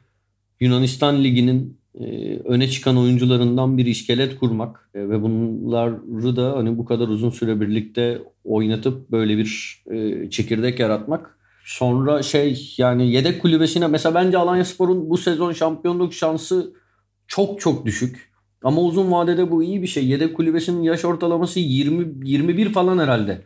Yunanistan 0.59 1.23
Ligi'nin 1.23 1.79
e, 1.99 2.35
öne 2.39 2.69
çıkan 2.69 2.97
oyuncularından 2.97 3.77
bir 3.77 3.85
iskelet 3.85 4.39
kurmak 4.39 4.89
e, 4.93 5.09
ve 5.09 5.21
bunları 5.21 6.35
da 6.35 6.57
hani 6.57 6.77
bu 6.77 6.85
kadar 6.85 7.07
uzun 7.07 7.29
süre 7.29 7.61
birlikte 7.61 8.21
oynatıp 8.43 9.11
böyle 9.11 9.37
bir 9.37 9.83
e, 9.91 10.29
çekirdek 10.29 10.79
yaratmak. 10.79 11.39
Sonra 11.65 12.23
şey 12.23 12.73
yani 12.77 13.11
yedek 13.11 13.41
kulübesine 13.41 13.87
mesela 13.87 14.15
bence 14.15 14.37
Alanya 14.37 14.65
Spor'un 14.65 15.09
bu 15.09 15.17
sezon 15.17 15.53
şampiyonluk 15.53 16.13
şansı 16.13 16.73
çok 17.27 17.61
çok 17.61 17.85
düşük. 17.85 18.29
Ama 18.63 18.81
uzun 18.81 19.11
vadede 19.11 19.51
bu 19.51 19.63
iyi 19.63 19.81
bir 19.81 19.87
şey. 19.87 20.07
Yedek 20.07 20.35
kulübesinin 20.35 20.81
yaş 20.81 21.05
ortalaması 21.05 21.59
20 21.59 22.29
21 22.29 22.73
falan 22.73 22.99
herhalde. 22.99 23.41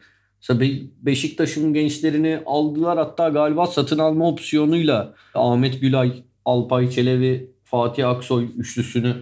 Mesela 0.49 0.81
Beşiktaş'ın 1.01 1.73
gençlerini 1.73 2.39
aldılar 2.45 2.97
hatta 2.97 3.29
galiba 3.29 3.67
satın 3.67 3.99
alma 3.99 4.27
opsiyonuyla 4.27 5.13
Ahmet 5.33 5.81
Gülay, 5.81 6.13
Alpay 6.45 6.89
Çelebi, 6.89 7.51
Fatih 7.63 8.09
Aksoy 8.09 8.47
üçlüsünü 8.57 9.15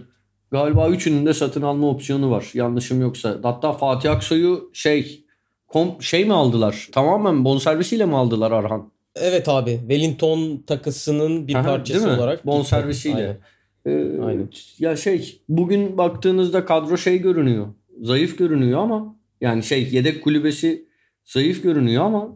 galiba 0.50 0.88
üçünün 0.88 1.26
de 1.26 1.34
satın 1.34 1.62
alma 1.62 1.88
opsiyonu 1.88 2.30
var. 2.30 2.50
Yanlışım 2.54 3.00
yoksa. 3.00 3.38
Hatta 3.42 3.72
Fatih 3.72 4.10
Aksoy'u 4.10 4.70
şey 4.72 5.24
kom 5.68 6.02
şey 6.02 6.24
mi 6.24 6.32
aldılar? 6.32 6.88
Tamamen 6.92 7.44
bonservisiyle 7.44 8.04
mi 8.04 8.16
aldılar 8.16 8.52
Arhan? 8.52 8.92
Evet 9.16 9.48
abi. 9.48 9.78
Wellington 9.80 10.62
takısının 10.66 11.48
bir 11.48 11.54
Aha, 11.54 11.62
parçası 11.62 12.08
olarak. 12.08 12.46
Bonservisiyle. 12.46 13.38
Ee, 13.86 13.90
Aynen. 14.24 14.48
Ya 14.78 14.96
şey 14.96 15.40
bugün 15.48 15.98
baktığınızda 15.98 16.64
kadro 16.64 16.96
şey 16.96 17.18
görünüyor. 17.18 17.66
Zayıf 18.02 18.38
görünüyor 18.38 18.80
ama 18.80 19.16
yani 19.40 19.62
şey 19.62 19.88
yedek 19.92 20.24
kulübesi 20.24 20.91
zayıf 21.24 21.62
görünüyor 21.62 22.04
ama 22.04 22.28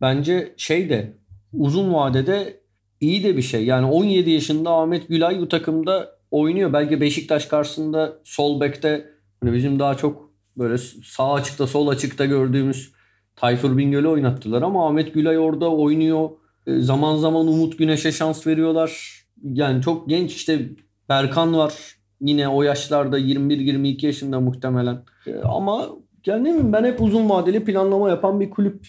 bence 0.00 0.54
şey 0.56 0.90
de 0.90 1.16
uzun 1.52 1.94
vadede 1.94 2.60
iyi 3.00 3.24
de 3.24 3.36
bir 3.36 3.42
şey. 3.42 3.64
Yani 3.64 3.86
17 3.86 4.30
yaşında 4.30 4.70
Ahmet 4.70 5.08
Gülay 5.08 5.40
bu 5.40 5.48
takımda 5.48 6.16
oynuyor. 6.30 6.72
Belki 6.72 7.00
Beşiktaş 7.00 7.46
karşısında 7.46 8.18
sol 8.24 8.60
bekte 8.60 9.10
hani 9.40 9.52
bizim 9.52 9.78
daha 9.78 9.94
çok 9.94 10.30
böyle 10.56 10.78
sağ 11.04 11.32
açıkta 11.32 11.66
sol 11.66 11.88
açıkta 11.88 12.24
gördüğümüz 12.24 12.92
Tayfur 13.36 13.76
Bingöl'ü 13.76 14.08
oynattılar 14.08 14.62
ama 14.62 14.88
Ahmet 14.88 15.14
Gülay 15.14 15.38
orada 15.38 15.70
oynuyor. 15.70 16.30
E, 16.66 16.80
zaman 16.80 17.16
zaman 17.16 17.48
Umut 17.48 17.78
Güneş'e 17.78 18.12
şans 18.12 18.46
veriyorlar. 18.46 19.22
Yani 19.42 19.82
çok 19.82 20.08
genç 20.08 20.34
işte 20.34 20.68
Berkan 21.08 21.56
var. 21.56 21.74
Yine 22.20 22.48
o 22.48 22.62
yaşlarda 22.62 23.18
21-22 23.18 24.06
yaşında 24.06 24.40
muhtemelen. 24.40 25.04
E, 25.26 25.36
ama 25.38 25.88
yani 26.26 26.72
ben 26.72 26.84
hep 26.84 27.02
uzun 27.02 27.30
vadeli 27.30 27.64
planlama 27.64 28.10
yapan 28.10 28.40
bir 28.40 28.50
kulüp 28.50 28.86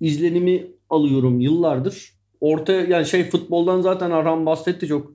izlenimi 0.00 0.66
alıyorum 0.90 1.40
yıllardır. 1.40 2.14
Orta 2.40 2.72
yani 2.72 3.06
şey 3.06 3.30
futboldan 3.30 3.80
zaten 3.80 4.10
Arhan 4.10 4.46
bahsetti 4.46 4.86
çok 4.86 5.12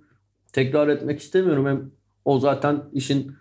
tekrar 0.53 0.87
etmek 0.87 1.19
istemiyorum. 1.19 1.67
Hem 1.67 1.91
o 2.25 2.39
zaten 2.39 2.83
işin 2.93 3.31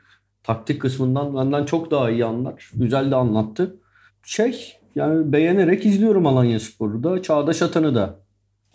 taktik 0.43 0.81
kısmından 0.81 1.37
benden 1.37 1.65
çok 1.65 1.91
daha 1.91 2.11
iyi 2.11 2.25
anlar. 2.25 2.71
Güzel 2.75 3.11
de 3.11 3.17
anlattı. 3.17 3.77
Şey 4.23 4.73
yani 4.95 5.33
beğenerek 5.33 5.87
izliyorum 5.87 6.27
Alanya 6.27 6.61
Spor'u 6.61 7.03
da 7.05 7.23
Çağdaş 7.23 7.63
Atan'ı 7.63 7.95
da. 7.95 8.19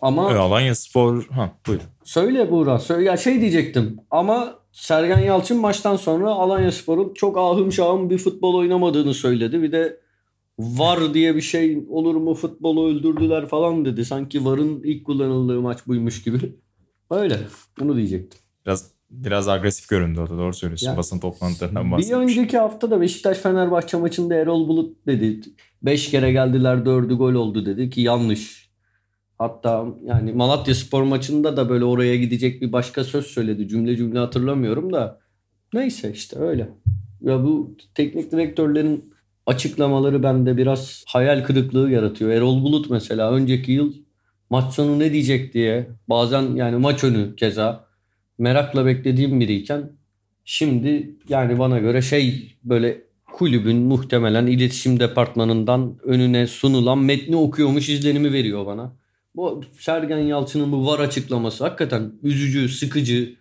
Ama 0.00 0.30
evet, 0.30 0.40
Alanya 0.40 0.74
Spor 0.74 1.26
ha 1.30 1.50
buyur. 1.66 1.80
Söyle 2.04 2.50
Buğra. 2.50 2.78
Söyle. 2.78 3.04
Ya 3.04 3.16
şey 3.16 3.40
diyecektim 3.40 3.96
ama 4.10 4.58
Sergen 4.74 5.18
Yalçın 5.18 5.60
maçtan 5.60 5.96
sonra 5.96 6.30
Alanya 6.30 6.72
Spor'un 6.72 7.14
çok 7.14 7.38
ahım 7.38 7.72
şahım 7.72 8.10
bir 8.10 8.18
futbol 8.18 8.54
oynamadığını 8.54 9.14
söyledi. 9.14 9.62
Bir 9.62 9.72
de 9.72 10.00
var 10.58 11.14
diye 11.14 11.36
bir 11.36 11.40
şey 11.40 11.84
olur 11.88 12.14
mu 12.14 12.34
futbolu 12.34 12.88
öldürdüler 12.88 13.46
falan 13.46 13.84
dedi. 13.84 14.04
Sanki 14.04 14.44
varın 14.44 14.82
ilk 14.84 15.06
kullanıldığı 15.06 15.60
maç 15.60 15.86
buymuş 15.86 16.22
gibi. 16.22 16.38
Öyle. 17.10 17.38
Bunu 17.80 17.96
diyecektim. 17.96 18.40
Biraz 18.66 18.90
biraz 19.10 19.48
agresif 19.48 19.88
göründü 19.88 20.20
o 20.20 20.26
da 20.30 20.38
doğru 20.38 20.52
söylüyorsun. 20.52 20.86
Yani, 20.86 20.96
Basın 20.96 21.18
toplantılarından 21.18 21.92
bahsetmiş. 21.92 22.10
Bir 22.10 22.22
önceki 22.22 22.58
hafta 22.58 22.90
da 22.90 23.00
Beşiktaş 23.00 23.38
Fenerbahçe 23.38 23.96
maçında 23.96 24.34
Erol 24.34 24.68
Bulut 24.68 25.06
dedi. 25.06 25.40
Beş 25.82 26.10
kere 26.10 26.32
geldiler 26.32 26.86
dördü 26.86 27.14
gol 27.14 27.34
oldu 27.34 27.66
dedi 27.66 27.90
ki 27.90 28.00
yanlış. 28.00 28.63
Hatta 29.38 29.86
yani 30.06 30.32
Malatya 30.32 30.74
Spor 30.74 31.02
maçında 31.02 31.56
da 31.56 31.68
böyle 31.68 31.84
oraya 31.84 32.16
gidecek 32.16 32.62
bir 32.62 32.72
başka 32.72 33.04
söz 33.04 33.26
söyledi. 33.26 33.68
Cümle 33.68 33.96
cümle 33.96 34.18
hatırlamıyorum 34.18 34.92
da. 34.92 35.20
Neyse 35.72 36.12
işte 36.12 36.38
öyle. 36.38 36.68
Ya 37.20 37.44
bu 37.44 37.76
teknik 37.94 38.32
direktörlerin 38.32 39.14
açıklamaları 39.46 40.22
bende 40.22 40.56
biraz 40.56 41.04
hayal 41.06 41.44
kırıklığı 41.44 41.90
yaratıyor. 41.90 42.30
Erol 42.30 42.64
Bulut 42.64 42.90
mesela 42.90 43.32
önceki 43.32 43.72
yıl 43.72 43.92
maç 44.50 44.74
sonu 44.74 44.98
ne 44.98 45.12
diyecek 45.12 45.54
diye 45.54 45.88
bazen 46.08 46.56
yani 46.56 46.76
maç 46.76 47.04
önü 47.04 47.36
keza 47.36 47.86
merakla 48.38 48.86
beklediğim 48.86 49.40
biriyken 49.40 49.90
şimdi 50.44 51.16
yani 51.28 51.58
bana 51.58 51.78
göre 51.78 52.02
şey 52.02 52.56
böyle 52.64 53.02
kulübün 53.32 53.76
muhtemelen 53.76 54.46
iletişim 54.46 55.00
departmanından 55.00 55.98
önüne 56.02 56.46
sunulan 56.46 56.98
metni 56.98 57.36
okuyormuş 57.36 57.88
izlenimi 57.88 58.32
veriyor 58.32 58.66
bana. 58.66 58.92
Bu 59.34 59.64
Sergen 59.78 60.18
Yalçın'ın 60.18 60.72
bu 60.72 60.86
var 60.86 60.98
açıklaması 60.98 61.64
hakikaten 61.64 62.12
üzücü, 62.22 62.68
sıkıcı. 62.68 63.36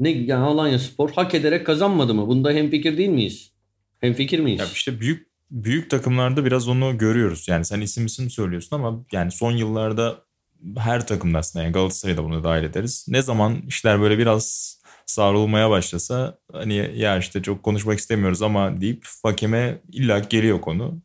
Ne 0.00 0.10
yani 0.10 0.44
Alanya 0.44 0.78
Spor 0.78 1.10
hak 1.10 1.34
ederek 1.34 1.66
kazanmadı 1.66 2.14
mı? 2.14 2.26
Bunda 2.26 2.52
hemfikir 2.52 2.96
değil 2.96 3.08
miyiz? 3.08 3.52
Hemfikir 4.00 4.38
miyiz? 4.38 4.60
Ya 4.60 4.66
işte 4.72 5.00
büyük 5.00 5.30
büyük 5.50 5.90
takımlarda 5.90 6.44
biraz 6.44 6.68
onu 6.68 6.98
görüyoruz. 6.98 7.48
Yani 7.48 7.64
sen 7.64 7.80
isim 7.80 8.06
isim 8.06 8.30
söylüyorsun 8.30 8.76
ama 8.76 9.04
yani 9.12 9.30
son 9.30 9.52
yıllarda 9.52 10.24
her 10.78 11.06
takımda 11.06 11.38
aslında 11.38 11.64
yani 11.64 11.72
Galatasaray'ı 11.72 12.16
da 12.16 12.24
bunu 12.24 12.44
dahil 12.44 12.64
ederiz. 12.64 13.06
Ne 13.08 13.22
zaman 13.22 13.62
işler 13.68 14.00
böyle 14.00 14.18
biraz 14.18 14.76
savrulmaya 15.06 15.70
başlasa 15.70 16.38
hani 16.52 16.92
ya 16.96 17.18
işte 17.18 17.42
çok 17.42 17.62
konuşmak 17.62 17.98
istemiyoruz 17.98 18.42
ama 18.42 18.80
deyip 18.80 19.06
hakeme 19.22 19.78
illa 19.92 20.18
geliyor 20.18 20.60
konu. 20.60 21.02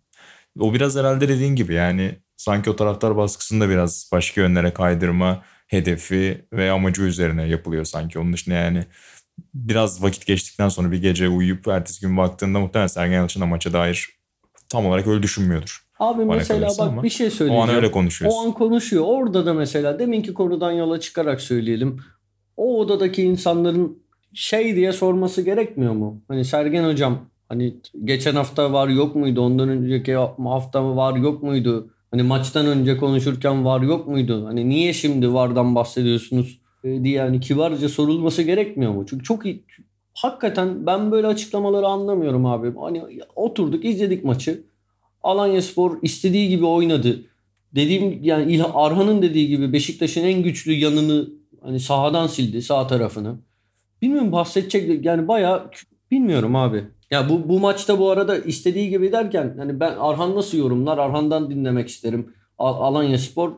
O 0.59 0.73
biraz 0.73 0.95
herhalde 0.95 1.27
dediğin 1.27 1.55
gibi 1.55 1.73
yani 1.73 2.19
sanki 2.37 2.69
o 2.69 2.75
taraftar 2.75 3.17
baskısında 3.17 3.69
biraz 3.69 4.09
başka 4.11 4.41
yönlere 4.41 4.73
kaydırma 4.73 5.43
hedefi 5.67 6.45
ve 6.53 6.71
amacı 6.71 7.01
üzerine 7.01 7.47
yapılıyor 7.47 7.85
sanki. 7.85 8.19
Onun 8.19 8.33
dışında 8.33 8.55
yani 8.55 8.85
biraz 9.53 10.03
vakit 10.03 10.25
geçtikten 10.25 10.69
sonra 10.69 10.91
bir 10.91 11.01
gece 11.01 11.29
uyuyup 11.29 11.67
ertesi 11.67 12.01
gün 12.01 12.17
baktığında 12.17 12.59
muhtemelen 12.59 12.87
Sergen 12.87 13.15
Yalçın 13.15 13.41
da 13.41 13.45
maça 13.45 13.73
dair 13.73 14.09
tam 14.69 14.85
olarak 14.85 15.07
öyle 15.07 15.23
düşünmüyordur. 15.23 15.85
Abi 15.99 16.27
Bana 16.27 16.37
mesela 16.37 16.69
bak 16.79 17.03
bir 17.03 17.09
şey 17.09 17.29
söyleyeceğim. 17.29 17.69
O 17.69 17.71
an 17.71 17.75
öyle 17.75 17.91
konuşuyoruz. 17.91 18.37
O 18.37 18.41
an 18.41 18.51
konuşuyor. 18.51 19.03
Orada 19.07 19.45
da 19.45 19.53
mesela 19.53 19.99
deminki 19.99 20.33
konudan 20.33 20.71
yola 20.71 20.99
çıkarak 20.99 21.41
söyleyelim. 21.41 21.99
O 22.57 22.79
odadaki 22.79 23.23
insanların 23.23 24.03
şey 24.33 24.75
diye 24.75 24.91
sorması 24.91 25.41
gerekmiyor 25.41 25.93
mu? 25.93 26.21
Hani 26.27 26.45
Sergen 26.45 26.83
hocam 26.83 27.29
hani 27.49 27.75
geçen 28.03 28.35
hafta 28.35 28.73
var 28.73 28.87
yok 28.87 29.15
muydu? 29.15 29.41
Ondan 29.41 29.69
önceki 29.69 30.15
hafta 30.15 30.81
mı 30.81 30.95
var 30.95 31.15
yok 31.15 31.43
muydu? 31.43 31.94
Hani 32.11 32.23
maçtan 32.23 32.65
önce 32.65 32.97
konuşurken 32.97 33.65
var 33.65 33.81
yok 33.81 34.07
muydu? 34.07 34.45
Hani 34.45 34.69
niye 34.69 34.93
şimdi 34.93 35.33
vardan 35.33 35.75
bahsediyorsunuz 35.75 36.59
e, 36.83 37.03
diye 37.03 37.15
yani 37.15 37.39
kibarca 37.39 37.89
sorulması 37.89 38.41
gerekmiyor 38.41 38.91
mu? 38.91 39.05
Çünkü 39.09 39.23
çok 39.23 39.45
iyi. 39.45 39.63
Hakikaten 40.13 40.85
ben 40.85 41.11
böyle 41.11 41.27
açıklamaları 41.27 41.87
anlamıyorum 41.87 42.45
abi. 42.45 42.73
Hani 42.79 43.03
oturduk 43.35 43.85
izledik 43.85 44.23
maçı. 44.23 44.63
Alanya 45.23 45.61
Spor 45.61 45.97
istediği 46.01 46.49
gibi 46.49 46.65
oynadı. 46.65 47.21
Dediğim 47.75 48.23
yani 48.23 48.63
Arhan'ın 48.73 49.21
dediği 49.21 49.47
gibi 49.47 49.73
Beşiktaş'ın 49.73 50.23
en 50.23 50.43
güçlü 50.43 50.73
yanını 50.73 51.29
hani 51.61 51.79
sahadan 51.79 52.27
sildi 52.27 52.61
sağ 52.61 52.87
tarafını. 52.87 53.35
Bilmiyorum 54.01 54.31
bahsedecek 54.31 55.05
yani 55.05 55.27
baya 55.27 55.71
bilmiyorum 56.11 56.55
abi. 56.55 56.83
Ya 57.11 57.29
bu 57.29 57.49
bu 57.49 57.59
maçta 57.59 57.99
bu 57.99 58.09
arada 58.09 58.37
istediği 58.37 58.89
gibi 58.89 59.11
derken 59.11 59.55
hani 59.57 59.79
ben 59.79 59.95
Arhan 59.99 60.35
nasıl 60.35 60.57
yorumlar? 60.57 60.97
Arhan'dan 60.97 61.49
dinlemek 61.49 61.89
isterim. 61.89 62.33
Alanya 62.57 63.17
Spor 63.17 63.51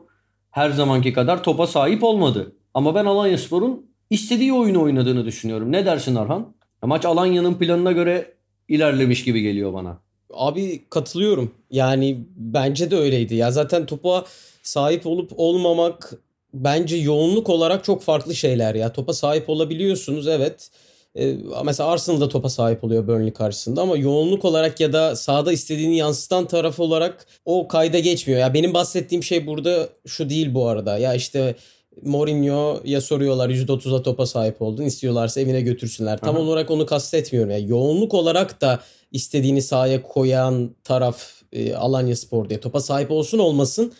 her 0.50 0.70
zamanki 0.70 1.12
kadar 1.12 1.42
topa 1.42 1.66
sahip 1.66 2.04
olmadı. 2.04 2.52
Ama 2.74 2.94
ben 2.94 3.04
Alanya 3.04 3.38
Spor'un 3.38 3.86
istediği 4.10 4.52
oyunu 4.52 4.82
oynadığını 4.82 5.24
düşünüyorum. 5.24 5.72
Ne 5.72 5.86
dersin 5.86 6.14
Arhan? 6.14 6.54
Ya 6.82 6.86
maç 6.86 7.04
Alanya'nın 7.04 7.54
planına 7.54 7.92
göre 7.92 8.34
ilerlemiş 8.68 9.24
gibi 9.24 9.42
geliyor 9.42 9.72
bana. 9.72 9.98
Abi 10.34 10.84
katılıyorum. 10.90 11.54
Yani 11.70 12.24
bence 12.36 12.90
de 12.90 12.96
öyleydi. 12.96 13.34
Ya 13.34 13.50
zaten 13.50 13.86
topa 13.86 14.24
sahip 14.62 15.06
olup 15.06 15.30
olmamak 15.36 16.12
bence 16.54 16.96
yoğunluk 16.96 17.48
olarak 17.48 17.84
çok 17.84 18.02
farklı 18.02 18.34
şeyler 18.34 18.74
ya. 18.74 18.92
Topa 18.92 19.12
sahip 19.12 19.48
olabiliyorsunuz 19.48 20.28
evet. 20.28 20.70
Ee, 21.18 21.36
mesela 21.64 21.90
Arsenal 21.90 22.20
da 22.20 22.28
topa 22.28 22.48
sahip 22.48 22.84
oluyor 22.84 23.06
Burnley 23.06 23.32
karşısında 23.32 23.82
ama 23.82 23.96
yoğunluk 23.96 24.44
olarak 24.44 24.80
ya 24.80 24.92
da 24.92 25.16
sahada 25.16 25.52
istediğini 25.52 25.96
yansıtan 25.96 26.46
taraf 26.46 26.80
olarak 26.80 27.26
o 27.44 27.68
kayda 27.68 27.98
geçmiyor. 27.98 28.40
Ya 28.40 28.54
benim 28.54 28.74
bahsettiğim 28.74 29.22
şey 29.22 29.46
burada 29.46 29.88
şu 30.06 30.30
değil 30.30 30.54
bu 30.54 30.68
arada. 30.68 30.98
Ya 30.98 31.14
işte 31.14 31.54
Mourinho'ya 32.02 33.00
soruyorlar 33.00 33.50
%30'a 33.50 34.02
topa 34.02 34.26
sahip 34.26 34.62
oldun. 34.62 34.84
istiyorlarsa 34.84 35.40
evine 35.40 35.60
götürsünler. 35.60 36.18
Tam 36.18 36.36
Aha. 36.36 36.42
olarak 36.42 36.70
onu 36.70 36.86
kastetmiyorum. 36.86 37.50
Yani 37.50 37.68
yoğunluk 37.68 38.14
olarak 38.14 38.60
da 38.60 38.80
istediğini 39.12 39.62
sahaya 39.62 40.02
koyan 40.02 40.70
taraf 40.84 41.22
e, 41.52 41.74
Alanya 41.74 42.16
Spor 42.16 42.48
diye 42.48 42.60
topa 42.60 42.80
sahip 42.80 43.10
olsun 43.10 43.38
olmasın 43.38 43.92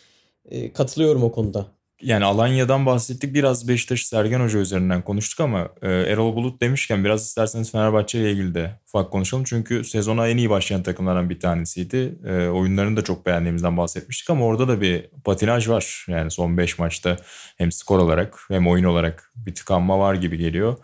e, 0.51 0.73
katılıyorum 0.73 1.23
o 1.23 1.33
konuda. 1.33 1.67
Yani 2.03 2.25
Alanya'dan 2.25 2.87
bahsettik. 2.87 3.35
Biraz 3.35 3.69
Beşiktaş 3.69 4.03
Sergen 4.03 4.41
Hoca 4.41 4.59
üzerinden 4.59 5.03
konuştuk 5.03 5.41
ama 5.41 5.69
e, 5.83 5.89
Erol 5.89 6.37
Bulut 6.37 6.63
demişken 6.63 7.05
biraz 7.05 7.27
isterseniz 7.27 7.73
Fenerbahçe 7.73 8.21
ile 8.21 8.33
ilgili 8.33 8.55
de 8.55 8.81
ufak 8.87 9.13
konuşalım. 9.13 9.45
Çünkü 9.45 9.85
sezona 9.85 10.29
en 10.29 10.37
iyi 10.37 10.51
başlayan 10.51 10.83
takımlardan 10.83 11.31
bir 11.31 11.41
tanesiydi. 11.41 12.19
E, 12.27 12.49
oyunlarını 12.49 12.97
da 12.97 13.05
çok 13.05 13.27
beğendiğimizden 13.27 13.77
bahsetmiştik 13.77 14.31
ama 14.31 14.45
orada 14.45 14.69
da 14.69 14.81
bir 14.81 15.11
patinaj 15.25 15.69
var. 15.69 16.05
Yani 16.09 16.31
son 16.31 16.59
5 16.59 16.79
maçta 16.79 17.17
hem 17.59 17.73
skor 17.73 17.99
olarak 17.99 18.39
hem 18.49 18.69
oyun 18.69 18.85
olarak 18.85 19.33
bir 19.37 19.55
tıkanma 19.55 19.99
var 19.99 20.15
gibi 20.15 20.39
geliyor. 20.39 20.77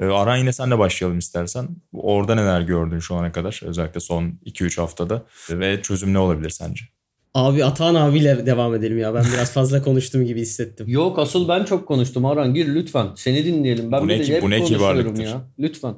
E, 0.00 0.04
Aran 0.04 0.36
yine 0.36 0.52
sen 0.52 0.70
de 0.70 0.78
başlayalım 0.78 1.18
istersen. 1.18 1.68
Orada 1.92 2.34
neler 2.34 2.60
gördün 2.60 2.98
şu 2.98 3.14
ana 3.14 3.32
kadar 3.32 3.60
özellikle 3.64 4.00
son 4.00 4.38
2-3 4.46 4.80
haftada 4.80 5.22
ve 5.50 5.82
çözüm 5.82 6.14
ne 6.14 6.18
olabilir 6.18 6.50
sence? 6.50 6.93
Abi 7.34 7.64
Atan 7.64 7.94
abiyle 7.94 8.46
devam 8.46 8.74
edelim 8.74 8.98
ya. 8.98 9.14
Ben 9.14 9.24
biraz 9.34 9.52
fazla 9.52 9.82
konuştum 9.84 10.24
gibi 10.24 10.40
hissettim. 10.40 10.86
Yok 10.88 11.18
asıl 11.18 11.48
ben 11.48 11.64
çok 11.64 11.88
konuştum. 11.88 12.24
Aran 12.24 12.54
gir 12.54 12.74
lütfen. 12.74 13.06
Seni 13.16 13.44
dinleyelim. 13.44 13.92
Ben 13.92 14.02
Bu 14.02 14.08
ne 14.08 14.18
de 14.18 14.22
ki- 14.22 14.38
bu 14.42 14.50
ne 14.50 14.58
konuşuyorum 14.58 14.68
kibarlıktır. 14.78 15.24
ya. 15.24 15.44
Lütfen. 15.58 15.94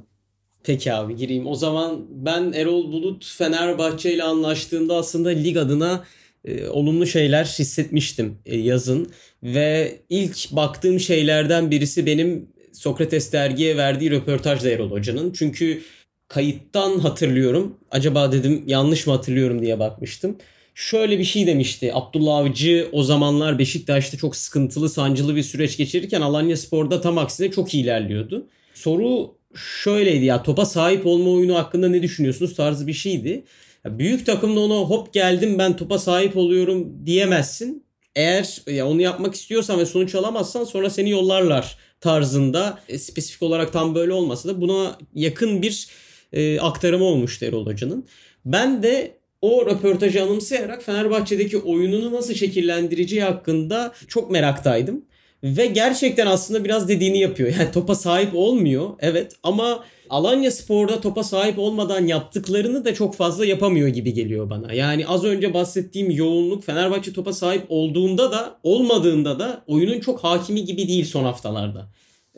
Peki 0.64 0.92
abi 0.92 1.16
gireyim. 1.16 1.46
O 1.46 1.55
zaman 1.55 2.07
ben 2.11 2.53
Erol 2.53 2.92
Bulut 2.92 3.27
Fenerbahçe 3.27 4.14
ile 4.14 4.22
anlaştığında 4.22 4.96
aslında 4.96 5.29
lig 5.29 5.57
adına 5.57 6.05
e, 6.44 6.68
olumlu 6.68 7.07
şeyler 7.07 7.44
hissetmiştim 7.44 8.38
e, 8.46 8.57
yazın. 8.59 9.11
Ve 9.42 9.99
ilk 10.09 10.53
baktığım 10.53 11.01
şeylerden 11.01 11.70
birisi 11.70 12.07
benim 12.07 12.46
Sokrates 12.72 13.33
dergiye 13.33 13.77
verdiği 13.77 14.11
röportajda 14.11 14.68
Erol 14.70 14.90
Hoca'nın. 14.90 15.33
Çünkü 15.33 15.83
kayıttan 16.29 16.99
hatırlıyorum. 16.99 17.75
Acaba 17.90 18.33
dedim 18.33 18.62
yanlış 18.66 19.07
mı 19.07 19.12
hatırlıyorum 19.12 19.62
diye 19.62 19.79
bakmıştım. 19.79 20.37
Şöyle 20.76 21.18
bir 21.18 21.24
şey 21.24 21.46
demişti. 21.46 21.94
Abdullah 21.94 22.36
Avcı 22.36 22.88
o 22.92 23.02
zamanlar 23.02 23.58
Beşiktaş'ta 23.58 24.16
çok 24.16 24.36
sıkıntılı, 24.36 24.88
sancılı 24.88 25.36
bir 25.36 25.42
süreç 25.42 25.76
geçirirken 25.76 26.20
Alanya 26.20 26.56
Spor'da 26.56 27.00
tam 27.00 27.18
aksine 27.18 27.50
çok 27.50 27.74
ilerliyordu. 27.74 28.46
Soru 28.74 29.34
şöyleydi 29.82 30.24
ya 30.24 30.42
topa 30.42 30.64
sahip 30.64 31.06
olma 31.06 31.30
oyunu 31.30 31.54
hakkında 31.54 31.88
ne 31.88 32.02
düşünüyorsunuz 32.02 32.54
tarzı 32.54 32.86
bir 32.86 32.92
şeydi. 32.92 33.44
Ya 33.84 33.98
büyük 33.98 34.26
takımda 34.26 34.60
ona 34.60 34.74
hop 34.74 35.12
geldim 35.12 35.58
ben 35.58 35.76
topa 35.76 35.98
sahip 35.98 36.36
oluyorum 36.36 37.06
diyemezsin. 37.06 37.84
Eğer 38.16 38.62
ya 38.66 38.88
onu 38.88 39.02
yapmak 39.02 39.34
istiyorsan 39.34 39.78
ve 39.78 39.86
sonuç 39.86 40.14
alamazsan 40.14 40.64
sonra 40.64 40.90
seni 40.90 41.10
yollarlar 41.10 41.78
tarzında 42.00 42.78
e, 42.88 42.98
spesifik 42.98 43.42
olarak 43.42 43.72
tam 43.72 43.94
böyle 43.94 44.12
olmasa 44.12 44.48
da 44.48 44.60
buna 44.60 44.98
yakın 45.14 45.62
bir 45.62 45.88
e, 46.32 46.60
aktarımı 46.60 47.04
olmuştu 47.04 47.44
Erol 47.44 47.66
Hoca'nın. 47.66 48.06
Ben 48.44 48.82
de 48.82 49.16
o 49.46 49.66
röportajı 49.66 50.22
anımsayarak 50.22 50.82
Fenerbahçe'deki 50.82 51.59
oyununu 51.59 52.12
nasıl 52.12 52.35
şekillendireceği 52.35 53.22
hakkında 53.22 53.92
çok 54.09 54.30
meraktaydım. 54.30 55.04
Ve 55.42 55.66
gerçekten 55.66 56.26
aslında 56.26 56.64
biraz 56.64 56.88
dediğini 56.88 57.18
yapıyor. 57.18 57.52
Yani 57.59 57.72
topa 57.72 57.94
sahip 57.94 58.30
olmuyor 58.35 58.90
evet 59.00 59.32
ama 59.42 59.85
Alanya 60.11 60.50
Spor'da 60.50 61.00
topa 61.00 61.24
sahip 61.24 61.59
olmadan 61.59 62.06
yaptıklarını 62.06 62.85
da 62.85 62.94
çok 62.94 63.14
fazla 63.16 63.46
yapamıyor 63.46 63.88
gibi 63.88 64.12
geliyor 64.14 64.50
bana. 64.50 64.72
Yani 64.72 65.06
az 65.06 65.24
önce 65.24 65.54
bahsettiğim 65.54 66.11
yoğunluk 66.11 66.64
Fenerbahçe 66.64 67.12
topa 67.12 67.32
sahip 67.32 67.64
olduğunda 67.68 68.32
da 68.32 68.59
olmadığında 68.62 69.38
da 69.38 69.64
oyunun 69.66 70.00
çok 70.00 70.24
hakimi 70.24 70.64
gibi 70.64 70.88
değil 70.88 71.04
son 71.04 71.24
haftalarda. 71.24 71.88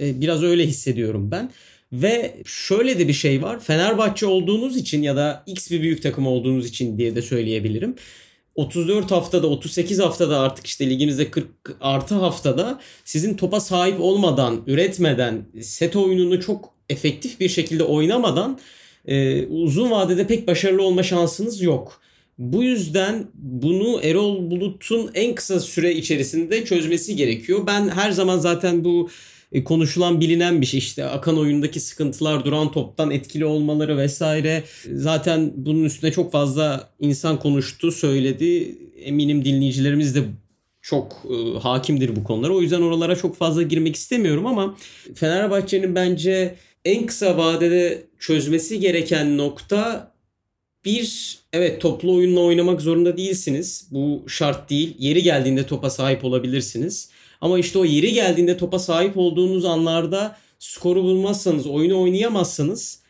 Ee, 0.00 0.20
Biraz 0.20 0.42
öyle 0.42 0.66
hissediyorum 0.66 1.30
ben. 1.30 1.50
Ve 1.92 2.42
şöyle 2.46 2.98
de 2.98 3.08
bir 3.08 3.12
şey 3.12 3.42
var. 3.42 3.60
Fenerbahçe 3.60 4.26
olduğunuz 4.26 4.76
için 4.76 5.02
ya 5.02 5.16
da 5.16 5.42
X 5.46 5.70
bir 5.70 5.82
büyük 5.82 6.02
takım 6.02 6.26
olduğunuz 6.26 6.66
için 6.66 6.98
diye 6.98 7.16
de 7.16 7.22
söyleyebilirim. 7.22 7.96
34 8.54 9.10
haftada 9.10 9.46
38 9.46 9.98
haftada 9.98 10.40
artık 10.40 10.66
işte 10.66 10.90
ligimizde 10.90 11.30
40 11.30 11.46
artı 11.80 12.14
haftada 12.14 12.80
sizin 13.04 13.34
topa 13.34 13.60
sahip 13.60 14.00
olmadan, 14.00 14.62
üretmeden, 14.66 15.44
set 15.62 15.96
oyununu 15.96 16.40
çok 16.40 16.74
efektif 16.88 17.40
bir 17.40 17.48
şekilde 17.48 17.82
oynamadan 17.82 18.58
e, 19.06 19.46
uzun 19.46 19.90
vadede 19.90 20.26
pek 20.26 20.48
başarılı 20.48 20.82
olma 20.82 21.02
şansınız 21.02 21.62
yok. 21.62 22.00
Bu 22.38 22.62
yüzden 22.62 23.26
bunu 23.34 24.00
Erol 24.02 24.50
Bulut'un 24.50 25.10
en 25.14 25.34
kısa 25.34 25.60
süre 25.60 25.94
içerisinde 25.94 26.64
çözmesi 26.64 27.16
gerekiyor. 27.16 27.66
Ben 27.66 27.88
her 27.88 28.10
zaman 28.10 28.38
zaten 28.38 28.84
bu 28.84 29.10
konuşulan 29.64 30.20
bilinen 30.20 30.60
bir 30.60 30.66
şey. 30.66 30.78
İşte 30.78 31.04
akan 31.04 31.38
oyundaki 31.38 31.80
sıkıntılar 31.80 32.44
duran 32.44 32.72
toptan 32.72 33.10
etkili 33.10 33.44
olmaları 33.44 33.98
vesaire. 33.98 34.64
Zaten 34.94 35.52
bunun 35.56 35.84
üstüne 35.84 36.12
çok 36.12 36.32
fazla 36.32 36.90
insan 37.00 37.38
konuştu 37.38 37.92
söyledi. 37.92 38.78
Eminim 39.04 39.44
dinleyicilerimiz 39.44 40.14
de 40.14 40.22
çok 40.82 41.26
e, 41.30 41.58
hakimdir 41.58 42.16
bu 42.16 42.24
konulara. 42.24 42.52
O 42.52 42.60
yüzden 42.60 42.82
oralara 42.82 43.16
çok 43.16 43.36
fazla 43.36 43.62
girmek 43.62 43.96
istemiyorum 43.96 44.46
ama 44.46 44.76
Fenerbahçe'nin 45.14 45.94
bence 45.94 46.54
en 46.84 47.06
kısa 47.06 47.36
vadede 47.36 48.02
çözmesi 48.18 48.80
gereken 48.80 49.38
nokta 49.38 50.12
bir 50.84 51.38
evet 51.52 51.80
toplu 51.80 52.14
oyunla 52.14 52.40
oynamak 52.40 52.80
zorunda 52.80 53.16
değilsiniz. 53.16 53.88
Bu 53.90 54.24
şart 54.28 54.70
değil. 54.70 54.94
Yeri 54.98 55.22
geldiğinde 55.22 55.66
topa 55.66 55.90
sahip 55.90 56.24
olabilirsiniz 56.24 57.10
ama 57.40 57.58
işte 57.58 57.78
o 57.78 57.84
yeri 57.84 58.12
geldiğinde 58.12 58.56
topa 58.56 58.78
sahip 58.78 59.16
olduğunuz 59.16 59.64
anlarda 59.64 60.36
skoru 60.58 61.02
bulmazsanız, 61.02 61.66
oyunu 61.66 62.02
oynayamazsanız 62.02 63.02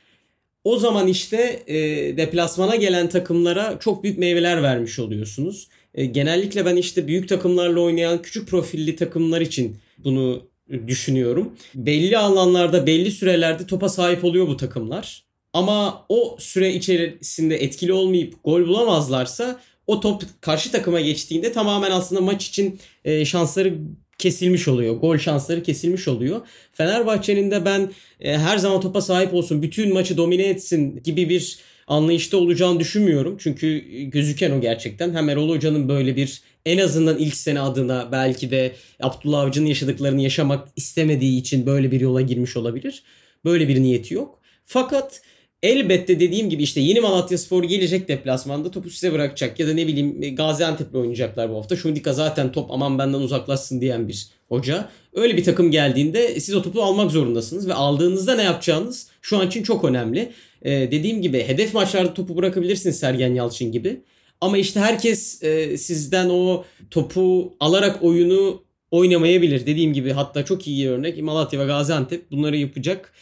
o 0.65 0.77
zaman 0.79 1.09
işte 1.09 1.63
e, 1.67 1.77
deplasmana 2.17 2.77
gelen 2.77 3.09
takımlara 3.09 3.79
çok 3.81 4.05
büyük 4.05 4.19
meyveler 4.19 4.63
vermiş 4.63 4.99
oluyorsunuz. 4.99 5.69
E, 5.95 6.05
genellikle 6.05 6.67
ben 6.67 6.77
işte 6.77 7.07
büyük 7.07 7.29
takımlarla 7.29 7.81
oynayan 7.81 8.23
küçük 8.23 8.49
profilli 8.49 8.97
takımlar 8.97 9.41
için 9.41 9.77
bunu 9.99 10.49
düşünüyorum. 10.87 11.53
Belli 11.75 12.19
alanlarda, 12.19 12.87
belli 12.87 13.11
sürelerde 13.11 13.67
topa 13.67 13.89
sahip 13.89 14.25
oluyor 14.25 14.49
bu 14.49 14.57
takımlar. 14.57 15.25
Ama 15.53 16.07
o 16.09 16.37
süre 16.41 16.75
içerisinde 16.75 17.57
etkili 17.57 17.93
olmayıp 17.93 18.45
gol 18.45 18.67
bulamazlarsa 18.67 19.61
o 19.87 20.01
top 20.01 20.23
karşı 20.41 20.71
takıma 20.71 21.01
geçtiğinde 21.01 21.53
tamamen 21.53 21.91
aslında 21.91 22.21
maç 22.21 22.47
için 22.47 22.79
e, 23.05 23.25
şansları 23.25 23.75
kesilmiş 24.19 24.69
oluyor. 24.69 24.97
Gol 24.97 25.19
şansları 25.19 25.63
kesilmiş 25.63 26.09
oluyor. 26.09 26.41
Fenerbahçe'nin 26.73 27.51
de 27.51 27.65
ben 27.65 27.91
e, 28.21 28.39
her 28.39 28.59
zaman 28.59 28.81
topa 28.81 29.01
sahip 29.01 29.35
olsun, 29.35 29.63
bütün 29.63 29.93
maçı 29.93 30.17
domine 30.17 30.49
etsin 30.49 31.03
gibi 31.05 31.29
bir 31.29 31.59
anlayışta 31.87 32.37
olacağını 32.37 32.81
düşünmüyorum. 32.81 33.37
Çünkü 33.41 33.79
gözüken 34.03 34.51
o 34.51 34.61
gerçekten. 34.61 35.15
Hem 35.15 35.29
Erol 35.29 35.49
Hoca'nın 35.49 35.89
böyle 35.89 36.17
bir 36.17 36.43
en 36.67 36.79
azından 36.79 37.19
ilk 37.19 37.35
sene 37.35 37.61
adına 37.61 38.09
belki 38.13 38.51
de 38.51 38.73
Abdullah 39.01 39.41
Avcı'nın 39.41 39.67
yaşadıklarını 39.67 40.23
yaşamak 40.23 40.69
istemediği 40.77 41.41
için 41.41 41.67
böyle 41.67 41.91
bir 41.91 42.01
yola 42.01 42.21
girmiş 42.21 42.57
olabilir. 42.57 43.03
Böyle 43.45 43.69
bir 43.69 43.83
niyeti 43.83 44.15
yok. 44.15 44.41
Fakat 44.65 45.23
elbette 45.63 46.21
dediğim 46.21 46.51
gibi 46.51 46.63
işte 46.63 46.81
yeni 46.81 47.01
Malatya 47.01 47.39
Spor 47.39 47.65
gelecek 47.65 48.09
deplasmanda 48.09 48.71
topu 48.71 48.91
size 48.91 49.13
bırakacak 49.13 49.61
ya 49.61 49.69
da 49.69 49.75
ne 49.75 49.87
bileyim 49.87 50.37
Gaziantep'le 50.37 50.95
oynayacaklar 50.95 51.51
bu 51.51 51.57
hafta. 51.57 51.77
Şundika 51.77 52.13
zaten 52.13 52.53
top 52.53 52.71
aman 52.71 52.99
benden 52.99 53.19
uzaklaşsın 53.19 53.81
diyen 53.81 54.09
bir 54.09 54.29
hoca. 54.49 54.89
Öyle 55.13 55.37
bir 55.37 55.45
takım 55.45 55.71
geldiğinde 55.71 56.41
siz 56.41 56.55
o 56.55 56.63
topu 56.63 56.83
almak 56.83 57.11
zorundasınız 57.11 57.69
ve 57.69 57.75
aldığınızda 57.75 58.35
ne 58.35 58.43
yapacağınız 58.43 59.09
şu 59.23 59.39
an 59.39 59.47
için 59.47 59.63
çok 59.63 59.85
önemli. 59.85 60.33
Ee, 60.63 60.71
dediğim 60.71 61.23
gibi 61.23 61.45
hedef 61.45 61.75
maçlarda 61.75 62.15
topu 62.15 62.37
bırakabilirsiniz 62.37 62.99
Sergen 62.99 63.35
Yalçın 63.35 63.73
gibi. 63.73 64.01
Ama 64.41 64.59
işte 64.59 64.81
herkes 64.81 65.43
e, 65.43 65.79
sizden 65.79 66.29
o 66.29 66.65
topu 66.91 67.55
alarak 67.61 68.03
oyunu 68.03 68.63
oynamayabilir. 68.91 69.67
Dediğim 69.67 69.93
gibi 69.93 70.13
hatta 70.13 70.45
çok 70.45 70.67
iyi 70.67 70.89
örnek 70.89 71.23
Malatya 71.23 71.61
ve 71.61 71.65
Gaziantep 71.65 72.31
bunları 72.31 72.57
yapacak. 72.57 73.13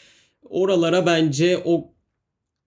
Oralara 0.50 1.06
bence 1.06 1.58
o 1.64 1.95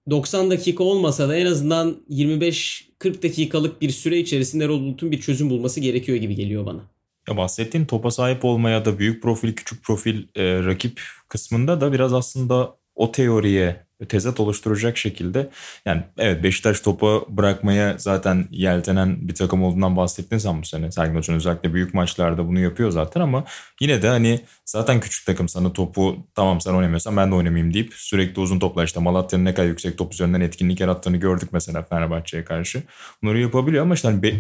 90 0.10 0.52
dakika 0.52 0.84
olmasa 0.84 1.30
da 1.30 1.36
en 1.36 1.46
azından 1.46 1.98
25-40 2.10 3.24
dakikalık 3.24 3.82
bir 3.82 3.90
süre 3.90 4.18
içerisinde 4.18 4.64
Erol 4.64 4.82
Bulut'un 4.82 5.12
bir 5.12 5.22
çözüm 5.22 5.50
bulması 5.50 5.80
gerekiyor 5.80 6.18
gibi 6.18 6.36
geliyor 6.36 6.66
bana. 6.66 6.82
Ya 7.30 7.38
bahsettiğin 7.38 7.86
topa 7.86 8.12
sahip 8.12 8.46
olmaya 8.46 8.86
da 8.86 9.00
büyük 9.00 9.24
profil 9.24 9.54
küçük 9.54 9.84
profil 9.84 10.24
e, 10.36 10.64
rakip 10.64 11.02
kısmında 11.28 11.82
da 11.82 11.94
biraz 11.94 12.14
aslında 12.14 12.76
o 12.96 13.12
teoriye 13.12 13.89
tezat 14.08 14.40
oluşturacak 14.40 14.98
şekilde 14.98 15.50
yani 15.86 16.04
evet 16.18 16.44
Beşiktaş 16.44 16.80
topa 16.80 17.22
bırakmaya 17.30 17.96
zaten 17.98 18.48
yeltenen 18.52 19.28
bir 19.28 19.36
takım 19.36 19.64
olduğundan 19.64 19.98
bahsettin 19.98 20.38
sen 20.38 20.62
bu 20.62 20.66
sene. 20.66 20.92
Sergen 20.92 21.16
Hoca'nın 21.16 21.38
özellikle 21.38 21.74
büyük 21.74 21.94
maçlarda 21.94 22.48
bunu 22.48 22.60
yapıyor 22.60 22.92
zaten 22.92 23.22
ama 23.22 23.44
yine 23.82 24.02
de 24.02 24.08
hani 24.08 24.40
zaten 24.66 25.00
küçük 25.00 25.26
takım 25.26 25.50
sana 25.50 25.74
topu 25.74 26.18
tamam 26.36 26.62
sen 26.62 26.74
oynamıyorsan 26.74 27.18
ben 27.18 27.32
de 27.32 27.36
oynamayayım 27.36 27.74
deyip 27.74 27.94
sürekli 27.94 28.40
uzun 28.40 28.60
toplar 28.60 28.86
işte 28.86 29.00
Malatya'nın 29.00 29.46
ne 29.46 29.54
kadar 29.54 29.68
yüksek 29.68 29.98
top 29.98 30.14
üzerinden 30.14 30.42
etkinlik 30.42 30.80
yarattığını 30.80 31.18
gördük 31.18 31.50
mesela 31.52 31.84
Fenerbahçe'ye 31.84 32.46
karşı. 32.46 32.84
Bunları 33.24 33.40
yapabiliyor 33.40 33.84
ama 33.84 33.94
işte 33.94 34.08
hani 34.08 34.24
be, 34.24 34.34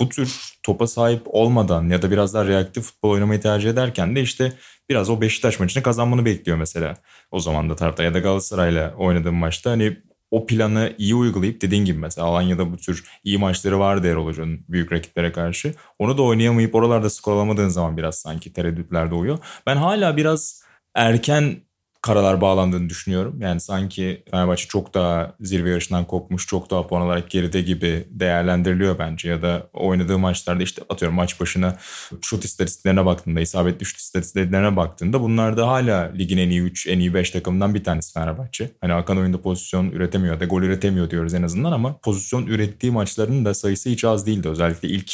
bu 0.00 0.08
tür 0.08 0.54
topa 0.62 0.86
sahip 0.86 1.22
olmadan 1.24 1.88
ya 1.88 2.02
da 2.02 2.10
biraz 2.10 2.34
daha 2.34 2.46
reaktif 2.46 2.84
futbol 2.84 3.10
oynamayı 3.10 3.40
tercih 3.40 3.70
ederken 3.70 4.16
de 4.16 4.22
işte 4.22 4.52
biraz 4.90 5.10
o 5.10 5.20
Beşiktaş 5.20 5.60
maçını 5.60 5.82
kazanmanı 5.82 6.24
bekliyor 6.24 6.58
mesela. 6.58 6.96
O 7.30 7.40
zaman 7.40 7.70
da 7.70 7.76
tarafta 7.76 8.02
ya 8.02 8.14
da 8.14 8.18
Galatasaray'la 8.18 8.94
oynadığım 8.96 9.34
maçta 9.34 9.70
hani 9.70 9.96
o 10.30 10.46
planı 10.46 10.94
iyi 10.98 11.14
uygulayıp 11.14 11.60
dediğin 11.60 11.84
gibi 11.84 11.98
mesela 11.98 12.26
Alanya'da 12.26 12.72
bu 12.72 12.76
tür 12.76 13.04
iyi 13.24 13.38
maçları 13.38 13.78
vardı 13.78 14.08
Erol 14.08 14.26
Hoca'nın 14.26 14.64
büyük 14.68 14.92
rakiplere 14.92 15.32
karşı. 15.32 15.74
Onu 15.98 16.18
da 16.18 16.22
oynayamayıp 16.22 16.74
oralarda 16.74 17.10
skor 17.10 17.32
alamadığın 17.32 17.68
zaman 17.68 17.96
biraz 17.96 18.18
sanki 18.18 18.52
tereddütler 18.52 19.10
doğuyor. 19.10 19.38
Ben 19.66 19.76
hala 19.76 20.16
biraz 20.16 20.64
erken 20.94 21.56
karalar 22.04 22.40
bağlandığını 22.40 22.88
düşünüyorum. 22.88 23.40
Yani 23.40 23.60
sanki 23.60 24.22
Fenerbahçe 24.30 24.68
çok 24.68 24.94
daha 24.94 25.34
zirve 25.40 25.70
yarışından 25.70 26.04
kopmuş, 26.04 26.46
çok 26.46 26.70
daha 26.70 26.86
puan 26.86 27.02
olarak 27.02 27.30
geride 27.30 27.62
gibi 27.62 28.04
değerlendiriliyor 28.10 28.98
bence. 28.98 29.28
Ya 29.28 29.42
da 29.42 29.68
oynadığı 29.72 30.18
maçlarda 30.18 30.62
işte 30.62 30.82
atıyorum 30.88 31.16
maç 31.16 31.40
başına 31.40 31.76
şut 32.22 32.44
istatistiklerine 32.44 33.06
baktığında, 33.06 33.40
isabetli 33.40 33.86
şut 33.86 33.98
istatistiklerine 33.98 34.76
baktığında 34.76 35.20
bunlar 35.20 35.56
da 35.56 35.68
hala 35.68 36.12
ligin 36.18 36.38
en 36.38 36.50
iyi 36.50 36.60
3, 36.60 36.86
en 36.86 36.98
iyi 36.98 37.14
5 37.14 37.30
takımından 37.30 37.74
bir 37.74 37.84
tanesi 37.84 38.12
Fenerbahçe. 38.12 38.70
Hani 38.80 38.92
Hakan 38.92 39.18
oyunda 39.18 39.42
pozisyon 39.42 39.90
üretemiyor 39.90 40.40
da 40.40 40.44
gol 40.44 40.62
üretemiyor 40.62 41.10
diyoruz 41.10 41.34
en 41.34 41.42
azından 41.42 41.72
ama 41.72 41.98
pozisyon 41.98 42.46
ürettiği 42.46 42.92
maçların 42.92 43.44
da 43.44 43.54
sayısı 43.54 43.90
hiç 43.90 44.04
az 44.04 44.26
değildi. 44.26 44.48
Özellikle 44.48 44.88
ilk 44.88 45.12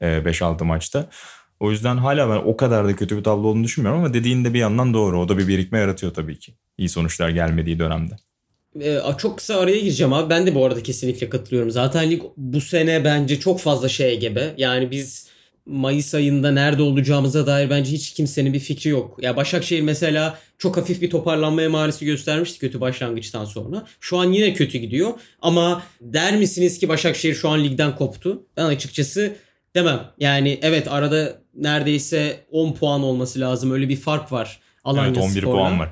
5-6 0.00 0.64
maçta. 0.64 1.08
O 1.60 1.70
yüzden 1.70 1.96
hala 1.96 2.30
ben 2.30 2.36
o 2.36 2.56
kadar 2.56 2.88
da 2.88 2.96
kötü 2.96 3.18
bir 3.18 3.24
tablo 3.24 3.48
olduğunu 3.48 3.64
düşünmüyorum 3.64 4.00
ama 4.00 4.14
dediğinde 4.14 4.54
bir 4.54 4.58
yandan 4.58 4.94
doğru. 4.94 5.20
O 5.20 5.28
da 5.28 5.38
bir 5.38 5.48
birikme 5.48 5.78
yaratıyor 5.78 6.14
tabii 6.14 6.38
ki. 6.38 6.54
İyi 6.78 6.88
sonuçlar 6.88 7.30
gelmediği 7.30 7.78
dönemde. 7.78 8.16
Ee, 8.80 8.98
çok 9.18 9.38
kısa 9.38 9.56
araya 9.56 9.80
gireceğim 9.80 10.12
abi. 10.12 10.30
Ben 10.30 10.46
de 10.46 10.54
bu 10.54 10.66
arada 10.66 10.82
kesinlikle 10.82 11.28
katılıyorum. 11.28 11.70
Zaten 11.70 12.10
lig 12.10 12.22
bu 12.36 12.60
sene 12.60 13.04
bence 13.04 13.40
çok 13.40 13.60
fazla 13.60 13.88
şeye 13.88 14.14
gebe. 14.14 14.54
Yani 14.56 14.90
biz 14.90 15.30
Mayıs 15.66 16.14
ayında 16.14 16.50
nerede 16.50 16.82
olacağımıza 16.82 17.46
dair 17.46 17.70
bence 17.70 17.92
hiç 17.92 18.12
kimsenin 18.12 18.52
bir 18.52 18.58
fikri 18.58 18.90
yok. 18.90 19.18
Ya 19.22 19.36
Başakşehir 19.36 19.82
mesela 19.82 20.38
çok 20.58 20.76
hafif 20.76 21.02
bir 21.02 21.10
toparlanma 21.10 21.62
emaresi 21.62 22.04
göstermişti 22.04 22.58
kötü 22.58 22.80
başlangıçtan 22.80 23.44
sonra. 23.44 23.86
Şu 24.00 24.18
an 24.18 24.32
yine 24.32 24.54
kötü 24.54 24.78
gidiyor. 24.78 25.12
Ama 25.42 25.82
der 26.00 26.36
misiniz 26.36 26.78
ki 26.78 26.88
Başakşehir 26.88 27.34
şu 27.34 27.48
an 27.48 27.64
ligden 27.64 27.96
koptu? 27.96 28.46
Ben 28.56 28.64
açıkçası 28.64 29.36
demem. 29.74 30.00
Yani 30.18 30.58
evet 30.62 30.88
arada 30.92 31.39
neredeyse 31.54 32.44
10 32.50 32.72
puan 32.72 33.02
olması 33.02 33.40
lazım. 33.40 33.70
Öyle 33.70 33.88
bir 33.88 33.96
fark 33.96 34.32
var 34.32 34.60
Alanya 34.84 35.06
Evet 35.08 35.18
11 35.18 35.40
Spor'la. 35.40 35.56
puan 35.56 35.78
var. 35.80 35.88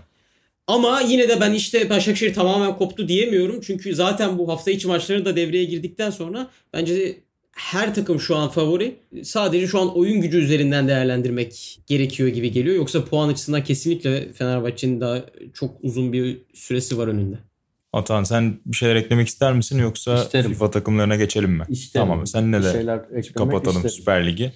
Ama 0.66 1.00
yine 1.00 1.28
de 1.28 1.40
ben 1.40 1.52
işte 1.52 1.90
Başakşehir 1.90 2.34
tamamen 2.34 2.76
koptu 2.76 3.08
diyemiyorum. 3.08 3.60
Çünkü 3.60 3.94
zaten 3.94 4.38
bu 4.38 4.48
hafta 4.48 4.70
içi 4.70 4.88
maçları 4.88 5.24
da 5.24 5.36
devreye 5.36 5.64
girdikten 5.64 6.10
sonra 6.10 6.50
bence 6.72 7.16
her 7.52 7.94
takım 7.94 8.20
şu 8.20 8.36
an 8.36 8.48
favori. 8.48 8.96
Sadece 9.22 9.66
şu 9.66 9.80
an 9.80 9.96
oyun 9.96 10.20
gücü 10.20 10.38
üzerinden 10.38 10.88
değerlendirmek 10.88 11.80
gerekiyor 11.86 12.28
gibi 12.28 12.52
geliyor. 12.52 12.76
Yoksa 12.76 13.04
puan 13.04 13.28
açısından 13.28 13.64
kesinlikle 13.64 14.32
Fenerbahçe'nin 14.32 15.00
daha 15.00 15.24
çok 15.54 15.74
uzun 15.82 16.12
bir 16.12 16.38
süresi 16.54 16.98
var 16.98 17.08
önünde. 17.08 17.36
Atan 17.92 18.24
sen 18.24 18.60
bir 18.66 18.76
şeyler 18.76 18.96
eklemek 18.96 19.28
ister 19.28 19.52
misin 19.52 19.78
yoksa 19.78 20.22
İsterim. 20.22 20.50
FIFA 20.50 20.70
takımlarına 20.70 21.16
geçelim 21.16 21.50
mi? 21.50 21.64
İsterim. 21.68 22.06
Tamam 22.08 22.26
sen 22.26 22.52
ne 22.52 22.58
Bir 22.58 22.64
de 22.64 22.72
şeyler 22.72 22.98
eklemek 22.98 23.34
kapatalım 23.36 23.76
isterim. 23.76 23.96
Süper 23.96 24.26
Ligi. 24.26 24.52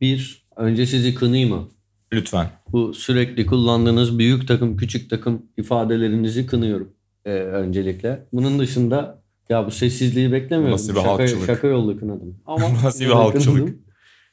Bir, 0.00 0.43
önce 0.56 0.86
sizi 0.86 1.14
kınayım 1.14 1.50
mı? 1.50 1.68
Lütfen. 2.12 2.50
Bu 2.72 2.94
sürekli 2.94 3.46
kullandığınız 3.46 4.18
büyük 4.18 4.48
takım, 4.48 4.76
küçük 4.76 5.10
takım 5.10 5.42
ifadelerinizi 5.56 6.46
kınıyorum 6.46 6.92
ee, 7.24 7.30
öncelikle. 7.30 8.26
Bunun 8.32 8.58
dışında 8.58 9.22
ya 9.48 9.66
bu 9.66 9.70
sessizliği 9.70 10.32
beklemiyorum. 10.32 10.72
Nasıl 10.72 10.94
bir 10.94 10.98
şaka, 10.98 11.10
halkçılık? 11.10 11.46
Şaka 11.46 11.66
yollu 11.66 11.98
kınadım. 11.98 12.36
Ama 12.46 12.66
Nasıl 12.84 13.04
bir 13.04 13.10
halkçılık? 13.10 13.58
kınadım. 13.58 13.82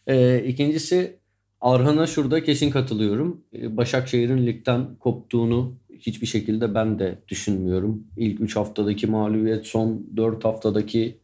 Ee, 0.07 0.43
ikincisi 0.47 1.19
Arhan'a 1.61 2.07
şurada 2.07 2.43
kesin 2.43 2.71
katılıyorum. 2.71 3.41
Ee, 3.53 3.77
Başakşehir'in 3.77 4.47
ligden 4.47 4.95
koptuğunu 4.99 5.73
hiçbir 5.99 6.27
şekilde 6.27 6.75
ben 6.75 6.99
de 6.99 7.19
düşünmüyorum. 7.27 8.03
İlk 8.17 8.41
3 8.41 8.55
haftadaki 8.55 9.07
mağlubiyet, 9.07 9.65
son 9.65 10.07
4 10.17 10.45
haftadaki 10.45 11.17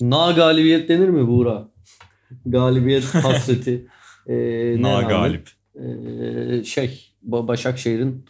na 0.00 0.32
galibiyet 0.32 0.88
denir 0.88 1.08
mi 1.08 1.28
Buğra? 1.28 1.68
Galibiyet 2.46 3.04
hasreti. 3.04 3.86
Ee, 4.26 4.34
ne 4.78 4.82
Na 4.82 5.02
galip. 5.02 5.48
ee, 5.74 6.64
şey 6.64 7.10
Ba- 7.30 7.48
Başakşehir'in 7.48 8.24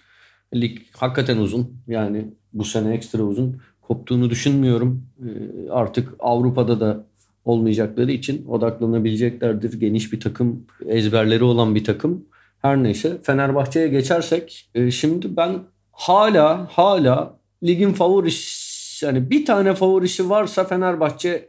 lig 0.54 0.78
hakikaten 0.92 1.36
uzun. 1.36 1.76
Yani 1.88 2.24
bu 2.52 2.64
sene 2.64 2.94
ekstra 2.94 3.22
uzun. 3.22 3.60
Koptuğunu 3.82 4.30
düşünmüyorum. 4.30 5.06
Ee, 5.20 5.70
artık 5.70 6.14
Avrupa'da 6.18 6.80
da 6.80 7.06
olmayacakları 7.44 8.12
için 8.12 8.46
odaklanabileceklerdir. 8.46 9.80
Geniş 9.80 10.12
bir 10.12 10.20
takım, 10.20 10.66
ezberleri 10.86 11.44
olan 11.44 11.74
bir 11.74 11.84
takım. 11.84 12.24
Her 12.62 12.82
neyse 12.82 13.18
Fenerbahçe'ye 13.22 13.88
geçersek 13.88 14.70
e, 14.74 14.90
şimdi 14.90 15.36
ben 15.36 15.58
hala 15.92 16.68
hala 16.72 17.38
ligin 17.62 17.92
favorisi 17.92 19.06
yani 19.06 19.30
bir 19.30 19.46
tane 19.46 19.74
favorisi 19.74 20.30
varsa 20.30 20.64
Fenerbahçe 20.64 21.48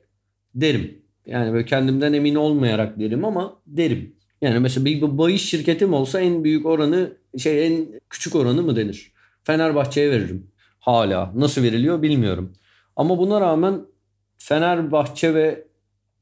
derim. 0.55 0.97
Yani 1.25 1.53
böyle 1.53 1.65
kendimden 1.65 2.13
emin 2.13 2.35
olmayarak 2.35 2.99
derim 2.99 3.25
ama 3.25 3.53
derim. 3.67 4.14
Yani 4.45 4.59
mesela 4.59 4.85
bir 4.85 5.01
bahis 5.01 5.41
şirketim 5.41 5.93
olsa 5.93 6.19
en 6.19 6.43
büyük 6.43 6.65
oranı 6.65 7.11
şey 7.37 7.67
en 7.67 7.87
küçük 8.09 8.35
oranı 8.35 8.61
mı 8.61 8.75
denir? 8.75 9.11
Fenerbahçe'ye 9.43 10.11
veririm. 10.11 10.47
Hala. 10.79 11.31
Nasıl 11.35 11.63
veriliyor 11.63 12.01
bilmiyorum. 12.01 12.53
Ama 12.95 13.17
buna 13.17 13.41
rağmen 13.41 13.81
Fenerbahçe 14.37 15.33
ve 15.33 15.67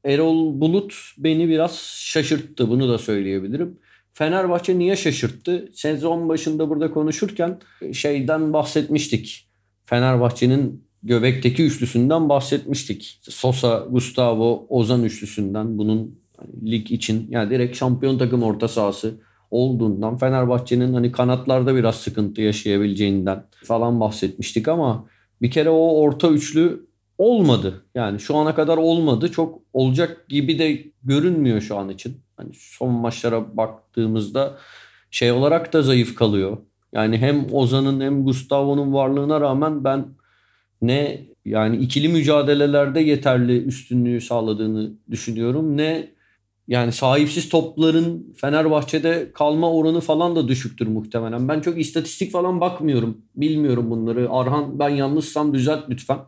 Erol 0.04 0.60
Bulut 0.60 0.94
beni 1.18 1.48
biraz 1.48 1.76
şaşırttı. 1.98 2.70
Bunu 2.70 2.88
da 2.88 2.98
söyleyebilirim. 2.98 3.78
Fenerbahçe 4.12 4.78
niye 4.78 4.96
şaşırttı? 4.96 5.70
Sezon 5.74 6.28
başında 6.28 6.68
burada 6.70 6.90
konuşurken 6.90 7.60
şeyden 7.92 8.52
bahsetmiştik. 8.52 9.48
Fenerbahçe'nin 9.84 10.84
göbekteki 11.02 11.64
üçlüsünden 11.64 12.28
bahsetmiştik. 12.28 13.18
Sosa, 13.22 13.86
Gustavo, 13.90 14.66
Ozan 14.68 15.04
üçlüsünden 15.04 15.78
bunun 15.78 16.23
lig 16.66 16.92
için 16.92 17.26
yani 17.30 17.50
direkt 17.50 17.76
şampiyon 17.76 18.18
takım 18.18 18.42
orta 18.42 18.68
sahası 18.68 19.14
olduğundan 19.50 20.16
Fenerbahçe'nin 20.16 20.94
hani 20.94 21.12
kanatlarda 21.12 21.74
biraz 21.76 21.94
sıkıntı 21.96 22.40
yaşayabileceğinden 22.40 23.44
falan 23.64 24.00
bahsetmiştik 24.00 24.68
ama 24.68 25.06
bir 25.42 25.50
kere 25.50 25.70
o 25.70 26.00
orta 26.00 26.28
üçlü 26.28 26.86
olmadı. 27.18 27.84
Yani 27.94 28.20
şu 28.20 28.36
ana 28.36 28.54
kadar 28.54 28.76
olmadı. 28.76 29.32
Çok 29.32 29.58
olacak 29.72 30.28
gibi 30.28 30.58
de 30.58 30.84
görünmüyor 31.04 31.60
şu 31.60 31.76
an 31.76 31.88
için. 31.88 32.16
Hani 32.36 32.50
son 32.54 32.90
maçlara 32.90 33.56
baktığımızda 33.56 34.58
şey 35.10 35.32
olarak 35.32 35.72
da 35.72 35.82
zayıf 35.82 36.14
kalıyor. 36.14 36.56
Yani 36.92 37.18
hem 37.18 37.46
Ozan'ın 37.52 38.00
hem 38.00 38.24
Gustavo'nun 38.24 38.92
varlığına 38.92 39.40
rağmen 39.40 39.84
ben 39.84 40.06
ne 40.82 41.20
yani 41.44 41.76
ikili 41.76 42.08
mücadelelerde 42.08 43.00
yeterli 43.00 43.64
üstünlüğü 43.64 44.20
sağladığını 44.20 44.90
düşünüyorum 45.10 45.76
ne 45.76 46.13
yani 46.68 46.92
sahipsiz 46.92 47.48
topların 47.48 48.34
Fenerbahçe'de 48.36 49.30
kalma 49.34 49.72
oranı 49.72 50.00
falan 50.00 50.36
da 50.36 50.48
düşüktür 50.48 50.86
muhtemelen. 50.86 51.48
Ben 51.48 51.60
çok 51.60 51.80
istatistik 51.80 52.32
falan 52.32 52.60
bakmıyorum. 52.60 53.18
Bilmiyorum 53.36 53.90
bunları. 53.90 54.30
Arhan 54.30 54.78
ben 54.78 54.88
yanlışsam 54.88 55.54
düzelt 55.54 55.90
lütfen. 55.90 56.18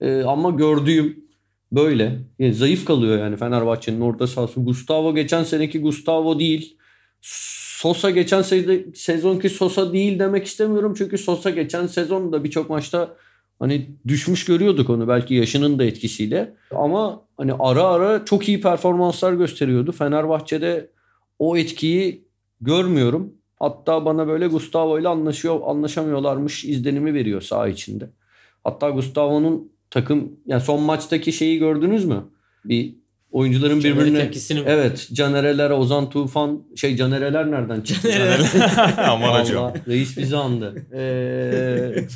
Ee, 0.00 0.22
ama 0.22 0.50
gördüğüm 0.50 1.24
böyle. 1.72 2.20
Yani 2.38 2.54
zayıf 2.54 2.84
kalıyor 2.84 3.18
yani 3.18 3.36
Fenerbahçe'nin 3.36 4.00
orta 4.00 4.26
sahası. 4.26 4.60
Gustavo 4.60 5.14
geçen 5.14 5.44
seneki 5.44 5.80
Gustavo 5.80 6.38
değil. 6.38 6.76
Sosa 7.20 8.10
geçen 8.10 8.40
se- 8.40 8.94
sezonki 8.96 9.50
Sosa 9.50 9.92
değil 9.92 10.18
demek 10.18 10.46
istemiyorum. 10.46 10.94
Çünkü 10.98 11.18
Sosa 11.18 11.50
geçen 11.50 11.86
sezon 11.86 12.32
da 12.32 12.44
birçok 12.44 12.70
maçta 12.70 13.16
hani 13.62 13.90
düşmüş 14.08 14.44
görüyorduk 14.44 14.90
onu 14.90 15.08
belki 15.08 15.34
yaşının 15.34 15.78
da 15.78 15.84
etkisiyle. 15.84 16.54
Ama 16.70 17.22
hani 17.36 17.52
ara 17.58 17.84
ara 17.84 18.24
çok 18.24 18.48
iyi 18.48 18.60
performanslar 18.60 19.32
gösteriyordu. 19.32 19.92
Fenerbahçe'de 19.92 20.90
o 21.38 21.56
etkiyi 21.56 22.24
görmüyorum. 22.60 23.32
Hatta 23.58 24.04
bana 24.04 24.28
böyle 24.28 24.46
Gustavo 24.46 24.98
ile 24.98 25.08
anlaşıyor, 25.08 25.60
anlaşamıyorlarmış 25.64 26.64
izlenimi 26.64 27.14
veriyor 27.14 27.40
saha 27.40 27.68
içinde. 27.68 28.10
Hatta 28.64 28.90
Gustavo'nun 28.90 29.72
takım 29.90 30.32
yani 30.46 30.60
son 30.60 30.82
maçtaki 30.82 31.32
şeyi 31.32 31.58
gördünüz 31.58 32.04
mü? 32.04 32.24
Bir 32.64 32.94
oyuncuların 33.32 33.80
Caner'in 33.80 34.00
birbirine 34.00 34.18
tepkisini 34.18 34.60
mi? 34.60 34.66
Evet, 34.68 35.08
Canereler, 35.12 35.70
Ozan 35.70 36.10
Tufan, 36.10 36.62
şey 36.76 36.96
Canereler 36.96 37.50
nereden 37.50 37.80
çıktı? 37.80 38.08
Aman 38.96 39.40
hocam. 39.40 39.64
Allah, 39.64 39.74
reis 39.88 40.16
bizi 40.16 40.36
andı. 40.36 40.86
Ee, 40.94 42.06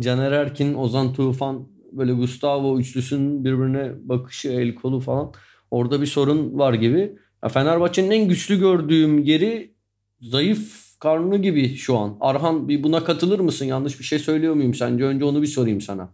Caner 0.00 0.32
Erkin, 0.32 0.74
Ozan 0.74 1.12
Tufan 1.12 1.68
böyle 1.92 2.12
Gustavo 2.12 2.78
üçlüsünün 2.78 3.44
birbirine 3.44 3.92
bakışı, 4.08 4.48
el 4.48 4.74
kolu 4.74 5.00
falan. 5.00 5.32
Orada 5.70 6.00
bir 6.00 6.06
sorun 6.06 6.58
var 6.58 6.74
gibi. 6.74 7.12
Fenerbahçe'nin 7.52 8.10
en 8.10 8.28
güçlü 8.28 8.58
gördüğüm 8.58 9.24
yeri 9.24 9.74
zayıf 10.20 10.98
karnı 10.98 11.42
gibi 11.42 11.76
şu 11.76 11.96
an. 11.96 12.16
Arhan 12.20 12.68
bir 12.68 12.82
buna 12.82 13.04
katılır 13.04 13.40
mısın? 13.40 13.64
Yanlış 13.64 13.98
bir 13.98 14.04
şey 14.04 14.18
söylüyor 14.18 14.54
muyum 14.54 14.74
sence? 14.74 15.04
Önce 15.04 15.24
onu 15.24 15.42
bir 15.42 15.46
sorayım 15.46 15.80
sana. 15.80 16.08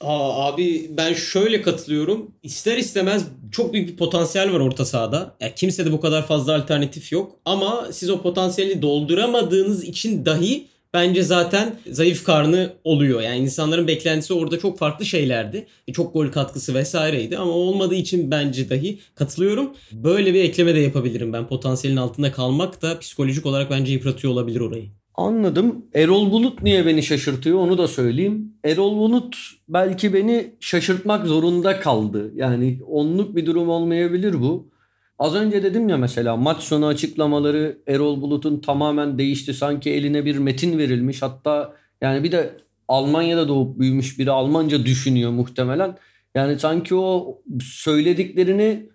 Aa, 0.00 0.46
abi 0.46 0.90
ben 0.96 1.12
şöyle 1.12 1.62
katılıyorum. 1.62 2.30
İster 2.42 2.76
istemez 2.76 3.24
çok 3.52 3.72
büyük 3.72 3.88
bir 3.88 3.96
potansiyel 3.96 4.52
var 4.52 4.60
orta 4.60 4.84
sahada. 4.84 5.36
Ya 5.40 5.54
kimse 5.54 5.86
de 5.86 5.92
bu 5.92 6.00
kadar 6.00 6.26
fazla 6.26 6.56
alternatif 6.56 7.12
yok. 7.12 7.36
Ama 7.44 7.88
siz 7.92 8.10
o 8.10 8.22
potansiyeli 8.22 8.82
dolduramadığınız 8.82 9.84
için 9.84 10.26
dahi 10.26 10.66
bence 10.94 11.22
zaten 11.22 11.76
zayıf 11.90 12.24
karnı 12.24 12.72
oluyor. 12.84 13.20
Yani 13.20 13.38
insanların 13.38 13.86
beklentisi 13.86 14.34
orada 14.34 14.58
çok 14.58 14.78
farklı 14.78 15.04
şeylerdi. 15.04 15.66
E, 15.88 15.92
çok 15.92 16.12
gol 16.12 16.28
katkısı 16.28 16.74
vesaireydi 16.74 17.38
ama 17.38 17.52
olmadığı 17.52 17.94
için 17.94 18.30
bence 18.30 18.70
dahi 18.70 18.98
katılıyorum. 19.14 19.70
Böyle 19.92 20.34
bir 20.34 20.40
ekleme 20.40 20.74
de 20.74 20.78
yapabilirim 20.78 21.32
ben. 21.32 21.46
Potansiyelin 21.46 21.96
altında 21.96 22.32
kalmak 22.32 22.82
da 22.82 22.98
psikolojik 22.98 23.46
olarak 23.46 23.70
bence 23.70 23.92
yıpratıyor 23.92 24.32
olabilir 24.32 24.60
orayı. 24.60 24.86
Anladım. 25.14 25.86
Erol 25.94 26.30
Bulut 26.30 26.62
niye 26.62 26.86
beni 26.86 27.02
şaşırtıyor 27.02 27.58
onu 27.58 27.78
da 27.78 27.88
söyleyeyim. 27.88 28.52
Erol 28.64 28.96
Bulut 28.96 29.36
belki 29.68 30.14
beni 30.14 30.54
şaşırtmak 30.60 31.26
zorunda 31.26 31.80
kaldı. 31.80 32.32
Yani 32.34 32.78
onluk 32.88 33.36
bir 33.36 33.46
durum 33.46 33.68
olmayabilir 33.68 34.40
bu. 34.40 34.70
Az 35.18 35.34
önce 35.34 35.62
dedim 35.62 35.88
ya 35.88 35.96
mesela 35.96 36.36
maç 36.36 36.62
sonu 36.62 36.86
açıklamaları 36.86 37.78
Erol 37.86 38.22
Bulut'un 38.22 38.60
tamamen 38.60 39.18
değişti. 39.18 39.54
Sanki 39.54 39.90
eline 39.90 40.24
bir 40.24 40.38
metin 40.38 40.78
verilmiş. 40.78 41.22
Hatta 41.22 41.74
yani 42.00 42.24
bir 42.24 42.32
de 42.32 42.56
Almanya'da 42.88 43.48
doğup 43.48 43.78
büyümüş 43.78 44.18
biri 44.18 44.30
Almanca 44.30 44.84
düşünüyor 44.84 45.30
muhtemelen. 45.30 45.96
Yani 46.34 46.58
sanki 46.58 46.94
o 46.94 47.38
söylediklerini 47.62 48.88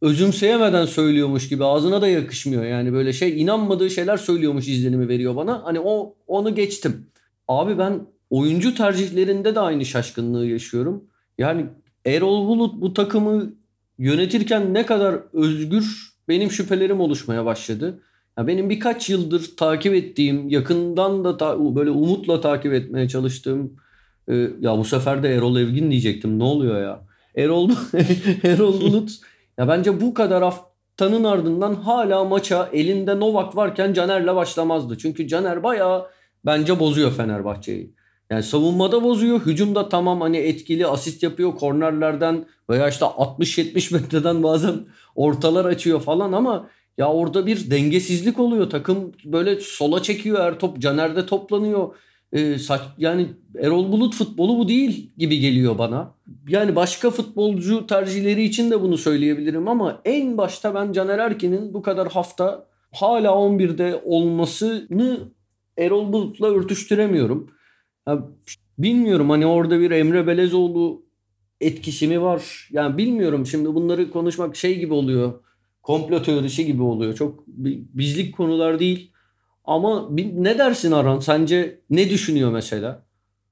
özümseyemeden 0.00 0.86
söylüyormuş 0.86 1.48
gibi 1.48 1.64
ağzına 1.64 2.02
da 2.02 2.08
yakışmıyor. 2.08 2.64
Yani 2.64 2.92
böyle 2.92 3.12
şey 3.12 3.42
inanmadığı 3.42 3.90
şeyler 3.90 4.16
söylüyormuş 4.16 4.68
izlenimi 4.68 5.08
veriyor 5.08 5.36
bana. 5.36 5.64
Hani 5.64 5.80
o 5.80 6.14
onu 6.26 6.54
geçtim. 6.54 7.06
Abi 7.48 7.78
ben 7.78 8.06
oyuncu 8.30 8.74
tercihlerinde 8.74 9.54
de 9.54 9.60
aynı 9.60 9.84
şaşkınlığı 9.84 10.46
yaşıyorum. 10.46 11.04
Yani 11.38 11.66
Erol 12.06 12.48
Bulut 12.48 12.80
bu 12.80 12.94
takımı 12.94 13.52
yönetirken 13.98 14.74
ne 14.74 14.86
kadar 14.86 15.16
özgür 15.32 16.12
benim 16.28 16.50
şüphelerim 16.50 17.00
oluşmaya 17.00 17.44
başladı. 17.44 18.02
Ya 18.38 18.46
benim 18.46 18.70
birkaç 18.70 19.10
yıldır 19.10 19.56
takip 19.56 19.94
ettiğim, 19.94 20.48
yakından 20.48 21.24
da 21.24 21.36
ta- 21.36 21.76
böyle 21.76 21.90
umutla 21.90 22.40
takip 22.40 22.72
etmeye 22.72 23.08
çalıştığım 23.08 23.72
e, 24.28 24.34
ya 24.60 24.78
bu 24.78 24.84
sefer 24.84 25.22
de 25.22 25.34
Erol 25.34 25.56
Evgin 25.56 25.90
diyecektim. 25.90 26.38
Ne 26.38 26.44
oluyor 26.44 26.82
ya? 26.82 27.00
Erol 27.36 27.70
Erol 28.42 28.80
Bulut 28.80 29.10
ya 29.58 29.68
bence 29.68 30.00
bu 30.00 30.14
kadar 30.14 30.42
haftanın 30.42 31.24
ardından 31.24 31.74
hala 31.74 32.24
maça 32.24 32.68
elinde 32.72 33.20
Novak 33.20 33.56
varken 33.56 33.92
Caner'le 33.92 34.36
başlamazdı. 34.36 34.98
Çünkü 34.98 35.28
Caner 35.28 35.62
bayağı 35.62 36.06
bence 36.46 36.80
bozuyor 36.80 37.12
Fenerbahçe'yi. 37.12 37.94
Yani 38.30 38.42
savunmada 38.42 39.02
bozuyor. 39.02 39.46
Hücumda 39.46 39.88
tamam 39.88 40.20
hani 40.20 40.36
etkili 40.36 40.86
asist 40.86 41.22
yapıyor. 41.22 41.54
Kornerlerden 41.54 42.46
veya 42.70 42.88
işte 42.88 43.04
60-70 43.04 43.94
metreden 43.94 44.42
bazen 44.42 44.74
ortalar 45.14 45.64
açıyor 45.64 46.00
falan 46.00 46.32
ama 46.32 46.70
ya 46.98 47.12
orada 47.12 47.46
bir 47.46 47.70
dengesizlik 47.70 48.38
oluyor. 48.38 48.70
Takım 48.70 49.12
böyle 49.24 49.60
sola 49.60 50.02
çekiyor 50.02 50.40
her 50.40 50.58
top. 50.58 50.78
Caner'de 50.78 51.26
toplanıyor. 51.26 51.94
Ee, 52.32 52.58
saç, 52.58 52.80
yani 52.98 53.26
Erol 53.58 53.92
Bulut 53.92 54.14
futbolu 54.14 54.58
bu 54.58 54.68
değil 54.68 55.10
gibi 55.18 55.38
geliyor 55.38 55.78
bana. 55.78 56.14
Yani 56.48 56.76
başka 56.76 57.10
futbolcu 57.10 57.86
tercihleri 57.86 58.42
için 58.42 58.70
de 58.70 58.82
bunu 58.82 58.98
söyleyebilirim 58.98 59.68
ama 59.68 60.00
en 60.04 60.38
başta 60.38 60.74
ben 60.74 60.92
Caner 60.92 61.18
Erkin'in 61.18 61.74
bu 61.74 61.82
kadar 61.82 62.08
hafta 62.12 62.66
hala 62.92 63.28
11'de 63.28 64.02
olmasını 64.04 65.18
Erol 65.78 66.12
Bulut'la 66.12 66.46
örtüştüremiyorum. 66.46 67.50
Bilmiyorum 68.78 69.30
hani 69.30 69.46
orada 69.46 69.80
bir 69.80 69.90
Emre 69.90 70.26
Belezoğlu 70.26 71.02
etkisi 71.60 72.08
mi 72.08 72.22
var? 72.22 72.68
Yani 72.72 72.98
bilmiyorum 72.98 73.46
şimdi 73.46 73.74
bunları 73.74 74.10
konuşmak 74.10 74.56
şey 74.56 74.78
gibi 74.78 74.94
oluyor. 74.94 75.32
Komplo 75.82 76.22
teorisi 76.22 76.66
gibi 76.66 76.82
oluyor. 76.82 77.14
Çok 77.14 77.46
bizlik 77.94 78.36
konular 78.36 78.80
değil. 78.80 79.10
Ama 79.64 80.08
ne 80.34 80.58
dersin 80.58 80.92
Aran? 80.92 81.20
Sence 81.20 81.80
ne 81.90 82.10
düşünüyor 82.10 82.52
mesela? 82.52 83.02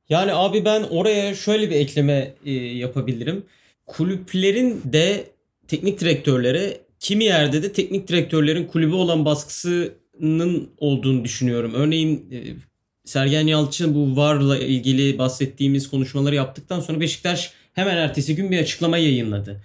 Yani 0.08 0.32
abi 0.32 0.64
ben 0.64 0.82
oraya 0.82 1.34
şöyle 1.34 1.70
bir 1.70 1.76
ekleme 1.76 2.34
e, 2.44 2.52
yapabilirim. 2.52 3.44
Kulüplerin 3.86 4.82
de 4.84 5.24
teknik 5.68 6.00
direktörlere 6.00 6.80
kimi 7.00 7.24
yerde 7.24 7.62
de 7.62 7.72
teknik 7.72 8.08
direktörlerin 8.08 8.66
kulübü 8.66 8.94
olan 8.94 9.24
baskısının 9.24 10.70
olduğunu 10.78 11.24
düşünüyorum. 11.24 11.72
Örneğin 11.74 12.30
e, 12.32 12.38
Sergen 13.06 13.46
Yalçın 13.46 13.94
bu 13.94 14.16
VAR'la 14.16 14.58
ilgili 14.58 15.18
bahsettiğimiz 15.18 15.90
konuşmaları 15.90 16.34
yaptıktan 16.34 16.80
sonra 16.80 17.00
Beşiktaş 17.00 17.52
hemen 17.74 17.96
ertesi 17.96 18.36
gün 18.36 18.50
bir 18.50 18.58
açıklama 18.58 18.98
yayınladı. 18.98 19.62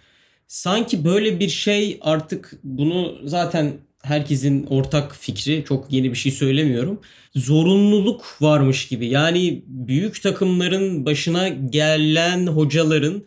Sanki 0.48 1.06
böyle 1.06 1.40
bir 1.40 1.50
şey 1.50 1.98
artık 2.02 2.54
bunu 2.64 3.18
zaten 3.24 3.74
herkesin 4.04 4.66
ortak 4.66 5.16
fikri 5.16 5.64
çok 5.68 5.92
yeni 5.94 6.12
bir 6.12 6.18
şey 6.18 6.32
söylemiyorum. 6.32 7.02
Zorunluluk 7.36 8.38
varmış 8.42 8.88
gibi. 8.88 9.08
Yani 9.08 9.64
büyük 9.68 10.24
takımların 10.24 11.06
başına 11.06 11.48
gelen 11.48 12.48
hocaların 12.48 13.24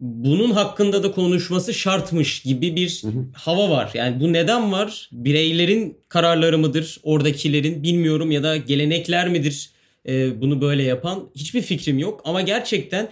bunun 0.00 0.50
hakkında 0.50 1.02
da 1.02 1.12
konuşması 1.12 1.74
şartmış 1.74 2.42
gibi 2.42 2.76
bir 2.76 3.02
hı 3.02 3.08
hı. 3.08 3.24
hava 3.32 3.70
var. 3.70 3.90
Yani 3.94 4.20
bu 4.20 4.32
neden 4.32 4.72
var? 4.72 5.08
Bireylerin 5.12 5.98
kararları 6.08 6.58
mıdır? 6.58 7.00
Oradakilerin 7.02 7.82
bilmiyorum 7.82 8.30
ya 8.30 8.42
da 8.42 8.56
gelenekler 8.56 9.28
midir? 9.28 9.70
E, 10.08 10.40
bunu 10.40 10.60
böyle 10.60 10.82
yapan 10.82 11.30
hiçbir 11.34 11.62
fikrim 11.62 11.98
yok. 11.98 12.20
Ama 12.24 12.40
gerçekten 12.40 13.08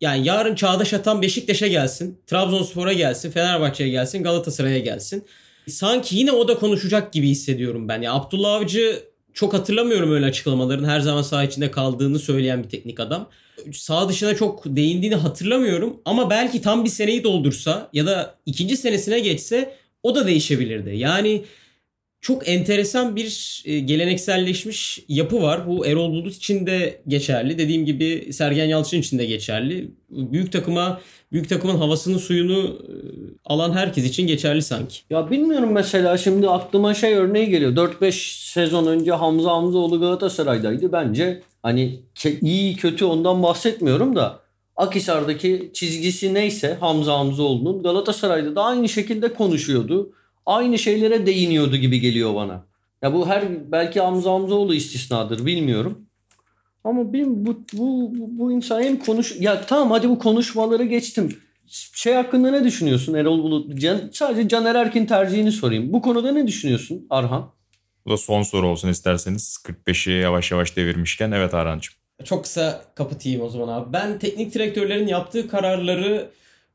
yani 0.00 0.26
yarın 0.26 0.54
Çağdaş 0.54 0.94
Atan 0.94 1.22
Beşiktaş'a 1.22 1.66
gelsin, 1.66 2.20
Trabzonspor'a 2.26 2.92
gelsin, 2.92 3.30
Fenerbahçe'ye 3.30 3.90
gelsin, 3.90 4.22
Galatasaray'a 4.22 4.78
gelsin. 4.78 5.24
Sanki 5.68 6.16
yine 6.16 6.32
o 6.32 6.48
da 6.48 6.58
konuşacak 6.58 7.12
gibi 7.12 7.28
hissediyorum 7.28 7.88
ben. 7.88 8.02
Ya 8.02 8.12
Abdullah 8.12 8.54
Avcı 8.54 9.02
çok 9.38 9.54
hatırlamıyorum 9.54 10.12
öyle 10.12 10.26
açıklamaların. 10.26 10.84
Her 10.84 11.00
zaman 11.00 11.22
saha 11.22 11.44
içinde 11.44 11.70
kaldığını 11.70 12.18
söyleyen 12.18 12.64
bir 12.64 12.68
teknik 12.68 13.00
adam. 13.00 13.28
Sağ 13.72 14.08
dışına 14.08 14.36
çok 14.36 14.62
değindiğini 14.66 15.14
hatırlamıyorum. 15.14 15.96
Ama 16.04 16.30
belki 16.30 16.62
tam 16.62 16.84
bir 16.84 16.88
seneyi 16.88 17.24
doldursa 17.24 17.88
ya 17.92 18.06
da 18.06 18.34
ikinci 18.46 18.76
senesine 18.76 19.20
geçse 19.20 19.74
o 20.02 20.14
da 20.14 20.26
değişebilirdi. 20.26 20.96
Yani 20.96 21.44
çok 22.20 22.48
enteresan 22.48 23.16
bir 23.16 23.62
e, 23.64 23.78
gelenekselleşmiş 23.78 25.04
yapı 25.08 25.42
var. 25.42 25.66
Bu 25.66 25.86
Erol 25.86 26.12
Bulut 26.12 26.34
için 26.34 26.66
de 26.66 27.00
geçerli. 27.08 27.58
Dediğim 27.58 27.86
gibi 27.86 28.32
Sergen 28.32 28.64
Yalçın 28.66 28.98
için 28.98 29.18
de 29.18 29.26
geçerli. 29.26 29.90
Büyük 30.10 30.52
takıma, 30.52 31.00
büyük 31.32 31.48
takımın 31.48 31.76
havasını 31.76 32.18
suyunu 32.18 32.58
e, 32.58 32.94
alan 33.44 33.72
herkes 33.72 34.04
için 34.04 34.26
geçerli 34.26 34.62
sanki. 34.62 34.98
Ya 35.10 35.30
bilmiyorum 35.30 35.72
mesela 35.72 36.18
şimdi 36.18 36.48
aklıma 36.48 36.94
şey 36.94 37.14
örneği 37.14 37.50
geliyor. 37.50 37.72
4-5 37.72 38.52
sezon 38.52 38.86
önce 38.86 39.12
Hamza 39.12 39.50
Hamzaoğlu 39.50 40.00
Galatasaray'daydı. 40.00 40.92
Bence 40.92 41.42
hani 41.62 42.00
iyi 42.40 42.76
kötü 42.76 43.04
ondan 43.04 43.42
bahsetmiyorum 43.42 44.16
da 44.16 44.40
Akisar'daki 44.76 45.70
çizgisi 45.74 46.34
neyse 46.34 46.76
Hamza 46.80 47.18
Hamzaoğlu'nun 47.18 47.82
Galatasaray'da 47.82 48.56
da 48.56 48.62
aynı 48.62 48.88
şekilde 48.88 49.34
konuşuyordu 49.34 50.12
aynı 50.48 50.78
şeylere 50.78 51.26
değiniyordu 51.26 51.76
gibi 51.76 52.00
geliyor 52.00 52.34
bana. 52.34 52.66
Ya 53.02 53.14
bu 53.14 53.28
her 53.28 53.72
belki 53.72 54.00
Hamza 54.00 54.30
Hamzaoğlu 54.30 54.74
istisnadır 54.74 55.46
bilmiyorum. 55.46 56.06
Ama 56.84 57.12
benim 57.12 57.46
bu, 57.46 57.64
bu, 57.72 58.12
bu, 58.18 58.38
bu 58.38 58.52
insan 58.52 58.82
hem 58.82 58.98
konuş... 58.98 59.36
Ya 59.40 59.60
tamam 59.66 59.90
hadi 59.90 60.08
bu 60.08 60.18
konuşmaları 60.18 60.84
geçtim. 60.84 61.38
Şey 61.94 62.14
hakkında 62.14 62.50
ne 62.50 62.64
düşünüyorsun 62.64 63.14
Erol 63.14 63.42
Bulut? 63.42 63.80
Can, 63.80 64.10
sadece 64.12 64.48
Caner 64.48 64.74
Erkin 64.74 65.06
tercihini 65.06 65.52
sorayım. 65.52 65.92
Bu 65.92 66.02
konuda 66.02 66.32
ne 66.32 66.46
düşünüyorsun 66.46 67.06
Arhan? 67.10 67.50
Bu 68.06 68.10
da 68.10 68.16
son 68.16 68.42
soru 68.42 68.68
olsun 68.68 68.88
isterseniz. 68.88 69.56
45'i 69.64 70.12
yavaş 70.12 70.50
yavaş 70.50 70.76
devirmişken. 70.76 71.32
Evet 71.32 71.54
Arhan'cığım. 71.54 71.94
Çok 72.24 72.44
kısa 72.44 72.84
kapatayım 72.94 73.42
o 73.42 73.48
zaman 73.48 73.68
abi. 73.68 73.92
Ben 73.92 74.18
teknik 74.18 74.54
direktörlerin 74.54 75.06
yaptığı 75.06 75.48
kararları 75.48 76.30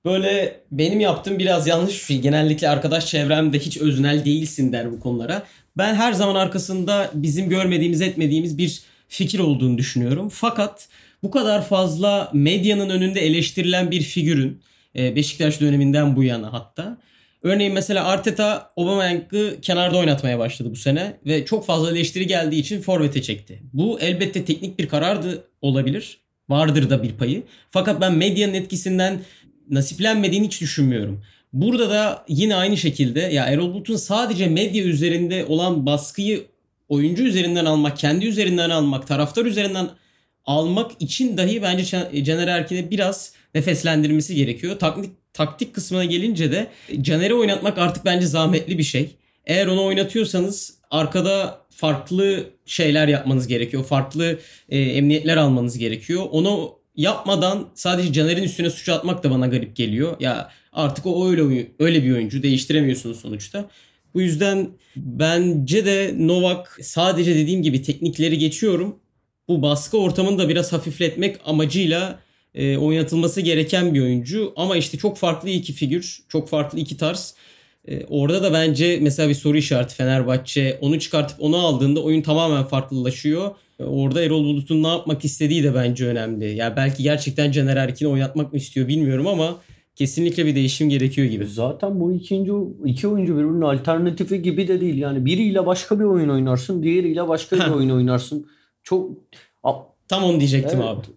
böyle 0.05 0.59
benim 0.71 0.99
yaptığım 0.99 1.39
biraz 1.39 1.67
yanlış 1.67 1.93
bir 1.93 2.05
şey. 2.05 2.21
Genellikle 2.21 2.69
arkadaş 2.69 3.05
çevremde 3.05 3.59
hiç 3.59 3.77
öznel 3.77 4.25
değilsin 4.25 4.73
der 4.73 4.91
bu 4.91 4.99
konulara. 4.99 5.43
Ben 5.77 5.95
her 5.95 6.13
zaman 6.13 6.35
arkasında 6.35 7.11
bizim 7.13 7.49
görmediğimiz 7.49 8.01
etmediğimiz 8.01 8.57
bir 8.57 8.81
fikir 9.07 9.39
olduğunu 9.39 9.77
düşünüyorum. 9.77 10.29
Fakat 10.29 10.87
bu 11.23 11.31
kadar 11.31 11.65
fazla 11.65 12.29
medyanın 12.33 12.89
önünde 12.89 13.21
eleştirilen 13.21 13.91
bir 13.91 14.01
figürün 14.01 14.61
e, 14.95 15.15
Beşiktaş 15.15 15.61
döneminden 15.61 16.15
bu 16.15 16.23
yana 16.23 16.53
hatta. 16.53 16.97
Örneğin 17.43 17.73
mesela 17.73 18.05
Arteta 18.05 18.71
Aubameyang'ı 18.77 19.61
kenarda 19.61 19.97
oynatmaya 19.97 20.39
başladı 20.39 20.71
bu 20.71 20.75
sene 20.75 21.17
ve 21.25 21.45
çok 21.45 21.65
fazla 21.65 21.91
eleştiri 21.91 22.27
geldiği 22.27 22.59
için 22.59 22.81
forvete 22.81 23.21
çekti. 23.21 23.61
Bu 23.73 23.99
elbette 23.99 24.45
teknik 24.45 24.79
bir 24.79 24.87
karardı 24.87 25.47
olabilir. 25.61 26.17
Vardır 26.49 26.89
da 26.89 27.03
bir 27.03 27.11
payı. 27.11 27.43
Fakat 27.69 28.01
ben 28.01 28.13
medyanın 28.13 28.53
etkisinden 28.53 29.19
nasiplenmediğini 29.69 30.45
hiç 30.45 30.61
düşünmüyorum. 30.61 31.23
Burada 31.53 31.89
da 31.89 32.25
yine 32.27 32.55
aynı 32.55 32.77
şekilde 32.77 33.19
ya 33.19 33.45
Erol 33.45 33.73
Bulut'un 33.73 33.95
sadece 33.95 34.47
medya 34.47 34.83
üzerinde 34.83 35.45
olan 35.45 35.85
baskıyı 35.85 36.45
oyuncu 36.89 37.23
üzerinden 37.23 37.65
almak, 37.65 37.97
kendi 37.97 38.25
üzerinden 38.25 38.69
almak, 38.69 39.07
taraftar 39.07 39.45
üzerinden 39.45 39.89
almak 40.45 40.91
için 40.99 41.37
dahi 41.37 41.61
bence 41.61 41.85
Caner 42.23 42.47
Erkin'e 42.47 42.91
biraz 42.91 43.33
nefeslendirmesi 43.55 44.35
gerekiyor. 44.35 44.79
Taktik, 44.79 45.11
taktik 45.33 45.75
kısmına 45.75 46.05
gelince 46.05 46.51
de 46.51 46.67
Caner'i 47.01 47.33
oynatmak 47.33 47.77
artık 47.77 48.05
bence 48.05 48.25
zahmetli 48.25 48.77
bir 48.77 48.83
şey. 48.83 49.09
Eğer 49.45 49.67
onu 49.67 49.85
oynatıyorsanız 49.85 50.77
arkada 50.91 51.61
farklı 51.69 52.45
şeyler 52.65 53.07
yapmanız 53.07 53.47
gerekiyor. 53.47 53.83
Farklı 53.83 54.39
e, 54.69 54.79
emniyetler 54.79 55.37
almanız 55.37 55.77
gerekiyor. 55.77 56.25
Onu 56.31 56.82
yapmadan 56.95 57.69
sadece 57.75 58.13
Caner'in 58.13 58.43
üstüne 58.43 58.69
suç 58.69 58.89
atmak 58.89 59.23
da 59.23 59.31
bana 59.31 59.47
garip 59.47 59.75
geliyor. 59.75 60.15
Ya 60.19 60.51
artık 60.73 61.05
o 61.05 61.29
öyle 61.29 61.67
öyle 61.79 62.03
bir 62.03 62.11
oyuncu 62.11 62.43
değiştiremiyorsunuz 62.43 63.19
sonuçta. 63.19 63.69
Bu 64.13 64.21
yüzden 64.21 64.69
bence 64.95 65.85
de 65.85 66.15
Novak 66.17 66.79
sadece 66.81 67.35
dediğim 67.35 67.63
gibi 67.63 67.81
teknikleri 67.81 68.37
geçiyorum. 68.37 68.99
Bu 69.47 69.61
baskı 69.61 69.97
ortamını 69.97 70.37
da 70.37 70.49
biraz 70.49 70.73
hafifletmek 70.73 71.39
amacıyla 71.45 72.19
e, 72.55 72.77
oynatılması 72.77 73.41
gereken 73.41 73.93
bir 73.93 74.01
oyuncu. 74.01 74.53
Ama 74.55 74.77
işte 74.77 74.97
çok 74.97 75.17
farklı 75.17 75.49
iki 75.49 75.73
figür, 75.73 76.19
çok 76.29 76.49
farklı 76.49 76.79
iki 76.79 76.97
tarz. 76.97 77.35
E, 77.87 78.05
orada 78.05 78.43
da 78.43 78.53
bence 78.53 78.99
mesela 79.01 79.29
bir 79.29 79.33
soru 79.33 79.57
işareti 79.57 79.95
Fenerbahçe. 79.95 80.77
Onu 80.81 80.99
çıkartıp 80.99 81.37
onu 81.41 81.57
aldığında 81.57 82.03
oyun 82.03 82.21
tamamen 82.21 82.63
farklılaşıyor. 82.63 83.51
E, 83.79 83.83
orada 83.83 84.21
Erol 84.21 84.43
Bulut'un 84.43 84.83
ne 84.83 84.87
yapmak 84.87 85.25
istediği 85.25 85.63
de 85.63 85.75
bence 85.75 86.07
önemli. 86.07 86.45
Ya 86.45 86.51
yani 86.51 86.75
belki 86.75 87.03
gerçekten 87.03 87.51
Caner 87.51 87.77
Erkin'i 87.77 88.09
oynatmak 88.09 88.53
mı 88.53 88.57
istiyor 88.57 88.87
bilmiyorum 88.87 89.27
ama 89.27 89.57
kesinlikle 89.95 90.45
bir 90.45 90.55
değişim 90.55 90.89
gerekiyor 90.89 91.27
gibi. 91.27 91.45
Zaten 91.45 91.99
bu 91.99 92.11
ikinci 92.11 92.51
iki 92.85 93.07
oyuncu 93.07 93.37
birbirinin 93.37 93.61
alternatifi 93.61 94.41
gibi 94.41 94.67
de 94.67 94.81
değil. 94.81 94.97
Yani 94.97 95.25
biriyle 95.25 95.65
başka 95.65 95.99
bir 95.99 96.05
oyun 96.05 96.29
oynarsın, 96.29 96.83
diğeriyle 96.83 97.27
başka 97.27 97.55
bir 97.55 97.71
oyun 97.71 97.89
oynarsın. 97.89 98.47
Çok 98.83 99.11
Tam 100.07 100.23
onu 100.23 100.39
diyecektim 100.39 100.79
evet. 100.81 100.89
abi. 100.89 101.07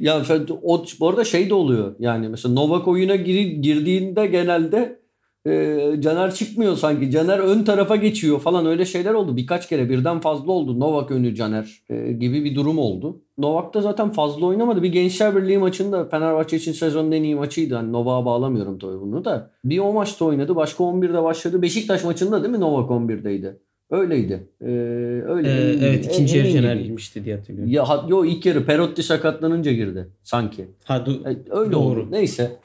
Ya 0.00 0.22
o 0.62 0.84
bu 1.00 1.08
arada 1.08 1.24
şey 1.24 1.50
de 1.50 1.54
oluyor. 1.54 1.94
Yani 1.98 2.28
mesela 2.28 2.54
Novak 2.54 2.88
oyuna 2.88 3.16
gir, 3.16 3.46
girdiğinde 3.46 4.26
genelde 4.26 4.98
e, 5.46 6.00
Caner 6.00 6.34
çıkmıyor 6.34 6.76
sanki. 6.76 7.10
Caner 7.10 7.38
ön 7.38 7.62
tarafa 7.64 7.96
geçiyor 7.96 8.40
falan 8.40 8.66
öyle 8.66 8.84
şeyler 8.84 9.14
oldu. 9.14 9.36
Birkaç 9.36 9.68
kere 9.68 9.88
birden 9.90 10.20
fazla 10.20 10.52
oldu. 10.52 10.80
Novak 10.80 11.10
önü 11.10 11.34
Caner 11.34 11.82
e, 11.90 12.12
gibi 12.12 12.44
bir 12.44 12.54
durum 12.54 12.78
oldu. 12.78 13.20
Novak 13.38 13.74
da 13.74 13.80
zaten 13.80 14.10
fazla 14.10 14.46
oynamadı. 14.46 14.82
Bir 14.82 14.92
Gençler 14.92 15.36
Birliği 15.36 15.58
maçında 15.58 16.04
Fenerbahçe 16.08 16.56
için 16.56 16.72
sezonun 16.72 17.12
en 17.12 17.22
iyi 17.22 17.34
maçıydı. 17.34 17.74
Hani 17.74 17.92
Novak'a 17.92 18.24
bağlamıyorum 18.26 18.78
tabii 18.78 19.00
bunu 19.00 19.24
da. 19.24 19.50
Bir 19.64 19.78
o 19.78 19.92
maçta 19.92 20.24
oynadı. 20.24 20.56
Başka 20.56 20.84
11'de 20.84 21.22
başladı. 21.22 21.62
Beşiktaş 21.62 22.04
maçında 22.04 22.42
değil 22.42 22.54
mi 22.54 22.60
Novak 22.60 22.90
11'deydi? 22.90 23.56
Öyleydi. 23.90 24.48
Ee, 24.60 24.66
öyle. 25.26 25.48
Ee, 25.48 25.76
evet 25.88 26.06
ikinci 26.06 26.38
yarı 26.38 26.50
Caner 26.52 26.76
girmişti 26.76 27.24
diye 27.24 27.36
hatırlıyorum. 27.36 27.72
Ya, 27.72 27.84
yo 28.08 28.24
ilk 28.24 28.46
yarı 28.46 28.64
Perotti 28.66 29.02
sakatlanınca 29.02 29.72
girdi 29.72 30.08
sanki. 30.22 30.68
Ha, 30.84 30.96
du- 30.96 31.32
e, 31.32 31.36
öyle 31.50 31.72
doğru. 31.72 32.00
oldu. 32.00 32.08
Neyse. 32.10 32.56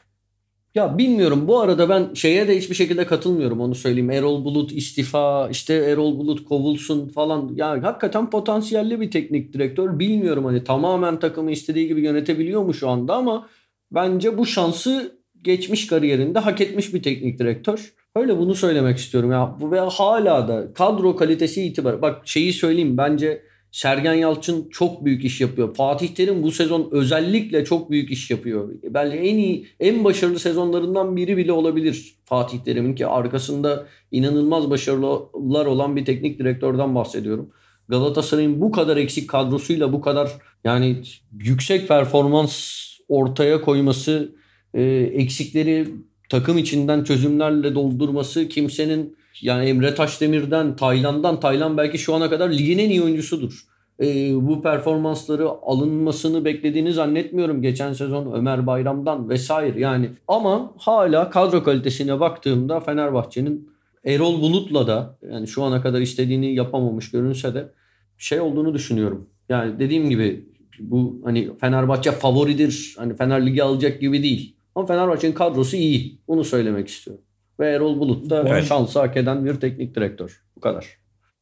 Ya 0.75 0.97
bilmiyorum 0.97 1.47
bu 1.47 1.59
arada 1.59 1.89
ben 1.89 2.13
şeye 2.13 2.47
de 2.47 2.57
hiçbir 2.57 2.75
şekilde 2.75 3.05
katılmıyorum 3.05 3.61
onu 3.61 3.75
söyleyeyim. 3.75 4.11
Erol 4.11 4.45
Bulut 4.45 4.71
istifa 4.71 5.49
işte 5.49 5.73
Erol 5.73 6.19
Bulut 6.19 6.45
kovulsun 6.45 7.09
falan. 7.09 7.51
Ya 7.55 7.83
hakikaten 7.83 8.29
potansiyelli 8.29 9.01
bir 9.01 9.11
teknik 9.11 9.53
direktör. 9.53 9.99
Bilmiyorum 9.99 10.45
hani 10.45 10.63
tamamen 10.63 11.19
takımı 11.19 11.51
istediği 11.51 11.87
gibi 11.87 12.01
yönetebiliyor 12.01 12.63
mu 12.63 12.73
şu 12.73 12.89
anda 12.89 13.15
ama 13.15 13.47
bence 13.91 14.37
bu 14.37 14.45
şansı 14.45 15.17
geçmiş 15.41 15.87
kariyerinde 15.87 16.39
hak 16.39 16.61
etmiş 16.61 16.93
bir 16.93 17.03
teknik 17.03 17.39
direktör. 17.39 17.93
Öyle 18.15 18.37
bunu 18.37 18.55
söylemek 18.55 18.97
istiyorum 18.97 19.31
ya. 19.31 19.57
Ve 19.61 19.79
hala 19.79 20.47
da 20.47 20.73
kadro 20.73 21.15
kalitesi 21.15 21.63
itibar. 21.63 22.01
Bak 22.01 22.27
şeyi 22.27 22.53
söyleyeyim 22.53 22.97
bence 22.97 23.41
Sergen 23.71 24.13
Yalçın 24.13 24.69
çok 24.69 25.05
büyük 25.05 25.25
iş 25.25 25.41
yapıyor. 25.41 25.75
Fatih 25.75 26.07
Terim 26.07 26.43
bu 26.43 26.51
sezon 26.51 26.89
özellikle 26.91 27.65
çok 27.65 27.91
büyük 27.91 28.11
iş 28.11 28.31
yapıyor. 28.31 28.69
Belki 28.83 29.17
en 29.17 29.37
iyi, 29.37 29.67
en 29.79 30.03
başarılı 30.03 30.39
sezonlarından 30.39 31.15
biri 31.15 31.37
bile 31.37 31.51
olabilir 31.51 32.15
Fatih 32.23 32.59
Terim'in 32.59 32.95
ki 32.95 33.07
arkasında 33.07 33.87
inanılmaz 34.11 34.69
başarılar 34.69 35.65
olan 35.65 35.95
bir 35.95 36.05
teknik 36.05 36.39
direktörden 36.39 36.95
bahsediyorum. 36.95 37.49
Galatasaray'ın 37.87 38.61
bu 38.61 38.71
kadar 38.71 38.97
eksik 38.97 39.29
kadrosuyla 39.29 39.93
bu 39.93 40.01
kadar 40.01 40.31
yani 40.63 41.01
yüksek 41.39 41.87
performans 41.87 42.81
ortaya 43.07 43.61
koyması, 43.61 44.35
e, 44.73 44.81
eksikleri 45.13 45.87
takım 46.29 46.57
içinden 46.57 47.03
çözümlerle 47.03 47.75
doldurması 47.75 48.47
kimsenin 48.47 49.17
yani 49.41 49.65
Emre 49.65 49.95
Taşdemir'den, 49.95 50.75
Taylan'dan, 50.75 51.39
Taylan 51.39 51.77
belki 51.77 51.97
şu 51.97 52.15
ana 52.15 52.29
kadar 52.29 52.49
ligin 52.49 52.77
en 52.77 52.89
iyi 52.89 53.03
oyuncusudur. 53.03 53.65
Ee, 53.99 54.33
bu 54.35 54.61
performansları 54.61 55.49
alınmasını 55.49 56.45
beklediğini 56.45 56.93
zannetmiyorum 56.93 57.61
geçen 57.61 57.93
sezon 57.93 58.31
Ömer 58.33 58.67
Bayram'dan 58.67 59.29
vesaire 59.29 59.79
yani. 59.79 60.09
Ama 60.27 60.73
hala 60.77 61.29
kadro 61.29 61.63
kalitesine 61.63 62.19
baktığımda 62.19 62.79
Fenerbahçe'nin 62.79 63.71
Erol 64.05 64.41
Bulut'la 64.41 64.87
da 64.87 65.17
yani 65.31 65.47
şu 65.47 65.63
ana 65.63 65.81
kadar 65.81 66.01
istediğini 66.01 66.55
yapamamış 66.55 67.11
görünse 67.11 67.53
de 67.53 67.71
şey 68.17 68.39
olduğunu 68.41 68.73
düşünüyorum. 68.73 69.29
Yani 69.49 69.79
dediğim 69.79 70.09
gibi 70.09 70.45
bu 70.79 71.21
hani 71.23 71.57
Fenerbahçe 71.57 72.11
favoridir. 72.11 72.95
Hani 72.97 73.15
Fener 73.15 73.45
Ligi 73.45 73.63
alacak 73.63 74.01
gibi 74.01 74.23
değil. 74.23 74.55
Ama 74.75 74.85
Fenerbahçe'nin 74.85 75.33
kadrosu 75.33 75.75
iyi. 75.75 76.19
Bunu 76.27 76.43
söylemek 76.43 76.87
istiyorum. 76.87 77.23
Ve 77.61 77.69
Erol 77.69 77.99
Bulut 77.99 78.29
da 78.29 78.43
evet. 78.47 78.67
şansı 78.67 78.99
hak 78.99 79.17
eden 79.17 79.45
bir 79.45 79.55
teknik 79.55 79.95
direktör. 79.95 80.43
Bu 80.55 80.61
kadar. 80.61 80.85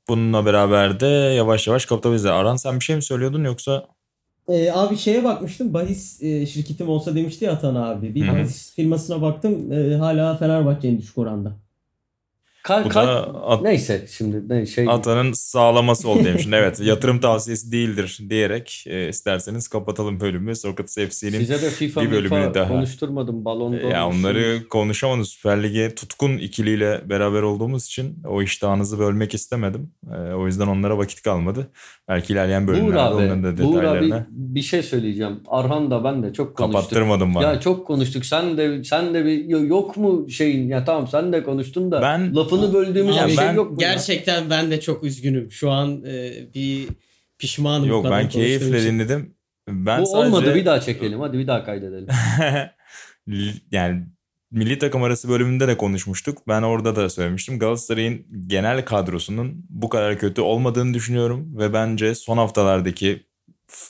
Bununla 0.09 0.45
beraber 0.45 0.99
de 0.99 1.05
yavaş 1.07 1.67
yavaş 1.67 1.86
kapatabiliriz. 1.86 2.26
Aran 2.26 2.55
sen 2.55 2.76
bir 2.76 2.86
şey 2.86 2.95
mi 2.95 3.03
söylüyordun 3.03 3.43
yoksa? 3.43 3.88
Ee, 4.47 4.72
abi 4.72 4.97
şeye 4.97 5.24
bakmıştım. 5.24 5.74
Bahis 5.74 6.24
e, 6.24 6.45
şirketim 6.45 6.89
olsa 6.89 7.15
demişti 7.15 7.45
ya 7.45 7.51
Atan 7.51 7.76
abi. 7.76 8.15
Bir 8.15 8.28
Hı-hı. 8.28 8.36
bahis 8.36 8.76
firmasına 8.76 9.22
baktım. 9.22 9.72
E, 9.72 9.95
hala 9.95 10.38
Fenerbahçe'nin 10.38 10.97
düşük 10.97 11.17
oranda. 11.17 11.55
Kar, 12.64 12.86
Bu 12.86 12.93
da 12.93 13.43
at, 13.45 13.62
neyse 13.62 14.05
şimdi 14.12 14.49
ne 14.49 14.66
şey 14.66 14.86
Atanın 14.89 15.34
sağlaması 15.34 16.10
oldu 16.10 16.24
demişsin. 16.24 16.51
evet 16.60 16.80
yatırım 16.80 17.20
tavsiyesi 17.20 17.72
değildir 17.72 18.20
diyerek 18.30 18.84
e, 18.88 19.10
isterseniz 19.10 19.68
kapatalım 19.68 20.20
bölümü. 20.20 20.55
Sokrates 20.55 20.95
FC'nin 20.95 21.39
Size 21.39 21.62
de 21.62 21.70
FIFA 21.70 22.01
bir 22.01 22.12
bölümünü 22.12 22.53
daha. 22.53 22.68
konuşturmadım. 22.68 23.45
Balon 23.45 23.74
e, 23.74 23.88
ya 23.88 24.07
onları 24.07 24.68
konuşamadık. 24.70 25.28
Süper 25.28 25.64
Lig'e 25.64 25.95
tutkun 25.95 26.38
ikiliyle 26.38 27.01
beraber 27.10 27.41
olduğumuz 27.41 27.86
için 27.86 28.24
o 28.28 28.41
iştahınızı 28.41 28.99
bölmek 28.99 29.34
istemedim. 29.34 29.91
E, 30.16 30.34
o 30.34 30.47
yüzden 30.47 30.68
onlara 30.68 30.97
vakit 30.97 31.22
kalmadı. 31.22 31.68
Belki 32.07 32.34
ilerleyen 32.34 32.68
bölümlerde 32.68 32.99
abi, 32.99 33.16
onların 33.16 33.43
da 33.43 33.57
detaylarına. 33.57 34.16
Abi, 34.16 34.26
bir 34.30 34.62
şey 34.62 34.84
söyleyeceğim. 34.84 35.39
Arhan 35.47 35.91
da 35.91 36.03
ben 36.03 36.24
de 36.24 36.34
çok 36.34 36.57
konuştuk. 36.57 36.82
Kapattırmadım 36.82 37.36
bana. 37.36 37.43
Ya 37.43 37.60
çok 37.60 37.88
konuştuk. 37.88 38.26
Sen 38.26 38.57
de 38.57 38.84
sen 38.84 39.14
de 39.14 39.26
bir 39.26 39.45
yok 39.45 39.97
mu 39.97 40.30
şeyin 40.30 40.70
ya 40.70 40.86
tamam 40.86 41.07
sen 41.07 41.34
de 41.34 41.43
konuştun 41.43 41.91
da 41.91 42.01
ben 42.01 42.36
lafı 42.36 42.49
lafını 42.54 42.74
böldüğümüz 42.74 43.18
Abi, 43.18 43.32
bir 43.32 43.38
şey 43.38 43.54
yok 43.54 43.72
mu? 43.72 43.78
Gerçekten 43.78 44.50
ben 44.50 44.72
de 44.72 44.80
çok 44.80 45.04
üzgünüm. 45.04 45.52
Şu 45.52 45.72
an 45.72 46.04
e, 46.06 46.34
bir 46.56 46.88
pişmanım. 47.38 47.88
Yok 47.88 48.06
ben 48.12 48.30
keyifle 48.30 48.84
dinledim. 48.84 49.36
Ben 49.70 50.02
Bu 50.02 50.06
sadece... 50.06 50.36
olmadı 50.36 50.56
bir 50.56 50.66
daha 50.66 50.82
çekelim. 50.82 51.20
Hadi 51.20 51.38
bir 51.38 51.47
daha 51.47 51.66
kaydedelim. 51.66 52.08
yani 53.72 54.06
milli 54.52 54.80
takım 54.80 55.04
arası 55.04 55.30
bölümünde 55.30 55.68
de 55.68 55.78
konuşmuştuk. 55.78 56.38
Ben 56.47 56.62
orada 56.62 56.95
da 56.95 57.10
söylemiştim. 57.10 57.60
Galatasaray'ın 57.60 58.26
genel 58.47 58.86
kadrosunun 58.86 59.66
bu 59.70 59.89
kadar 59.89 60.20
kötü 60.20 60.41
olmadığını 60.41 60.93
düşünüyorum 60.93 61.58
ve 61.58 61.74
bence 61.74 62.16
son 62.16 62.38
haftalardaki 62.38 63.28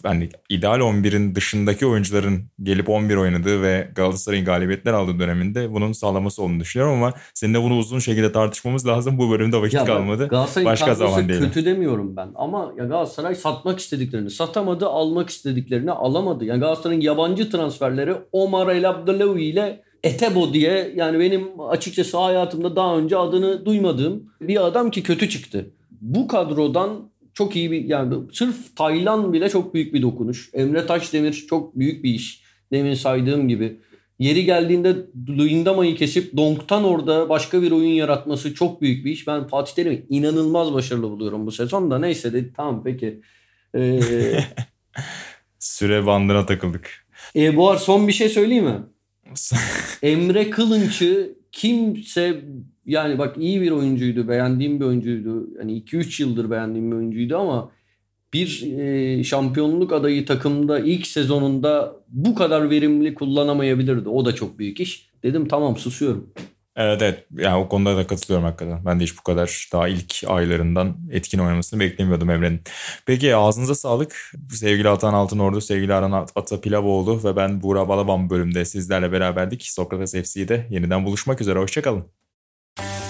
hani 0.04 0.30
ideal 0.50 0.80
11'in 0.80 1.36
dışındaki 1.36 1.86
oyuncuların 1.86 2.44
gelip 2.64 2.90
11 2.90 3.16
oynadığı 3.16 3.62
ve 3.62 3.92
Galatasaray'ın 3.96 4.46
galibiyetler 4.46 4.94
aldığı 4.94 5.20
döneminde 5.20 5.74
bunun 5.74 5.92
sağlaması 5.92 6.44
olduğunu 6.44 6.60
düşünüyorum 6.60 7.04
ama 7.04 7.14
seninle 7.34 7.64
bunu 7.64 7.78
uzun 7.78 8.00
şekilde 8.00 8.32
tartışmamız 8.32 8.88
lazım. 8.88 9.18
Bu 9.18 9.32
bölümde 9.32 9.58
vakit 9.58 9.74
ya 9.74 9.86
kalmadı. 9.86 10.28
Galatasaray'ın 10.28 10.72
Başka 10.72 10.94
zaman 10.94 11.30
değil. 11.30 11.40
kötü 11.40 11.66
demiyorum 11.66 12.16
ben 12.16 12.30
ama 12.36 12.74
ya 12.78 12.86
Galatasaray 12.86 13.36
satmak 13.36 13.80
istediklerini 13.80 14.30
satamadı, 14.30 14.88
almak 14.88 15.30
istediklerini 15.30 15.92
alamadı. 15.92 16.46
Yani 16.46 16.60
Galatasaray'ın 16.60 17.02
yabancı 17.02 17.52
transferleri 17.52 18.14
Omar 18.32 18.68
El 18.68 18.90
Abdelawi 18.90 19.44
ile 19.44 19.82
Etebo 20.04 20.54
diye 20.54 20.94
yani 20.96 21.20
benim 21.20 21.60
açıkçası 21.70 22.18
hayatımda 22.18 22.76
daha 22.76 22.98
önce 22.98 23.18
adını 23.18 23.66
duymadığım 23.66 24.24
bir 24.42 24.66
adam 24.66 24.92
ki 24.92 25.04
kötü 25.04 25.30
çıktı. 25.30 25.72
Bu 26.02 26.28
kadrodan 26.28 27.10
çok 27.40 27.56
iyi 27.56 27.72
bir 27.72 27.86
yani 27.86 28.16
sırf 28.34 28.76
Taylan 28.76 29.34
bile 29.34 29.50
çok 29.50 29.74
büyük 29.74 29.94
bir 29.94 30.02
dokunuş. 30.02 30.50
Emre 30.54 30.86
Taşdemir 30.86 31.34
çok 31.34 31.80
büyük 31.80 32.04
bir 32.04 32.14
iş. 32.14 32.44
Demin 32.72 32.94
saydığım 32.94 33.48
gibi. 33.48 33.80
Yeri 34.20 34.46
geldiğinde 34.46 34.96
Luyendama'yı 35.30 35.96
kesip 35.96 36.38
Donk'tan 36.38 36.84
orada 36.84 37.30
başka 37.30 37.62
bir 37.62 37.72
oyun 37.72 37.94
yaratması 37.94 38.54
çok 38.54 38.82
büyük 38.82 39.06
bir 39.06 39.12
iş. 39.12 39.28
Ben 39.28 39.48
Fatih 39.48 39.74
Terim'i 39.74 40.06
inanılmaz 40.10 40.74
başarılı 40.74 41.10
buluyorum 41.10 41.46
bu 41.46 41.52
sezon 41.52 41.92
da. 41.92 42.00
Neyse 42.00 42.34
de 42.34 42.54
tamam 42.54 42.84
peki. 42.84 43.22
Ee, 43.76 44.00
Süre 45.60 46.06
bandına 46.06 46.46
takıldık. 46.46 47.06
E, 47.36 47.56
bu 47.56 47.70
ar 47.70 47.78
son 47.78 48.08
bir 48.08 48.14
şey 48.14 48.30
söyleyeyim 48.30 48.66
mi? 48.66 48.80
Emre 50.02 50.50
Kılınç'ı 50.50 51.36
kimse 51.52 52.42
yani 52.90 53.18
bak 53.18 53.36
iyi 53.38 53.62
bir 53.62 53.72
oyuncuydu, 53.72 54.28
beğendiğim 54.28 54.80
bir 54.80 54.86
oyuncuydu. 54.86 55.48
Hani 55.58 55.82
2-3 55.82 56.22
yıldır 56.22 56.52
beğendiğim 56.52 56.92
bir 56.92 56.96
oyuncuydu 56.96 57.38
ama 57.38 57.72
bir 58.34 58.78
e, 58.80 59.24
şampiyonluk 59.24 59.94
adayı 59.94 60.26
takımda 60.26 60.80
ilk 60.80 61.08
sezonunda 61.08 61.96
bu 62.08 62.36
kadar 62.36 62.70
verimli 62.70 63.14
kullanamayabilirdi. 63.14 64.10
O 64.10 64.26
da 64.26 64.36
çok 64.36 64.60
büyük 64.60 64.80
iş. 64.80 65.10
Dedim 65.24 65.48
tamam 65.48 65.78
susuyorum. 65.78 66.34
Evet 66.76 67.02
evet. 67.02 67.26
Yani 67.38 67.64
o 67.64 67.70
konuda 67.70 67.98
da 67.98 68.08
katılıyorum 68.08 68.46
hakikaten. 68.46 68.86
Ben 68.86 69.00
de 69.00 69.04
hiç 69.04 69.18
bu 69.18 69.24
kadar 69.24 69.70
daha 69.74 69.88
ilk 69.88 70.24
aylarından 70.28 70.98
etkin 71.12 71.40
oynamasını 71.40 71.80
beklemiyordum 71.80 72.30
Emre'nin. 72.30 72.62
Peki 73.06 73.36
ağzınıza 73.36 73.76
sağlık. 73.76 74.32
Sevgili 74.50 74.90
Atan 74.90 75.14
Altınordu, 75.14 75.62
sevgili 75.62 75.94
Aran 75.94 76.12
Ata 76.12 76.62
Pilavoğlu 76.62 77.24
ve 77.24 77.36
ben 77.36 77.62
Buğra 77.62 77.88
Balaban 77.90 78.30
bölümde 78.30 78.66
sizlerle 78.66 79.12
beraberdik. 79.12 79.64
Sokrates 79.64 80.14
FC'de 80.14 80.68
yeniden 80.70 81.06
buluşmak 81.06 81.42
üzere. 81.42 81.60
Hoşçakalın. 81.60 82.06
Bye. 82.80 83.09